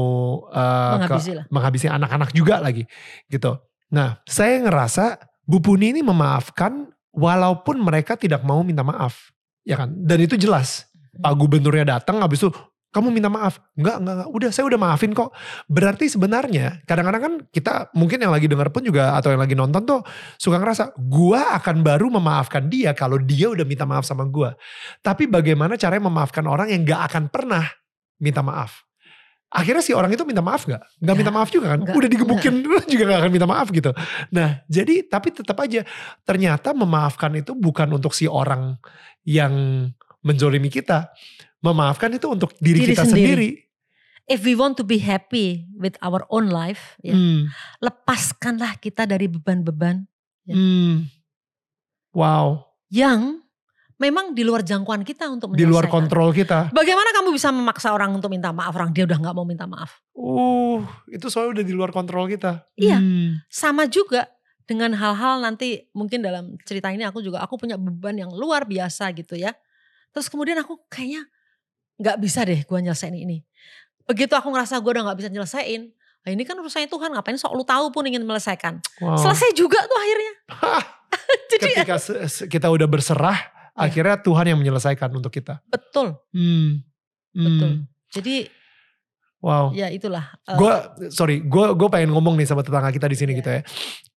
uh, 0.53 1.01
menghabisi, 1.01 1.31
ke, 1.33 1.43
menghabisi 1.49 1.87
anak-anak 1.89 2.31
juga 2.37 2.61
lagi 2.61 2.85
gitu. 3.29 3.57
Nah, 3.93 4.21
saya 4.25 4.61
ngerasa 4.65 5.21
Bu 5.45 5.61
Puni 5.61 5.93
ini 5.93 6.01
memaafkan 6.01 6.89
walaupun 7.13 7.77
mereka 7.81 8.17
tidak 8.17 8.41
mau 8.45 8.65
minta 8.65 8.81
maaf, 8.81 9.33
ya 9.69 9.77
kan? 9.77 9.93
Dan 9.93 10.25
itu 10.25 10.37
jelas. 10.41 10.89
Pak 11.13 11.37
Gubernurnya 11.37 12.01
datang 12.01 12.25
habis 12.25 12.41
itu 12.41 12.49
kamu 12.93 13.09
minta 13.09 13.33
maaf. 13.33 13.61
Enggak, 13.77 14.01
enggak, 14.01 14.15
enggak. 14.21 14.29
Udah, 14.33 14.51
saya 14.53 14.65
udah 14.69 14.81
maafin 14.81 15.13
kok. 15.17 15.33
Berarti 15.65 16.13
sebenarnya 16.13 16.85
kadang-kadang 16.85 17.23
kan 17.25 17.35
kita 17.49 17.89
mungkin 17.97 18.21
yang 18.21 18.33
lagi 18.33 18.49
denger 18.49 18.69
pun 18.69 18.85
juga 18.85 19.17
atau 19.17 19.33
yang 19.33 19.41
lagi 19.41 19.57
nonton 19.57 19.85
tuh 19.89 20.01
suka 20.37 20.61
ngerasa 20.61 20.97
gua 21.01 21.57
akan 21.57 21.81
baru 21.81 22.13
memaafkan 22.13 22.69
dia 22.69 22.93
kalau 22.93 23.17
dia 23.17 23.49
udah 23.49 23.65
minta 23.65 23.89
maaf 23.89 24.05
sama 24.05 24.29
gua. 24.29 24.53
Tapi 25.01 25.25
bagaimana 25.25 25.81
caranya 25.81 26.09
memaafkan 26.13 26.45
orang 26.45 26.69
yang 26.69 26.85
gak 26.85 27.13
akan 27.13 27.33
pernah 27.33 27.65
minta 28.21 28.45
maaf? 28.45 28.85
Akhirnya 29.53 29.85
si 29.85 29.93
orang 29.93 30.11
itu 30.11 30.25
minta 30.25 30.41
maaf 30.41 30.65
gak? 30.65 30.81
Gak 30.99 31.17
minta 31.17 31.29
maaf 31.29 31.53
juga 31.53 31.77
kan? 31.77 31.85
Gak, 31.85 31.95
Udah 31.95 32.09
digebukin 32.09 32.65
gak. 32.65 32.89
juga 32.93 33.05
gak 33.13 33.21
akan 33.23 33.33
minta 33.33 33.49
maaf 33.49 33.69
gitu. 33.69 33.93
Nah 34.33 34.65
jadi 34.67 35.05
tapi 35.05 35.29
tetap 35.31 35.61
aja 35.61 35.85
ternyata 36.25 36.73
memaafkan 36.73 37.31
itu 37.37 37.53
bukan 37.53 37.93
untuk 37.93 38.17
si 38.17 38.25
orang 38.25 38.81
yang 39.29 39.53
menjolimi 40.25 40.73
kita. 40.73 41.13
Memaafkan 41.63 42.11
itu 42.11 42.27
untuk 42.27 42.57
diri, 42.59 42.83
diri 42.83 42.93
kita 42.97 43.07
sendiri. 43.07 43.29
sendiri. 43.31 43.51
If 44.27 44.43
we 44.47 44.55
want 44.55 44.79
to 44.79 44.87
be 44.87 44.99
happy 45.03 45.67
with 45.75 45.99
our 46.03 46.27
own 46.31 46.51
life, 46.51 46.99
ya, 47.03 47.15
hmm. 47.15 47.51
lepaskanlah 47.83 48.79
kita 48.79 49.07
dari 49.07 49.27
beban-beban. 49.31 50.07
Ya. 50.47 50.55
Hmm. 50.59 51.11
Wow. 52.15 52.67
Yang 52.91 53.43
memang 54.03 54.35
di 54.35 54.43
luar 54.43 54.67
jangkauan 54.67 55.07
kita 55.07 55.31
untuk 55.31 55.55
Di 55.55 55.63
luar 55.63 55.87
kontrol 55.87 56.35
kita. 56.35 56.75
Bagaimana 56.75 57.15
kamu 57.15 57.31
bisa 57.31 57.55
memaksa 57.55 57.95
orang 57.95 58.11
untuk 58.11 58.27
minta 58.35 58.51
maaf 58.51 58.75
orang 58.75 58.91
dia 58.91 59.07
udah 59.07 59.15
nggak 59.23 59.35
mau 59.39 59.47
minta 59.47 59.71
maaf? 59.71 60.03
Uh, 60.11 60.83
itu 61.07 61.31
soalnya 61.31 61.63
udah 61.63 61.65
di 61.71 61.71
luar 61.71 61.95
kontrol 61.95 62.27
kita. 62.27 62.67
Iya, 62.75 62.99
hmm. 62.99 63.47
sama 63.47 63.87
juga 63.87 64.27
dengan 64.67 64.91
hal-hal 64.99 65.39
nanti 65.39 65.87
mungkin 65.95 66.27
dalam 66.27 66.59
cerita 66.67 66.91
ini 66.91 67.07
aku 67.07 67.23
juga 67.23 67.47
aku 67.47 67.55
punya 67.55 67.79
beban 67.79 68.19
yang 68.19 68.35
luar 68.35 68.67
biasa 68.67 69.15
gitu 69.15 69.39
ya. 69.39 69.55
Terus 70.11 70.27
kemudian 70.27 70.59
aku 70.59 70.83
kayaknya 70.91 71.31
nggak 72.03 72.17
bisa 72.19 72.43
deh 72.43 72.59
gue 72.59 72.79
nyelesain 72.83 73.15
ini. 73.15 73.47
Begitu 74.03 74.35
aku 74.35 74.51
ngerasa 74.51 74.83
gue 74.83 74.91
udah 74.91 75.05
nggak 75.07 75.19
bisa 75.23 75.31
nyelesain, 75.31 75.95
nah 76.27 76.31
ini 76.35 76.43
kan 76.43 76.59
urusannya 76.59 76.91
Tuhan 76.91 77.15
ngapain 77.15 77.39
sok 77.39 77.55
lu 77.55 77.63
tahu 77.63 77.95
pun 77.95 78.03
ingin 78.03 78.27
menyelesaikan. 78.27 78.83
Wow. 78.99 79.15
Selesai 79.15 79.55
juga 79.55 79.79
tuh 79.87 79.95
akhirnya. 79.95 80.33
Jadi 81.55 81.63
Ketika 81.71 81.97
kita 82.51 82.67
udah 82.67 82.89
berserah. 82.91 83.62
Akhirnya 83.73 84.21
Tuhan 84.21 84.53
yang 84.53 84.59
menyelesaikan 84.61 85.11
untuk 85.13 85.33
kita. 85.33 85.61
Betul. 85.69 86.21
Hmm. 86.33 86.85
Hmm. 87.33 87.45
Betul. 87.47 87.71
Jadi 88.13 88.37
Wow. 89.43 89.75
Ya 89.75 89.91
itulah. 89.91 90.39
Uh, 90.47 90.55
gue 90.55 90.75
sorry, 91.11 91.43
gue 91.43 91.75
gue 91.75 91.89
pengen 91.91 92.15
ngomong 92.15 92.39
nih 92.39 92.47
sama 92.47 92.63
tetangga 92.63 92.95
kita 92.95 93.11
di 93.11 93.19
sini 93.19 93.35
yeah. 93.35 93.41
gitu 93.43 93.51
ya. 93.51 93.61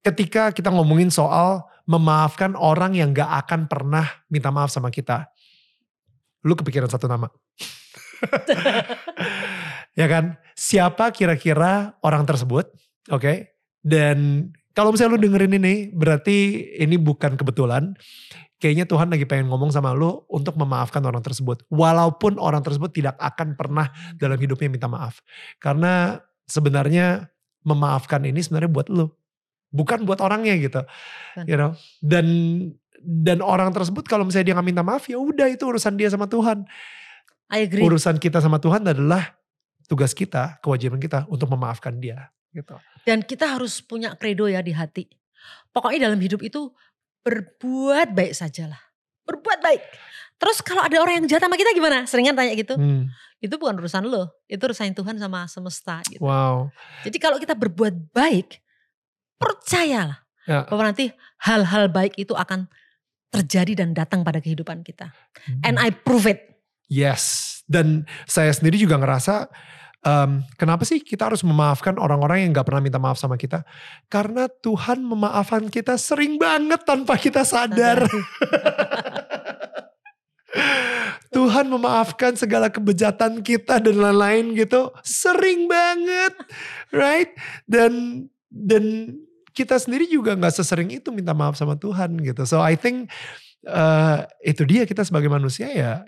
Ketika 0.05 0.43
kita 0.53 0.69
ngomongin 0.69 1.09
soal 1.09 1.65
memaafkan 1.89 2.53
orang 2.53 2.93
yang 2.93 3.09
gak 3.09 3.45
akan 3.45 3.65
pernah 3.65 4.05
minta 4.29 4.53
maaf 4.53 4.69
sama 4.69 4.93
kita, 4.93 5.25
lu 6.45 6.53
kepikiran 6.53 6.85
satu 6.85 7.09
nama. 7.09 7.25
ya 9.99 10.05
kan? 10.05 10.37
Siapa 10.53 11.09
kira-kira 11.09 11.97
orang 12.05 12.21
tersebut? 12.29 12.69
Oke. 13.09 13.17
Okay? 13.17 13.37
Dan 13.81 14.49
kalau 14.77 14.93
misalnya 14.93 15.17
lu 15.17 15.25
dengerin 15.25 15.57
ini, 15.57 15.89
berarti 15.89 16.69
ini 16.77 17.01
bukan 17.01 17.33
kebetulan 17.33 17.97
kayaknya 18.59 18.85
Tuhan 18.87 19.11
lagi 19.11 19.27
pengen 19.27 19.51
ngomong 19.51 19.71
sama 19.71 19.91
lo 19.91 20.23
untuk 20.31 20.55
memaafkan 20.55 21.03
orang 21.03 21.21
tersebut. 21.21 21.63
Walaupun 21.67 22.39
orang 22.39 22.63
tersebut 22.63 22.91
tidak 22.91 23.15
akan 23.19 23.53
pernah 23.59 23.91
dalam 24.15 24.39
hidupnya 24.39 24.71
minta 24.71 24.87
maaf. 24.87 25.19
Karena 25.59 26.19
sebenarnya 26.47 27.27
memaafkan 27.65 28.23
ini 28.23 28.39
sebenarnya 28.39 28.71
buat 28.71 28.87
lo. 28.87 29.19
Bukan 29.75 30.07
buat 30.07 30.23
orangnya 30.23 30.55
gitu. 30.55 30.81
You 31.43 31.59
know? 31.59 31.71
Dan 31.99 32.25
dan 33.05 33.43
orang 33.43 33.69
tersebut 33.69 34.07
kalau 34.07 34.25
misalnya 34.25 34.49
dia 34.49 34.55
gak 34.57 34.65
minta 34.65 34.81
maaf 34.81 35.05
ya 35.05 35.21
udah 35.21 35.45
itu 35.45 35.61
urusan 35.67 35.93
dia 35.93 36.09
sama 36.09 36.25
Tuhan. 36.25 36.65
I 37.53 37.69
agree. 37.69 37.85
Urusan 37.85 38.17
kita 38.17 38.41
sama 38.41 38.57
Tuhan 38.57 38.81
adalah 38.81 39.37
tugas 39.85 40.17
kita, 40.17 40.57
kewajiban 40.65 40.97
kita 40.97 41.29
untuk 41.29 41.45
memaafkan 41.53 41.93
dia 42.01 42.33
gitu. 42.55 42.73
Dan 43.05 43.21
kita 43.21 43.45
harus 43.53 43.83
punya 43.83 44.15
kredo 44.17 44.49
ya 44.49 44.63
di 44.65 44.73
hati. 44.73 45.05
Pokoknya 45.69 46.09
dalam 46.09 46.17
hidup 46.17 46.41
itu 46.41 46.73
berbuat 47.25 48.13
baik 48.13 48.37
sajalah. 48.37 48.79
Berbuat 49.25 49.59
baik. 49.65 49.81
Terus 50.37 50.61
kalau 50.61 50.85
ada 50.85 50.93
orang 51.01 51.23
yang 51.23 51.25
jahat 51.25 51.49
sama 51.49 51.57
kita 51.57 51.73
gimana? 51.73 52.05
Seringan 52.05 52.37
tanya 52.37 52.53
gitu. 52.53 52.77
Hmm. 52.77 53.09
Itu 53.41 53.57
bukan 53.57 53.81
urusan 53.81 54.05
lo. 54.05 54.45
Itu 54.45 54.69
urusan 54.69 54.93
Tuhan 54.93 55.17
sama 55.17 55.49
semesta 55.49 56.05
gitu. 56.05 56.21
Wow. 56.21 56.69
Jadi 57.01 57.17
kalau 57.17 57.41
kita 57.41 57.57
berbuat 57.57 58.13
baik, 58.13 58.61
percayalah. 59.41 60.21
Ya. 60.45 60.69
Bahwa 60.69 60.93
nanti 60.93 61.09
hal-hal 61.41 61.89
baik 61.89 62.13
itu 62.21 62.37
akan 62.37 62.69
terjadi 63.33 63.81
dan 63.81 63.97
datang 63.97 64.21
pada 64.21 64.37
kehidupan 64.37 64.85
kita. 64.85 65.09
Hmm. 65.49 65.61
And 65.65 65.75
I 65.81 65.89
prove 65.89 66.29
it. 66.29 66.61
Yes. 66.85 67.65
Dan 67.65 68.05
saya 68.29 68.53
sendiri 68.53 68.77
juga 68.77 69.01
ngerasa 69.01 69.49
um, 70.05 70.45
kenapa 70.55 70.85
sih 70.85 71.01
kita 71.01 71.27
harus 71.27 71.41
memaafkan 71.41 71.97
orang-orang 71.97 72.45
yang 72.45 72.53
gak 72.55 72.69
pernah 72.69 72.85
minta 72.85 73.01
maaf 73.01 73.17
sama 73.17 73.35
kita? 73.35 73.65
Karena 74.07 74.47
Tuhan 74.47 75.01
memaafkan 75.01 75.67
kita 75.67 75.97
sering 75.97 76.37
banget 76.37 76.85
tanpa 76.85 77.17
kita 77.17 77.41
sadar. 77.41 78.05
Tuhan 81.35 81.67
memaafkan 81.67 82.39
segala 82.39 82.71
kebejatan 82.71 83.43
kita 83.43 83.83
dan 83.83 83.95
lain-lain 83.99 84.55
gitu. 84.55 84.87
Sering 85.03 85.67
banget. 85.67 86.31
Right? 86.95 87.35
Dan 87.67 88.23
dan 88.47 89.11
kita 89.51 89.75
sendiri 89.75 90.07
juga 90.07 90.31
nggak 90.35 90.55
sesering 90.55 90.95
itu 90.95 91.11
minta 91.11 91.35
maaf 91.35 91.59
sama 91.59 91.75
Tuhan 91.75 92.15
gitu. 92.23 92.47
So 92.47 92.63
I 92.63 92.79
think 92.79 93.11
uh, 93.67 94.23
itu 94.39 94.63
dia 94.63 94.87
kita 94.87 95.03
sebagai 95.03 95.27
manusia 95.27 95.67
ya 95.71 96.07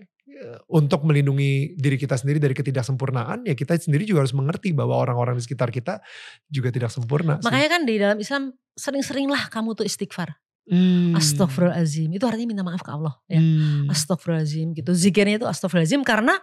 untuk 0.70 1.04
melindungi 1.04 1.78
diri 1.78 1.98
kita 1.98 2.16
sendiri 2.18 2.38
dari 2.38 2.54
ketidaksempurnaan 2.54 3.48
ya 3.48 3.54
kita 3.58 3.78
sendiri 3.78 4.06
juga 4.06 4.26
harus 4.26 4.36
mengerti 4.36 4.74
bahwa 4.74 4.98
orang-orang 4.98 5.38
di 5.38 5.44
sekitar 5.44 5.70
kita 5.74 6.00
juga 6.48 6.70
tidak 6.70 6.92
sempurna. 6.94 7.42
Makanya 7.42 7.68
sih. 7.68 7.74
kan 7.74 7.82
di 7.84 7.96
dalam 7.98 8.18
Islam 8.18 8.44
sering-seringlah 8.78 9.50
kamu 9.50 9.74
tuh 9.78 9.86
istighfar. 9.86 10.38
Hmm. 10.68 11.16
Astagfirullahaladzim. 11.16 12.12
Itu 12.12 12.28
artinya 12.28 12.48
minta 12.52 12.64
maaf 12.64 12.84
ke 12.84 12.92
Allah. 12.92 13.16
Ya. 13.32 13.40
Hmm. 13.40 13.88
Astagfirullahaladzim 13.88 14.76
gitu. 14.76 14.92
Zikirnya 14.92 15.40
itu 15.40 15.48
astagfirullahaladzim 15.48 16.04
karena 16.04 16.36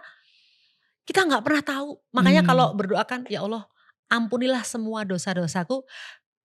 kita 1.05 1.21
nggak 1.23 1.43
pernah 1.45 1.61
tahu. 1.61 1.89
Makanya 2.11 2.41
hmm. 2.41 2.49
kalau 2.49 2.73
berdoakan 2.73 3.29
ya 3.29 3.45
Allah 3.45 3.69
ampunilah 4.09 4.65
semua 4.65 5.05
dosa-dosaku. 5.05 5.85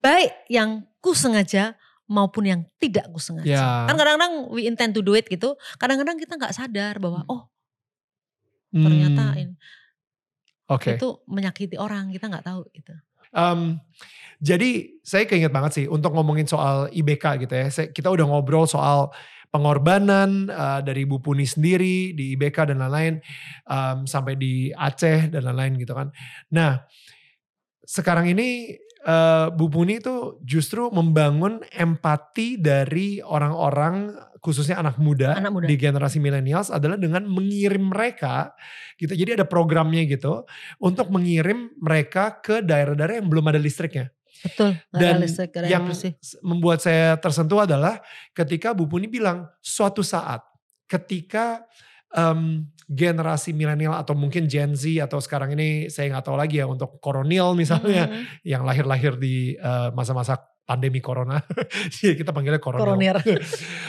Baik 0.00 0.32
yang 0.48 0.84
ku 1.00 1.12
sengaja 1.12 1.76
maupun 2.10 2.42
yang 2.42 2.60
tidak 2.82 3.06
ku 3.14 3.22
sengaja. 3.22 3.46
Ya. 3.46 3.66
Kan 3.86 3.94
kadang-kadang 3.94 4.50
we 4.50 4.66
intend 4.66 4.98
to 4.98 5.00
do 5.00 5.14
it 5.14 5.30
gitu. 5.30 5.54
Kadang-kadang 5.78 6.18
kita 6.18 6.34
nggak 6.34 6.50
sadar 6.50 6.98
bahwa 6.98 7.22
hmm. 7.22 7.30
oh 7.30 7.42
ternyata 8.70 9.24
hmm. 9.34 9.54
okay. 10.66 10.98
itu 10.98 11.22
menyakiti 11.30 11.78
orang 11.78 12.10
kita 12.10 12.26
nggak 12.26 12.46
tahu 12.46 12.66
gitu. 12.74 12.94
Um, 13.30 13.78
jadi 14.42 14.98
saya 15.06 15.22
keinget 15.30 15.54
banget 15.54 15.72
sih 15.78 15.86
untuk 15.86 16.10
ngomongin 16.18 16.50
soal 16.50 16.90
IBK 16.90 17.46
gitu 17.46 17.54
ya. 17.54 17.70
Kita 17.70 18.10
udah 18.10 18.26
ngobrol 18.26 18.66
soal 18.66 19.14
pengorbanan 19.54 20.50
uh, 20.50 20.80
dari 20.82 21.06
Bu 21.06 21.22
Puni 21.22 21.46
sendiri 21.46 22.14
di 22.14 22.34
IBK 22.34 22.74
dan 22.74 22.82
lain-lain 22.82 23.22
um, 23.70 24.06
sampai 24.06 24.34
di 24.34 24.74
Aceh 24.74 25.30
dan 25.30 25.46
lain-lain 25.46 25.78
gitu 25.78 25.94
kan. 25.94 26.10
Nah 26.50 26.82
sekarang 27.86 28.30
ini 28.30 28.78
uh, 29.06 29.48
Bu 29.52 29.70
Puni 29.72 30.00
itu 30.00 30.40
justru 30.44 30.88
membangun 30.92 31.64
empati 31.72 32.60
dari 32.60 33.20
orang-orang 33.20 34.12
khususnya 34.40 34.80
anak 34.80 34.96
muda, 34.96 35.36
anak 35.36 35.52
muda. 35.52 35.68
di 35.68 35.76
generasi 35.76 36.16
milenials 36.16 36.72
adalah 36.72 36.96
dengan 36.96 37.28
mengirim 37.28 37.92
mereka 37.92 38.56
gitu. 38.96 39.12
Jadi 39.12 39.36
ada 39.36 39.44
programnya 39.44 40.08
gitu 40.08 40.48
untuk 40.80 41.12
mengirim 41.12 41.72
mereka 41.76 42.40
ke 42.40 42.64
daerah-daerah 42.64 43.20
yang 43.20 43.28
belum 43.28 43.52
ada 43.52 43.60
listriknya. 43.60 44.08
Betul. 44.40 44.80
Dan 44.88 45.20
listrik, 45.20 45.52
yang 45.68 45.84
bersih. 45.84 46.16
membuat 46.40 46.80
saya 46.80 47.20
tersentuh 47.20 47.68
adalah 47.68 48.00
ketika 48.32 48.72
Bu 48.72 48.88
Puni 48.88 49.04
bilang 49.04 49.44
suatu 49.60 50.00
saat 50.00 50.40
ketika 50.88 51.68
um, 52.16 52.66
generasi 52.90 53.54
milenial 53.54 53.94
atau 53.94 54.18
mungkin 54.18 54.50
Gen 54.50 54.74
Z 54.74 54.86
atau 54.98 55.22
sekarang 55.22 55.54
ini 55.54 55.86
saya 55.86 56.10
nggak 56.10 56.26
tahu 56.26 56.36
lagi 56.36 56.58
ya 56.58 56.66
untuk 56.66 56.98
koronil 56.98 57.54
misalnya 57.54 58.10
mm 58.10 58.12
-hmm. 58.12 58.24
yang 58.42 58.62
lahir-lahir 58.66 59.14
di 59.14 59.54
uh, 59.58 59.94
masa-masa 59.94 60.50
pandemi 60.70 61.02
corona, 61.02 61.42
kita 61.98 62.30
panggilnya 62.30 62.62
koronil. 62.62 63.18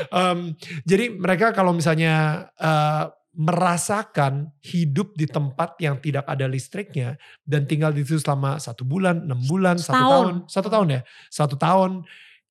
um, 0.10 0.58
jadi 0.90 1.14
mereka 1.14 1.54
kalau 1.54 1.78
misalnya 1.78 2.50
uh, 2.58 3.06
merasakan 3.38 4.50
hidup 4.66 5.14
di 5.14 5.30
tempat 5.30 5.78
yang 5.78 6.02
tidak 6.02 6.26
ada 6.26 6.50
listriknya 6.50 7.22
dan 7.46 7.70
tinggal 7.70 7.94
di 7.94 8.02
situ 8.02 8.18
selama 8.18 8.58
satu 8.58 8.82
bulan, 8.82 9.24
enam 9.24 9.40
bulan, 9.46 9.78
satu 9.78 10.04
tahun, 10.04 10.34
satu 10.50 10.70
tahun 10.74 10.88
ya, 10.90 11.02
satu 11.30 11.56
tahun. 11.56 12.02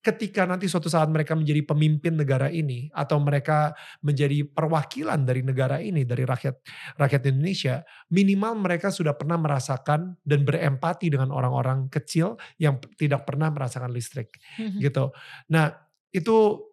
Ketika 0.01 0.49
nanti 0.49 0.65
suatu 0.65 0.89
saat 0.89 1.13
mereka 1.13 1.37
menjadi 1.37 1.61
pemimpin 1.61 2.17
negara 2.17 2.49
ini 2.49 2.89
atau 2.97 3.21
mereka 3.21 3.77
menjadi 4.01 4.49
perwakilan 4.49 5.29
dari 5.29 5.45
negara 5.45 5.77
ini 5.77 6.09
dari 6.09 6.25
rakyat 6.25 6.57
rakyat 6.97 7.23
Indonesia, 7.29 7.85
minimal 8.09 8.57
mereka 8.57 8.89
sudah 8.89 9.13
pernah 9.13 9.37
merasakan 9.37 10.17
dan 10.25 10.41
berempati 10.49 11.13
dengan 11.13 11.29
orang-orang 11.29 11.93
kecil 11.93 12.41
yang 12.57 12.81
tidak 12.97 13.29
pernah 13.29 13.53
merasakan 13.53 13.93
listrik, 13.93 14.41
-hmm. 14.57 14.81
gitu. 14.81 15.13
Nah 15.53 15.69
itu 16.17 16.65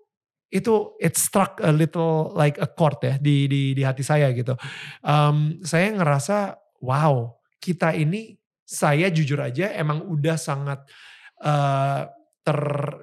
itu 0.48 0.96
it 1.04 1.20
struck 1.20 1.60
a 1.60 1.76
little 1.76 2.32
like 2.32 2.56
a 2.64 2.68
chord 2.72 2.96
ya 3.04 3.20
di 3.20 3.52
di 3.52 3.76
di 3.76 3.84
hati 3.84 4.08
saya 4.08 4.32
gitu. 4.32 4.56
Um, 5.04 5.60
saya 5.68 5.92
ngerasa 5.92 6.56
wow 6.80 7.36
kita 7.60 7.92
ini 7.92 8.40
saya 8.64 9.12
jujur 9.12 9.40
aja 9.44 9.72
emang 9.76 10.04
udah 10.08 10.36
sangat 10.40 10.88
uh, 11.44 12.08
ter 12.48 12.60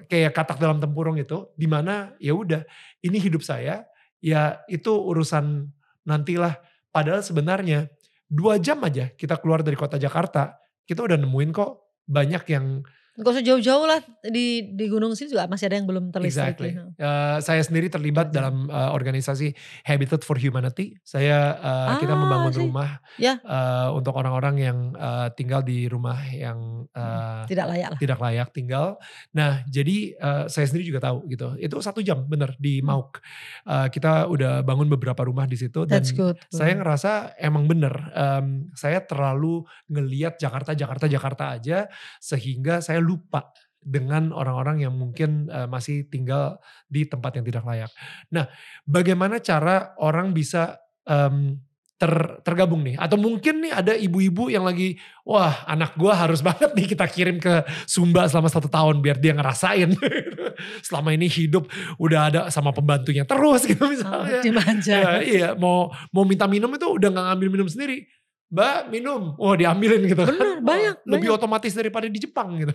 kayak 0.08 0.32
katak 0.32 0.56
dalam 0.56 0.80
tempurung 0.80 1.20
itu 1.20 1.52
di 1.52 1.68
mana 1.68 2.16
ya 2.16 2.32
udah 2.32 2.64
ini 3.04 3.20
hidup 3.20 3.44
saya 3.44 3.84
ya 4.24 4.64
itu 4.72 4.88
urusan 4.88 5.68
nantilah. 6.08 6.56
Padahal 6.88 7.20
sebenarnya 7.20 7.92
dua 8.24 8.56
jam 8.56 8.80
aja 8.80 9.12
kita 9.12 9.36
keluar 9.36 9.60
dari 9.60 9.76
kota 9.76 10.00
Jakarta 10.00 10.56
kita 10.88 11.04
udah 11.04 11.20
nemuin 11.20 11.50
kok 11.52 12.00
banyak 12.08 12.44
yang 12.48 12.80
Gak 13.14 13.30
usah 13.30 13.46
jauh-jauh 13.46 13.86
lah 13.86 14.02
di 14.26 14.74
di 14.74 14.90
gunung 14.90 15.14
sini 15.14 15.30
juga 15.30 15.46
masih 15.46 15.70
ada 15.70 15.78
yang 15.78 15.86
belum 15.86 16.10
terlistrik. 16.10 16.58
Exactly. 16.58 16.70
Uh, 16.98 17.38
saya 17.38 17.62
sendiri 17.62 17.86
terlibat 17.86 18.34
dalam 18.34 18.66
uh, 18.66 18.90
organisasi 18.90 19.54
Habitat 19.86 20.26
for 20.26 20.34
Humanity. 20.34 20.98
Saya 21.06 21.54
uh, 21.62 21.94
ah, 21.94 22.02
kita 22.02 22.10
membangun 22.10 22.50
sih. 22.50 22.66
rumah 22.66 22.98
ya. 23.14 23.38
uh, 23.46 23.94
untuk 23.94 24.18
orang-orang 24.18 24.56
yang 24.58 24.78
uh, 24.98 25.30
tinggal 25.30 25.62
di 25.62 25.86
rumah 25.86 26.26
yang 26.26 26.90
uh, 26.90 27.46
tidak 27.46 27.70
layak 27.70 27.94
lah. 27.94 27.98
Tidak 28.02 28.18
layak 28.18 28.48
tinggal. 28.50 28.98
Nah, 29.30 29.62
jadi 29.70 30.18
uh, 30.18 30.44
saya 30.50 30.66
sendiri 30.66 30.82
juga 30.82 30.98
tahu 31.06 31.30
gitu. 31.30 31.54
Itu 31.62 31.78
satu 31.78 32.02
jam 32.02 32.26
bener 32.26 32.58
di 32.58 32.82
hmm. 32.82 32.86
Mauk. 32.90 33.22
Uh, 33.62 33.86
kita 33.94 34.26
udah 34.26 34.66
bangun 34.66 34.90
beberapa 34.90 35.22
rumah 35.22 35.46
di 35.46 35.54
situ 35.54 35.86
dan 35.86 36.02
good. 36.02 36.34
saya 36.50 36.74
ngerasa 36.74 37.38
emang 37.38 37.70
bener. 37.70 37.94
Um, 38.10 38.74
saya 38.74 38.98
terlalu 39.06 39.62
ngeliat 39.86 40.34
Jakarta, 40.42 40.74
Jakarta, 40.74 41.06
Jakarta 41.06 41.44
aja 41.54 41.86
sehingga 42.18 42.82
saya 42.82 43.03
lupa 43.04 43.52
dengan 43.84 44.32
orang-orang 44.32 44.88
yang 44.88 44.96
mungkin 44.96 45.52
uh, 45.52 45.68
masih 45.68 46.08
tinggal 46.08 46.56
di 46.88 47.04
tempat 47.04 47.36
yang 47.36 47.44
tidak 47.44 47.68
layak. 47.68 47.92
Nah, 48.32 48.48
bagaimana 48.88 49.44
cara 49.44 49.92
orang 50.00 50.32
bisa 50.32 50.80
um, 51.04 51.60
ter, 52.00 52.40
tergabung 52.40 52.80
nih? 52.80 52.96
Atau 52.96 53.20
mungkin 53.20 53.60
nih 53.60 53.72
ada 53.76 53.92
ibu-ibu 53.92 54.48
yang 54.48 54.64
lagi, 54.64 54.96
wah 55.28 55.68
anak 55.68 56.00
gue 56.00 56.08
harus 56.08 56.40
banget 56.48 56.72
nih 56.72 56.86
kita 56.96 57.04
kirim 57.12 57.36
ke 57.36 57.60
Sumba 57.84 58.24
selama 58.24 58.48
satu 58.48 58.72
tahun 58.72 59.04
biar 59.04 59.20
dia 59.20 59.36
ngerasain. 59.36 59.92
selama 60.86 61.12
ini 61.12 61.28
hidup 61.28 61.68
udah 62.00 62.20
ada 62.32 62.40
sama 62.48 62.72
pembantunya 62.72 63.28
terus 63.28 63.66
gitu 63.70 63.84
misalnya. 63.84 64.40
Oh, 64.40 64.80
ya, 64.80 65.08
iya, 65.20 65.48
mau 65.52 65.92
mau 66.08 66.24
minta 66.24 66.48
minum 66.48 66.72
itu 66.72 66.88
udah 66.88 67.08
gak 67.12 67.26
ngambil 67.36 67.48
minum 67.52 67.68
sendiri 67.68 68.08
Mbak 68.54 68.94
minum, 68.94 69.34
wah 69.34 69.50
oh, 69.50 69.54
diambilin 69.58 70.06
gitu. 70.06 70.22
Benar, 70.22 70.62
banyak. 70.62 71.02
Lebih 71.02 71.26
banyak. 71.26 71.38
otomatis 71.42 71.74
daripada 71.74 72.06
di 72.06 72.22
Jepang 72.22 72.54
gitu. 72.62 72.70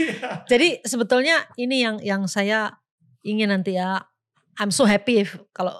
yeah. 0.00 0.40
Jadi 0.48 0.80
sebetulnya 0.88 1.44
ini 1.60 1.84
yang 1.84 2.00
yang 2.00 2.24
saya 2.24 2.72
ingin 3.20 3.52
nanti 3.52 3.76
ya, 3.76 4.00
I'm 4.56 4.72
so 4.72 4.88
happy 4.88 5.20
if 5.20 5.36
kalau 5.52 5.76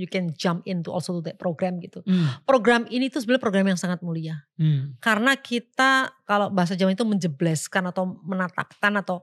you 0.00 0.08
can 0.08 0.32
jump 0.32 0.64
into 0.64 0.88
also 0.88 1.20
to 1.20 1.22
that 1.28 1.36
program 1.36 1.76
gitu. 1.84 2.00
Hmm. 2.08 2.40
Program 2.48 2.88
ini 2.88 3.12
tuh 3.12 3.20
sebenarnya 3.20 3.44
program 3.44 3.66
yang 3.68 3.76
sangat 3.76 4.00
mulia. 4.00 4.48
Hmm. 4.56 4.96
Karena 4.96 5.36
kita 5.36 6.08
kalau 6.24 6.48
bahasa 6.48 6.72
Jawa 6.72 6.96
itu 6.96 7.04
menjebleskan 7.04 7.84
atau 7.92 8.16
menatapkan 8.24 8.96
atau 8.96 9.20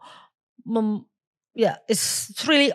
mem, 0.61 1.01
ya 1.57 1.81
it's 1.89 2.29
really 2.45 2.69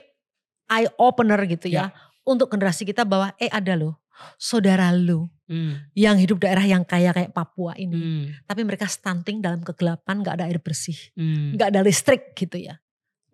eye 0.67 0.91
opener 0.99 1.39
gitu 1.47 1.71
ya. 1.71 1.95
ya 1.95 2.11
untuk 2.27 2.51
generasi 2.51 2.83
kita 2.83 3.07
bahwa 3.07 3.31
eh 3.39 3.51
ada 3.51 3.79
loh 3.79 4.03
saudara 4.39 4.95
lu 4.95 5.27
hmm. 5.53 5.93
yang 5.93 6.17
hidup 6.17 6.41
daerah 6.41 6.65
yang 6.65 6.81
kaya 6.89 7.13
kayak 7.13 7.37
Papua 7.37 7.77
ini, 7.77 8.01
hmm. 8.01 8.49
tapi 8.49 8.65
mereka 8.65 8.89
stunting 8.89 9.45
dalam 9.45 9.61
kegelapan, 9.61 10.25
nggak 10.25 10.41
ada 10.41 10.45
air 10.49 10.57
bersih, 10.57 10.97
hmm. 11.13 11.61
nggak 11.61 11.69
hmm. 11.69 11.77
ada 11.77 11.81
listrik 11.85 12.33
gitu 12.33 12.57
ya. 12.57 12.81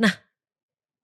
Nah, 0.03 0.11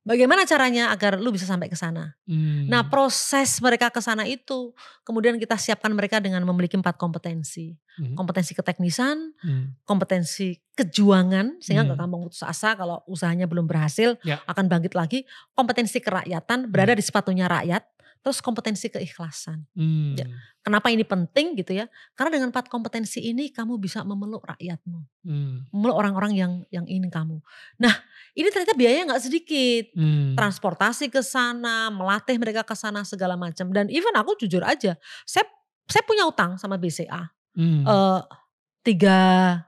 bagaimana 0.05 0.45
caranya 0.45 0.93
agar 0.93 1.17
lu 1.19 1.33
bisa 1.33 1.49
sampai 1.49 1.71
ke 1.71 1.75
sana? 1.75 2.19
Hmm. 2.29 2.69
Nah, 2.69 2.87
proses 2.91 3.59
mereka 3.63 3.89
ke 3.89 4.03
sana 4.03 4.29
itu 4.29 4.75
kemudian 5.03 5.41
kita 5.41 5.57
siapkan 5.57 5.91
mereka 5.95 6.21
dengan 6.21 6.45
memiliki 6.45 6.77
empat 6.77 7.01
kompetensi, 7.01 7.73
hmm. 7.99 8.15
kompetensi 8.19 8.53
keteknisan, 8.53 9.33
hmm. 9.39 9.87
kompetensi 9.87 10.59
kejuangan 10.75 11.63
sehingga 11.63 11.87
nggak 11.87 11.97
hmm. 11.99 12.05
gampang 12.07 12.23
putus 12.29 12.43
asa 12.45 12.75
kalau 12.75 13.01
usahanya 13.07 13.47
belum 13.47 13.65
berhasil 13.65 14.19
ya. 14.23 14.43
akan 14.45 14.67
bangkit 14.69 14.93
lagi, 14.99 15.23
kompetensi 15.57 15.99
kerakyatan 15.99 16.69
berada 16.69 16.93
hmm. 16.95 17.01
di 17.01 17.05
sepatunya 17.07 17.47
rakyat 17.49 17.94
terus 18.25 18.41
kompetensi 18.41 18.89
keikhlasan. 18.89 19.69
Hmm. 19.77 20.17
Ya. 20.17 20.25
Kenapa 20.65 20.89
ini 20.89 21.05
penting 21.05 21.61
gitu 21.61 21.77
ya? 21.77 21.93
Karena 22.17 22.41
dengan 22.41 22.49
empat 22.49 22.73
kompetensi 22.73 23.21
ini 23.21 23.53
kamu 23.53 23.77
bisa 23.77 24.01
memeluk 24.01 24.49
rakyatmu, 24.49 25.29
hmm. 25.29 25.69
memeluk 25.69 25.93
orang-orang 26.01 26.33
yang 26.33 26.53
yang 26.73 26.89
ingin 26.89 27.13
kamu. 27.13 27.45
Nah, 27.77 27.93
ini 28.33 28.49
ternyata 28.49 28.73
biaya 28.73 29.05
nggak 29.05 29.21
sedikit, 29.29 29.93
hmm. 29.93 30.41
transportasi 30.41 31.13
ke 31.13 31.21
sana, 31.21 31.93
melatih 31.93 32.41
mereka 32.41 32.65
ke 32.65 32.73
sana 32.73 33.05
segala 33.05 33.37
macam. 33.37 33.69
Dan 33.77 33.93
even 33.93 34.17
aku 34.17 34.41
jujur 34.41 34.65
aja, 34.65 34.97
saya 35.29 35.45
saya 35.85 36.03
punya 36.09 36.25
utang 36.25 36.57
sama 36.57 36.81
BCA 36.81 37.29
hmm. 37.61 37.85
uh, 37.85 38.25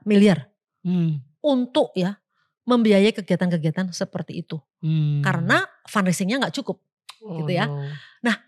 miliar 0.01 0.49
hmm. 0.81 1.45
untuk 1.45 1.93
ya 1.93 2.17
membiayai 2.65 3.13
kegiatan-kegiatan 3.13 3.93
seperti 3.93 4.41
itu, 4.41 4.57
hmm. 4.81 5.21
karena 5.21 5.61
fundraisingnya 5.85 6.41
nggak 6.41 6.57
cukup, 6.57 6.81
oh, 7.21 7.37
gitu 7.45 7.53
ya. 7.53 7.69
No. 7.69 7.85
Nah 8.25 8.46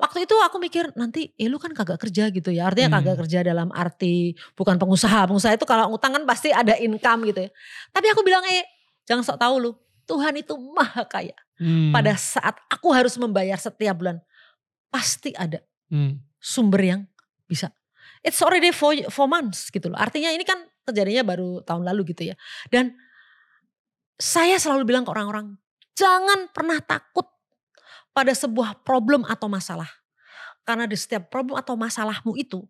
waktu 0.00 0.24
itu 0.24 0.32
aku 0.40 0.56
mikir 0.56 0.90
nanti 0.96 1.30
eh 1.36 1.46
lu 1.46 1.60
kan 1.60 1.70
kagak 1.76 2.00
kerja 2.00 2.32
gitu 2.32 2.48
ya. 2.50 2.72
Artinya 2.72 2.88
Hmm. 2.90 2.96
kagak 3.04 3.16
kerja 3.26 3.38
dalam 3.44 3.68
arti 3.70 4.32
bukan 4.56 4.80
pengusaha. 4.80 5.24
Pengusaha 5.28 5.54
itu 5.54 5.68
kalau 5.68 5.92
ngutang 5.92 6.16
kan 6.16 6.24
pasti 6.24 6.48
ada 6.50 6.72
income 6.80 7.28
gitu 7.28 7.46
ya. 7.46 7.50
Tapi 7.92 8.06
aku 8.10 8.24
bilang 8.24 8.42
eh 8.48 8.64
jangan 9.04 9.22
sok 9.22 9.38
tahu 9.38 9.54
lu. 9.60 9.72
Tuhan 10.08 10.34
itu 10.40 10.56
maha 10.58 11.04
kaya. 11.06 11.36
Hmm. 11.60 11.92
pada 11.92 12.16
saat 12.16 12.56
aku 12.72 12.88
harus 12.88 13.20
membayar 13.20 13.60
setiap 13.60 14.00
bulan 14.00 14.16
pasti 14.88 15.36
ada 15.36 15.60
Hmm. 15.92 16.16
sumber 16.40 16.80
yang 16.80 17.00
bisa. 17.44 17.68
It's 18.24 18.40
already 18.40 18.72
four, 18.72 18.96
four 19.12 19.28
months 19.28 19.68
gitu 19.68 19.92
loh. 19.92 20.00
Artinya 20.00 20.32
ini 20.32 20.40
kan 20.40 20.56
terjadinya 20.88 21.20
baru 21.20 21.60
tahun 21.60 21.84
lalu 21.84 22.16
gitu 22.16 22.32
ya. 22.32 22.36
Dan 22.72 22.96
saya 24.16 24.56
selalu 24.56 24.88
bilang 24.88 25.04
ke 25.04 25.12
orang-orang 25.12 25.56
jangan 25.92 26.48
pernah 26.52 26.80
takut 26.80 27.28
pada 28.20 28.36
sebuah 28.36 28.84
problem 28.84 29.24
atau 29.24 29.48
masalah 29.48 29.88
karena 30.68 30.84
di 30.84 30.92
setiap 30.92 31.32
problem 31.32 31.56
atau 31.56 31.72
masalahmu 31.72 32.36
itu 32.36 32.68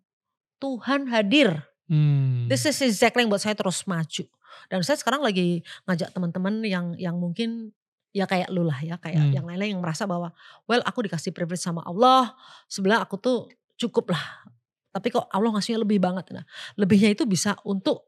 Tuhan 0.63 1.11
hadir 1.11 1.67
Hmm. 1.91 2.47
This 2.47 2.71
is 2.71 2.79
exactly 2.79 3.27
yang 3.27 3.35
buat 3.35 3.43
saya 3.43 3.59
terus 3.59 3.83
maju. 3.83 4.25
Dan 4.71 4.79
saya 4.87 4.95
sekarang 4.95 5.27
lagi 5.27 5.67
ngajak 5.91 6.15
teman-teman 6.15 6.63
yang 6.63 6.95
yang 6.95 7.19
mungkin 7.19 7.75
ya 8.15 8.31
kayak 8.31 8.47
lu 8.55 8.63
lah 8.63 8.79
ya, 8.79 8.95
kayak 9.03 9.27
Hmm. 9.27 9.35
yang 9.35 9.45
lain-lain 9.51 9.75
yang 9.75 9.83
merasa 9.83 10.07
bahwa 10.07 10.31
well 10.71 10.79
aku 10.87 11.11
dikasih 11.11 11.35
privilege 11.35 11.67
sama 11.67 11.83
Allah, 11.83 12.31
sebenarnya 12.71 13.03
aku 13.03 13.19
tuh 13.19 13.51
cukup 13.75 14.15
lah. 14.15 14.23
Tapi 14.95 15.11
kok 15.11 15.27
Allah 15.35 15.51
ngasihnya 15.51 15.83
lebih 15.83 15.99
banget. 15.99 16.31
Nah, 16.31 16.47
lebihnya 16.79 17.11
itu 17.11 17.27
bisa 17.27 17.59
untuk 17.67 18.07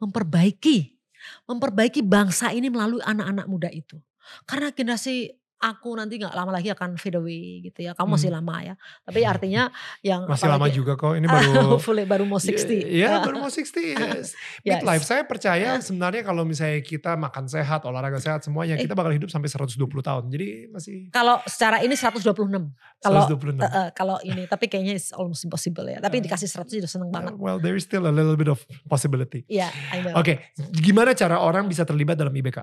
memperbaiki, 0.00 0.96
memperbaiki 1.44 2.00
bangsa 2.00 2.56
ini 2.56 2.72
melalui 2.72 3.04
anak-anak 3.04 3.46
muda 3.48 3.68
itu. 3.68 4.00
Karena 4.48 4.72
generasi 4.72 5.28
aku 5.56 5.96
nanti 5.96 6.18
nggak 6.18 6.34
lama 6.34 6.52
lagi 6.52 6.68
akan 6.68 6.96
fade 6.96 7.16
away 7.16 7.62
gitu 7.62 7.84
ya. 7.84 7.92
Kamu 7.92 8.14
masih 8.14 8.28
Hmm. 8.28 8.38
lama 8.42 8.56
ya. 8.60 8.74
Tapi 9.02 9.20
artinya 9.22 9.62
yang 10.04 10.28
Masih 10.28 10.44
lama 10.46 10.66
apalagi- 10.66 10.76
juga 10.76 10.92
kok. 10.94 11.14
Ini 11.14 11.24
baru 11.24 11.50
Hopefully 11.76 12.04
baru 12.04 12.24
mau 12.24 12.36
60. 12.36 12.84
Ya, 12.84 13.20
baru 13.20 13.40
mau 13.40 13.48
60. 13.48 13.80
Yes. 13.94 14.36
Yes. 14.60 14.80
Midlife. 14.80 15.04
Saya 15.04 15.22
percaya 15.24 15.76
sebenarnya 15.78 16.20
kalau 16.20 16.44
misalnya 16.44 16.80
kita 16.80 17.16
makan 17.16 17.46
sehat, 17.46 17.84
olahraga 17.84 18.18
sehat 18.18 18.42
semuanya, 18.42 18.76
Eh. 18.76 18.82
kita 18.82 18.92
bakal 18.92 19.10
hidup 19.10 19.28
sampai 19.28 19.48
120 19.48 19.76
tahun. 20.00 20.28
Jadi 20.28 20.68
masih 20.68 21.08
Kalau 21.08 21.40
secara 21.44 21.80
ini 21.80 21.94
126. 21.94 22.70
Kalau 23.00 23.22
126. 23.24 23.58
eh, 23.58 23.66
eh, 23.66 23.88
kalau 23.92 24.16
ini 24.20 24.44
tapi 24.44 24.66
kayaknya 24.66 24.94
it's 24.94 25.10
almost 25.10 25.42
impossible 25.42 25.84
ya. 25.84 25.98
Tapi 25.98 26.20
Eh. 26.20 26.22
dikasih 26.22 26.46
100 26.46 26.76
udah 26.78 26.90
seneng 26.90 27.10
banget. 27.10 27.32
Well, 27.36 27.56
there 27.56 27.74
is 27.74 27.82
still 27.82 28.04
a 28.04 28.12
little 28.12 28.34
bit 28.34 28.46
of 28.46 28.60
possibility. 28.84 29.44
Iya, 29.46 29.68
I 29.90 30.00
know. 30.00 30.16
Oke, 30.16 30.52
gimana 30.74 31.12
cara 31.12 31.38
orang 31.38 31.64
bisa 31.64 31.82
terlibat 31.82 32.14
dalam 32.14 32.32
IBK? 32.32 32.60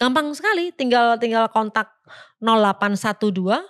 Gampang 0.00 0.32
sekali, 0.32 0.72
tinggal 0.72 1.20
tinggal 1.20 1.44
kontak 1.52 1.92
0812 2.40 3.60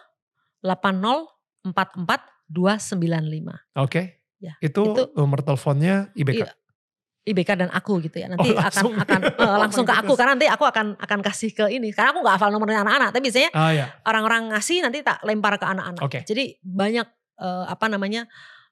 80 0.62 1.26
44 1.66 2.22
295. 2.47 3.51
Oke. 3.76 4.22
Ya, 4.39 4.55
itu, 4.59 4.81
itu- 4.81 5.11
nomor 5.12 5.43
teleponnya 5.43 6.09
IBK. 6.14 6.41
Iya. 6.41 6.55
IBK 7.20 7.51
dan 7.53 7.68
aku 7.68 8.01
gitu 8.01 8.16
ya. 8.16 8.31
Nanti 8.31 8.49
Oh, 8.49 8.57
langsung. 8.57 8.95
akan 8.97 9.05
akan 9.05 9.20
eh, 9.45 9.57
langsung 9.61 9.85
ke 9.85 9.93
Oh 9.93 10.01
aku 10.01 10.12
karena 10.16 10.33
nanti 10.33 10.49
aku 10.49 10.64
akan 10.64 10.87
akan 10.97 11.18
kasih 11.20 11.51
ke 11.51 11.66
ini. 11.68 11.91
Karena 11.91 12.14
aku 12.14 12.24
nggak 12.24 12.35
hafal 12.39 12.49
nomornya 12.49 12.81
anak-anak, 12.81 13.11
tapi 13.11 13.28
biasanya 13.28 13.51
Ah 13.53 13.70
ya. 13.70 13.87
orang-orang 14.07 14.55
ngasih 14.55 14.81
nanti 14.81 15.03
tak 15.03 15.20
lempar 15.22 15.59
ke 15.59 15.66
anak-anak. 15.66 16.01
Oke. 16.01 16.22
Jadi 16.24 16.57
banyak 16.61 17.07
eh, 17.37 17.64
apa 17.66 17.87
namanya? 17.87 18.24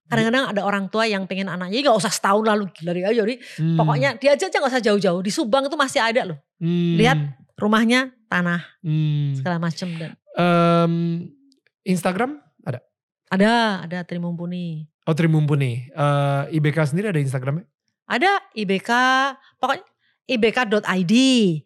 Kadang-kadang 0.09 0.49
ada 0.49 0.63
orang 0.65 0.89
tua 0.89 1.05
yang 1.05 1.29
pengen 1.29 1.53
anaknya, 1.53 1.85
gak 1.85 2.01
usah 2.01 2.09
setahun 2.09 2.41
lalu 2.41 2.73
gila 2.73 2.97
dia. 2.97 3.13
Jadi 3.13 3.37
Hmm. 3.61 3.77
Pokoknya 3.77 4.17
dia 4.17 4.33
aja 4.33 4.49
aja 4.49 4.57
gak 4.57 4.73
usah 4.73 4.81
jauh-jauh. 4.81 5.21
Di 5.21 5.29
Subang 5.29 5.69
itu 5.69 5.77
masih 5.77 6.01
ada 6.01 6.23
loh. 6.25 6.39
Hmm. 6.57 6.97
lihat. 6.97 7.19
Rumahnya, 7.59 8.01
tanah, 8.27 8.63
Hmm. 8.81 9.35
segala 9.35 9.59
macem. 9.59 9.91
Dan 9.93 10.15
Em, 10.33 10.95
Instagram 11.85 12.39
ada? 12.63 12.79
ada, 13.29 13.53
ada 13.83 13.99
Trimumpuni. 14.07 14.87
Oh 15.03 15.13
Trimumpuni. 15.13 15.91
Eh, 15.91 16.43
IBK 16.55 16.87
sendiri 16.87 17.11
ada 17.11 17.19
Instagramnya? 17.19 17.67
Ada 18.07 18.31
IBK, 18.55 18.91
pokoknya 19.59 19.85
ibk.id. 20.25 21.15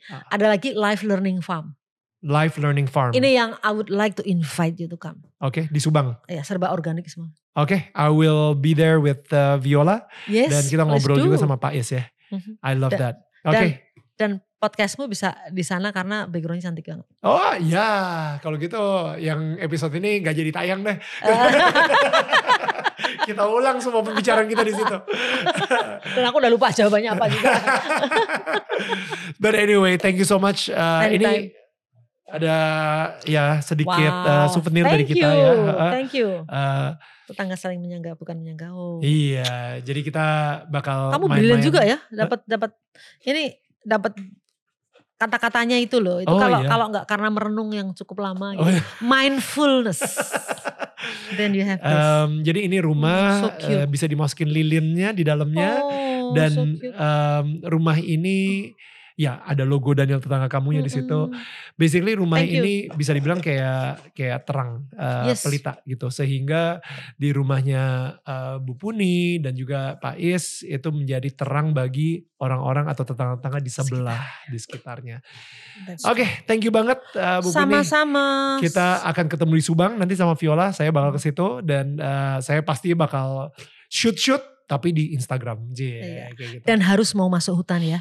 Ah. 0.08 0.22
Ada 0.30 0.46
lagi 0.48 0.72
Life 0.72 1.02
Learning 1.02 1.38
Farm. 1.38 1.74
Life 2.22 2.54
Learning 2.56 2.86
Farm. 2.86 3.10
Ini 3.12 3.34
yang 3.34 3.50
I 3.60 3.70
would 3.70 3.90
like 3.90 4.14
to 4.14 4.22
invite 4.22 4.78
you 4.78 4.86
to 4.86 4.94
come. 4.94 5.26
Oke, 5.42 5.66
di 5.66 5.80
Subang. 5.82 6.14
Ya 6.30 6.40
serba 6.40 6.70
organik 6.70 7.10
semua. 7.10 7.34
Oke, 7.52 7.90
I 7.92 8.08
will 8.08 8.54
be 8.54 8.72
there 8.72 9.02
with 9.02 9.26
uh, 9.28 9.58
Viola 9.58 10.06
Yes. 10.24 10.48
dan 10.48 10.62
kita 10.64 10.82
ngobrol 10.86 11.18
do. 11.18 11.28
juga 11.28 11.36
sama 11.36 11.58
Pak 11.58 11.74
Is 11.74 11.90
ya. 11.90 12.06
Mhm. 12.30 12.62
I 12.62 12.72
love 12.78 12.94
Dan- 12.94 13.02
that. 13.02 13.14
Oke. 13.44 13.68
Dan 14.14 14.38
podcastmu 14.62 15.10
bisa 15.10 15.34
di 15.50 15.60
sana 15.60 15.90
karena 15.90 16.24
backgroundnya 16.30 16.70
cantik 16.70 16.86
banget. 16.86 17.04
Oh 17.20 17.52
ya, 17.58 17.90
kalau 18.38 18.54
gitu 18.54 18.78
yang 19.18 19.58
episode 19.58 19.90
ini 19.92 20.22
nggak 20.22 20.32
jadi 20.32 20.50
tayang 20.54 20.80
deh. 20.86 20.96
kita 23.26 23.42
ulang 23.42 23.82
semua 23.82 24.02
pembicaraan 24.02 24.46
kita 24.46 24.62
di 24.62 24.70
situ. 24.70 24.96
Dan 26.14 26.22
aku 26.22 26.38
udah 26.38 26.46
lupa 26.46 26.70
jawabannya 26.70 27.10
apa 27.10 27.26
juga. 27.26 27.50
But 29.42 29.54
anyway, 29.54 29.98
thank 29.98 30.14
you 30.14 30.24
so 30.24 30.38
much. 30.38 30.70
Uh, 30.70 31.02
Anytime. 31.02 31.50
ini 31.50 31.58
ada 32.32 32.56
ya 33.26 33.60
sedikit 33.60 33.98
uh, 34.08 34.46
Wow. 34.46 34.48
souvenir 34.48 34.86
dari 34.86 35.04
Thank 35.04 35.18
kita 35.18 35.28
you. 35.28 35.36
ya. 35.36 35.50
Uh, 35.52 35.92
Thank 35.92 36.10
you. 36.14 36.28
uh, 36.46 36.88
Tetangga 37.26 37.54
saling 37.54 37.78
menyangga 37.78 38.14
bukan 38.14 38.34
menyangga. 38.36 38.70
Oh. 38.70 38.98
iya, 38.98 39.78
jadi 39.78 40.00
kita 40.00 40.26
bakal 40.68 41.10
Kamu 41.10 41.26
main-main. 41.26 41.60
juga 41.60 41.82
ya, 41.82 41.98
dapat 42.08 42.40
dapat 42.46 42.70
ini 43.22 43.56
dapat 43.82 44.14
kata-katanya 45.22 45.78
itu 45.78 45.98
loh. 45.98 46.18
Itu 46.18 46.28
Oh, 46.28 46.36
kalau 46.36 46.60
iya. 46.60 46.68
kalau 46.68 46.86
nggak 46.90 47.06
karena 47.06 47.28
merenung 47.28 47.70
yang 47.70 47.88
cukup 47.92 48.18
lama 48.24 48.52
Oh, 48.52 48.66
gitu. 48.66 48.74
iya. 48.74 48.82
Mindfulness. 49.00 50.00
Then 51.32 51.50
you 51.52 51.62
have 51.62 51.78
this. 51.78 51.90
Um, 51.98 52.42
jadi 52.42 52.66
ini 52.66 52.78
rumah 52.78 53.22
Hmm, 53.32 53.42
so 53.42 53.48
cute. 53.58 53.74
uh, 53.76 53.86
bisa 53.86 54.06
dimasukin 54.06 54.46
lilinnya 54.46 55.10
di 55.10 55.22
dalamnya 55.22 55.78
oh, 55.78 56.30
dan 56.32 56.50
so 56.52 56.62
cute. 56.72 56.94
um, 56.94 57.46
rumah 57.64 57.98
ini 57.98 58.70
ya 59.14 59.42
ada 59.42 59.62
logo 59.62 59.92
Daniel 59.92 60.18
tetangga 60.18 60.46
kamunya 60.46 60.80
di 60.80 60.88
situ. 60.88 61.28
Basically 61.74 62.12
rumah 62.12 62.38
Thank 62.38 62.52
you. 62.52 62.62
ini 62.62 62.74
bisa 62.90 63.10
dibilang 63.10 63.38
kayak 63.38 64.12
kayak 64.12 64.44
terang 64.44 64.88
uh, 64.94 65.24
Yes. 65.24 65.42
pelita 65.42 65.80
gitu 65.82 66.08
sehingga 66.08 66.80
di 67.14 67.30
rumahnya 67.30 67.82
uh, 68.20 68.56
Bu 68.58 68.74
Puni 68.74 69.36
dan 69.38 69.52
juga 69.52 69.96
Pak 69.96 70.16
Is 70.16 70.62
itu 70.62 70.88
menjadi 70.88 71.28
terang 71.30 71.70
bagi 71.70 72.24
orang-orang 72.36 72.86
atau 72.86 73.02
tetangga-tetangga 73.02 73.58
di 73.58 73.70
sebelah 73.70 74.22
di 74.46 74.58
sekitarnya. 74.58 75.22
Oke, 76.04 76.26
thank 76.44 76.62
you 76.62 76.70
banget 76.70 76.98
uh, 77.14 77.38
Bu 77.38 77.48
Puni. 77.48 77.78
Sama-sama. 77.78 78.24
Kita 78.58 79.04
akan 79.04 79.26
ketemu 79.26 79.52
di 79.54 79.64
Subang 79.64 79.92
nanti 79.94 80.14
sama 80.14 80.34
Viola. 80.34 80.70
Saya 80.70 80.90
bakal 80.90 81.14
ke 81.14 81.20
situ 81.20 81.62
dan 81.62 81.96
uh, 81.96 82.38
saya 82.38 82.60
pasti 82.60 82.92
bakal 82.92 83.52
shoot 83.86 84.16
shoot 84.16 84.42
tapi 84.64 84.90
di 84.90 85.12
Instagram. 85.12 85.68
J, 85.70 85.80
Iya. 85.84 86.26
kayak 86.32 86.50
gitu. 86.58 86.64
dan 86.64 86.78
harus 86.80 87.12
mau 87.12 87.28
masuk 87.28 87.60
hutan 87.60 87.78
ya. 87.78 88.00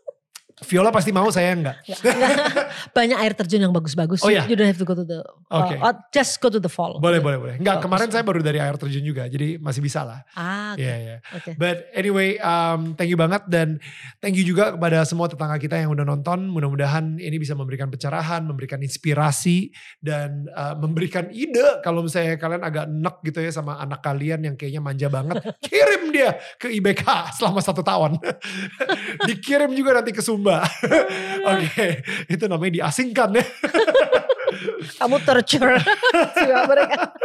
Viola 0.61 0.93
pasti 0.93 1.09
mau, 1.09 1.25
saya 1.33 1.57
enggak. 1.57 1.75
Nggak- 1.81 2.17
nggak. 2.21 2.67
Banyak 2.93 3.17
air 3.17 3.33
terjun 3.33 3.61
yang 3.65 3.73
bagus-bagus. 3.73 4.21
Oh, 4.21 4.29
iya? 4.29 4.45
You 4.45 4.53
don't 4.53 4.69
have 4.69 4.77
to 4.77 4.85
go 4.85 4.93
to 4.93 5.01
the 5.01 5.25
Oke. 5.49 5.73
uh, 5.73 5.89
or 5.89 5.93
just 6.13 6.37
go 6.37 6.53
to 6.53 6.61
the 6.61 6.69
fall. 6.69 7.01
Boleh, 7.01 7.17
boleh, 7.17 7.37
boleh. 7.41 7.55
Enggak, 7.57 7.81
Bagus. 7.81 7.85
kemarin 7.89 8.07
saya 8.13 8.23
baru 8.23 8.39
dari 8.45 8.61
air 8.61 8.77
terjun 8.77 9.01
juga, 9.01 9.25
jadi 9.25 9.57
masih 9.57 9.81
bisa 9.81 10.05
lah. 10.05 10.21
Ah, 10.37 10.77
oke. 10.77 10.85
Iya, 10.85 10.95
iya. 11.01 11.15
Oke. 11.33 11.51
But 11.57 11.89
anyway, 11.91 12.37
um, 12.37 12.93
thank 12.93 13.09
you 13.09 13.17
banget 13.17 13.41
dan 13.49 13.81
thank 14.21 14.37
you 14.37 14.45
juga 14.45 14.77
kepada 14.77 15.01
semua 15.01 15.25
tetangga 15.25 15.57
kita 15.57 15.81
yang 15.81 15.89
udah 15.91 16.05
nonton. 16.05 16.45
Mudah-mudahan 16.45 17.17
ini 17.17 17.41
bisa 17.41 17.57
memberikan 17.57 17.89
pencerahan, 17.89 18.45
memberikan 18.45 18.77
inspirasi 18.85 19.73
dan 19.97 20.45
uh, 20.53 20.77
memberikan 20.77 21.25
ide 21.33 21.81
kalau 21.81 22.05
misalnya 22.05 22.37
kalian 22.37 22.61
agak 22.61 22.85
enek 22.85 23.15
gitu 23.25 23.39
ya 23.41 23.49
sama 23.49 23.81
anak 23.81 24.05
kalian 24.05 24.45
yang 24.45 24.53
kayaknya 24.53 24.81
manja 24.83 25.07
banget, 25.09 25.41
kirim 25.65 26.13
dia 26.13 26.37
ke 26.59 26.69
IBK 26.69 27.33
selama 27.33 27.59
satu 27.65 27.81
tahun. 27.81 28.21
Dikirim 29.27 29.71
juga 29.73 29.97
nanti 29.97 30.13
ke 30.13 30.21
Sumba. 30.21 30.50
Oke, 31.51 31.87
itu 32.27 32.43
namanya 32.47 32.71
diasingkan 32.81 33.29
ya. 33.37 33.45
Kamu 34.99 35.17
torture 35.23 35.77
mereka. 36.71 37.15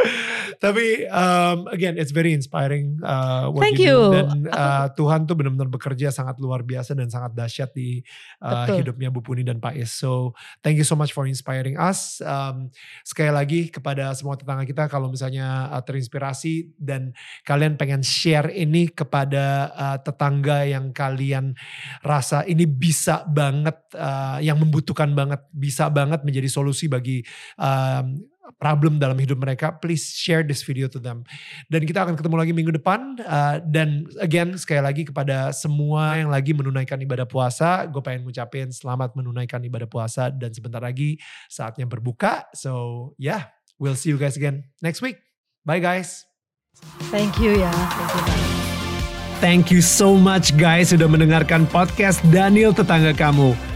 Tapi 0.56 1.08
um, 1.10 1.66
again, 1.72 1.98
it's 1.98 2.14
very 2.14 2.32
inspiring 2.32 3.00
uh, 3.02 3.50
what 3.50 3.62
Thank 3.62 3.82
you, 3.82 3.92
do. 3.92 4.00
you. 4.10 4.14
Dan 4.14 4.28
uh, 4.50 4.86
Tuhan 4.94 5.28
tuh 5.28 5.34
benar-benar 5.36 5.68
bekerja 5.68 6.08
sangat 6.14 6.38
luar 6.40 6.62
biasa 6.62 6.96
dan 6.96 7.10
sangat 7.10 7.36
dahsyat 7.36 7.70
di 7.74 8.00
uh, 8.40 8.64
Betul. 8.64 8.76
hidupnya 8.82 9.08
Bu 9.12 9.20
Puni 9.20 9.42
dan 9.42 9.58
Pak 9.58 9.74
Is. 9.76 9.92
So 9.92 10.32
thank 10.62 10.80
you 10.80 10.86
so 10.86 10.94
much 10.94 11.12
for 11.12 11.28
inspiring 11.28 11.76
us. 11.76 12.20
Um, 12.22 12.70
sekali 13.04 13.32
lagi 13.32 13.60
kepada 13.68 14.12
semua 14.16 14.38
tetangga 14.38 14.64
kita 14.64 14.88
kalau 14.88 15.12
misalnya 15.12 15.70
uh, 15.72 15.82
terinspirasi 15.82 16.76
dan 16.80 17.12
kalian 17.44 17.76
pengen 17.76 18.00
share 18.00 18.48
ini 18.52 18.88
kepada 18.90 19.70
uh, 19.72 19.98
tetangga 20.00 20.64
yang 20.64 20.90
kalian 20.90 21.56
rasa 22.00 22.44
ini 22.48 22.64
bisa 22.64 23.24
banget, 23.28 23.76
uh, 23.96 24.38
yang 24.40 24.56
membutuhkan 24.60 25.12
banget, 25.12 25.40
bisa 25.52 25.88
banget 25.88 26.22
menjadi 26.24 26.48
solusi 26.48 26.88
bagi 26.88 27.15
um, 27.60 28.20
problem 28.58 28.98
dalam 28.98 29.18
hidup 29.18 29.42
mereka, 29.42 29.74
please 29.74 30.16
share 30.16 30.42
this 30.42 30.62
video 30.62 30.86
to 30.90 30.98
them. 30.98 31.22
Dan 31.66 31.86
kita 31.86 32.06
akan 32.06 32.14
ketemu 32.14 32.36
lagi 32.36 32.52
minggu 32.52 32.72
depan. 32.76 33.18
uh, 33.22 33.58
dan 33.62 34.06
again 34.18 34.54
sekali 34.58 34.82
lagi 34.82 35.02
kepada 35.06 35.50
semua 35.54 36.18
yang 36.18 36.30
lagi 36.30 36.54
menunaikan 36.56 36.98
ibadah 37.00 37.26
puasa, 37.26 37.84
gue 37.86 38.02
pengen 38.02 38.26
ngucapin 38.26 38.70
selamat 38.70 39.14
menunaikan 39.18 39.62
ibadah 39.66 39.90
puasa 39.90 40.30
dan 40.30 40.50
sebentar 40.50 40.80
lagi 40.82 41.18
saatnya 41.50 41.84
berbuka. 41.86 42.46
So 42.54 43.12
yeah, 43.18 43.56
We'll 43.78 43.96
see 43.96 44.10
you 44.10 44.18
guys 44.18 44.36
again 44.36 44.64
next 44.80 45.02
week. 45.02 45.20
Bye 45.64 45.80
guys. 45.80 46.24
Thank 47.12 47.36
you 47.40 47.60
ya. 47.60 47.72
Thank 47.72 48.28
you. 48.28 48.44
Thank 49.36 49.64
you 49.68 49.84
so 49.84 50.16
much 50.16 50.56
guys 50.56 50.96
sudah 50.96 51.04
mendengarkan 51.04 51.68
podcast 51.68 52.24
Daniel 52.32 52.72
Tetangga 52.72 53.12
Kamu. 53.12 53.75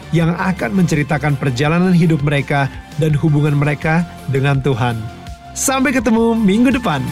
yang 0.11 0.35
akan 0.35 0.75
menceritakan 0.75 1.39
perjalanan 1.39 1.95
hidup 1.95 2.23
mereka 2.23 2.67
dan 2.99 3.15
hubungan 3.15 3.55
mereka 3.55 4.03
dengan 4.27 4.59
Tuhan. 4.59 4.99
Sampai 5.51 5.91
ketemu 5.91 6.35
minggu 6.35 6.71
depan. 6.79 7.03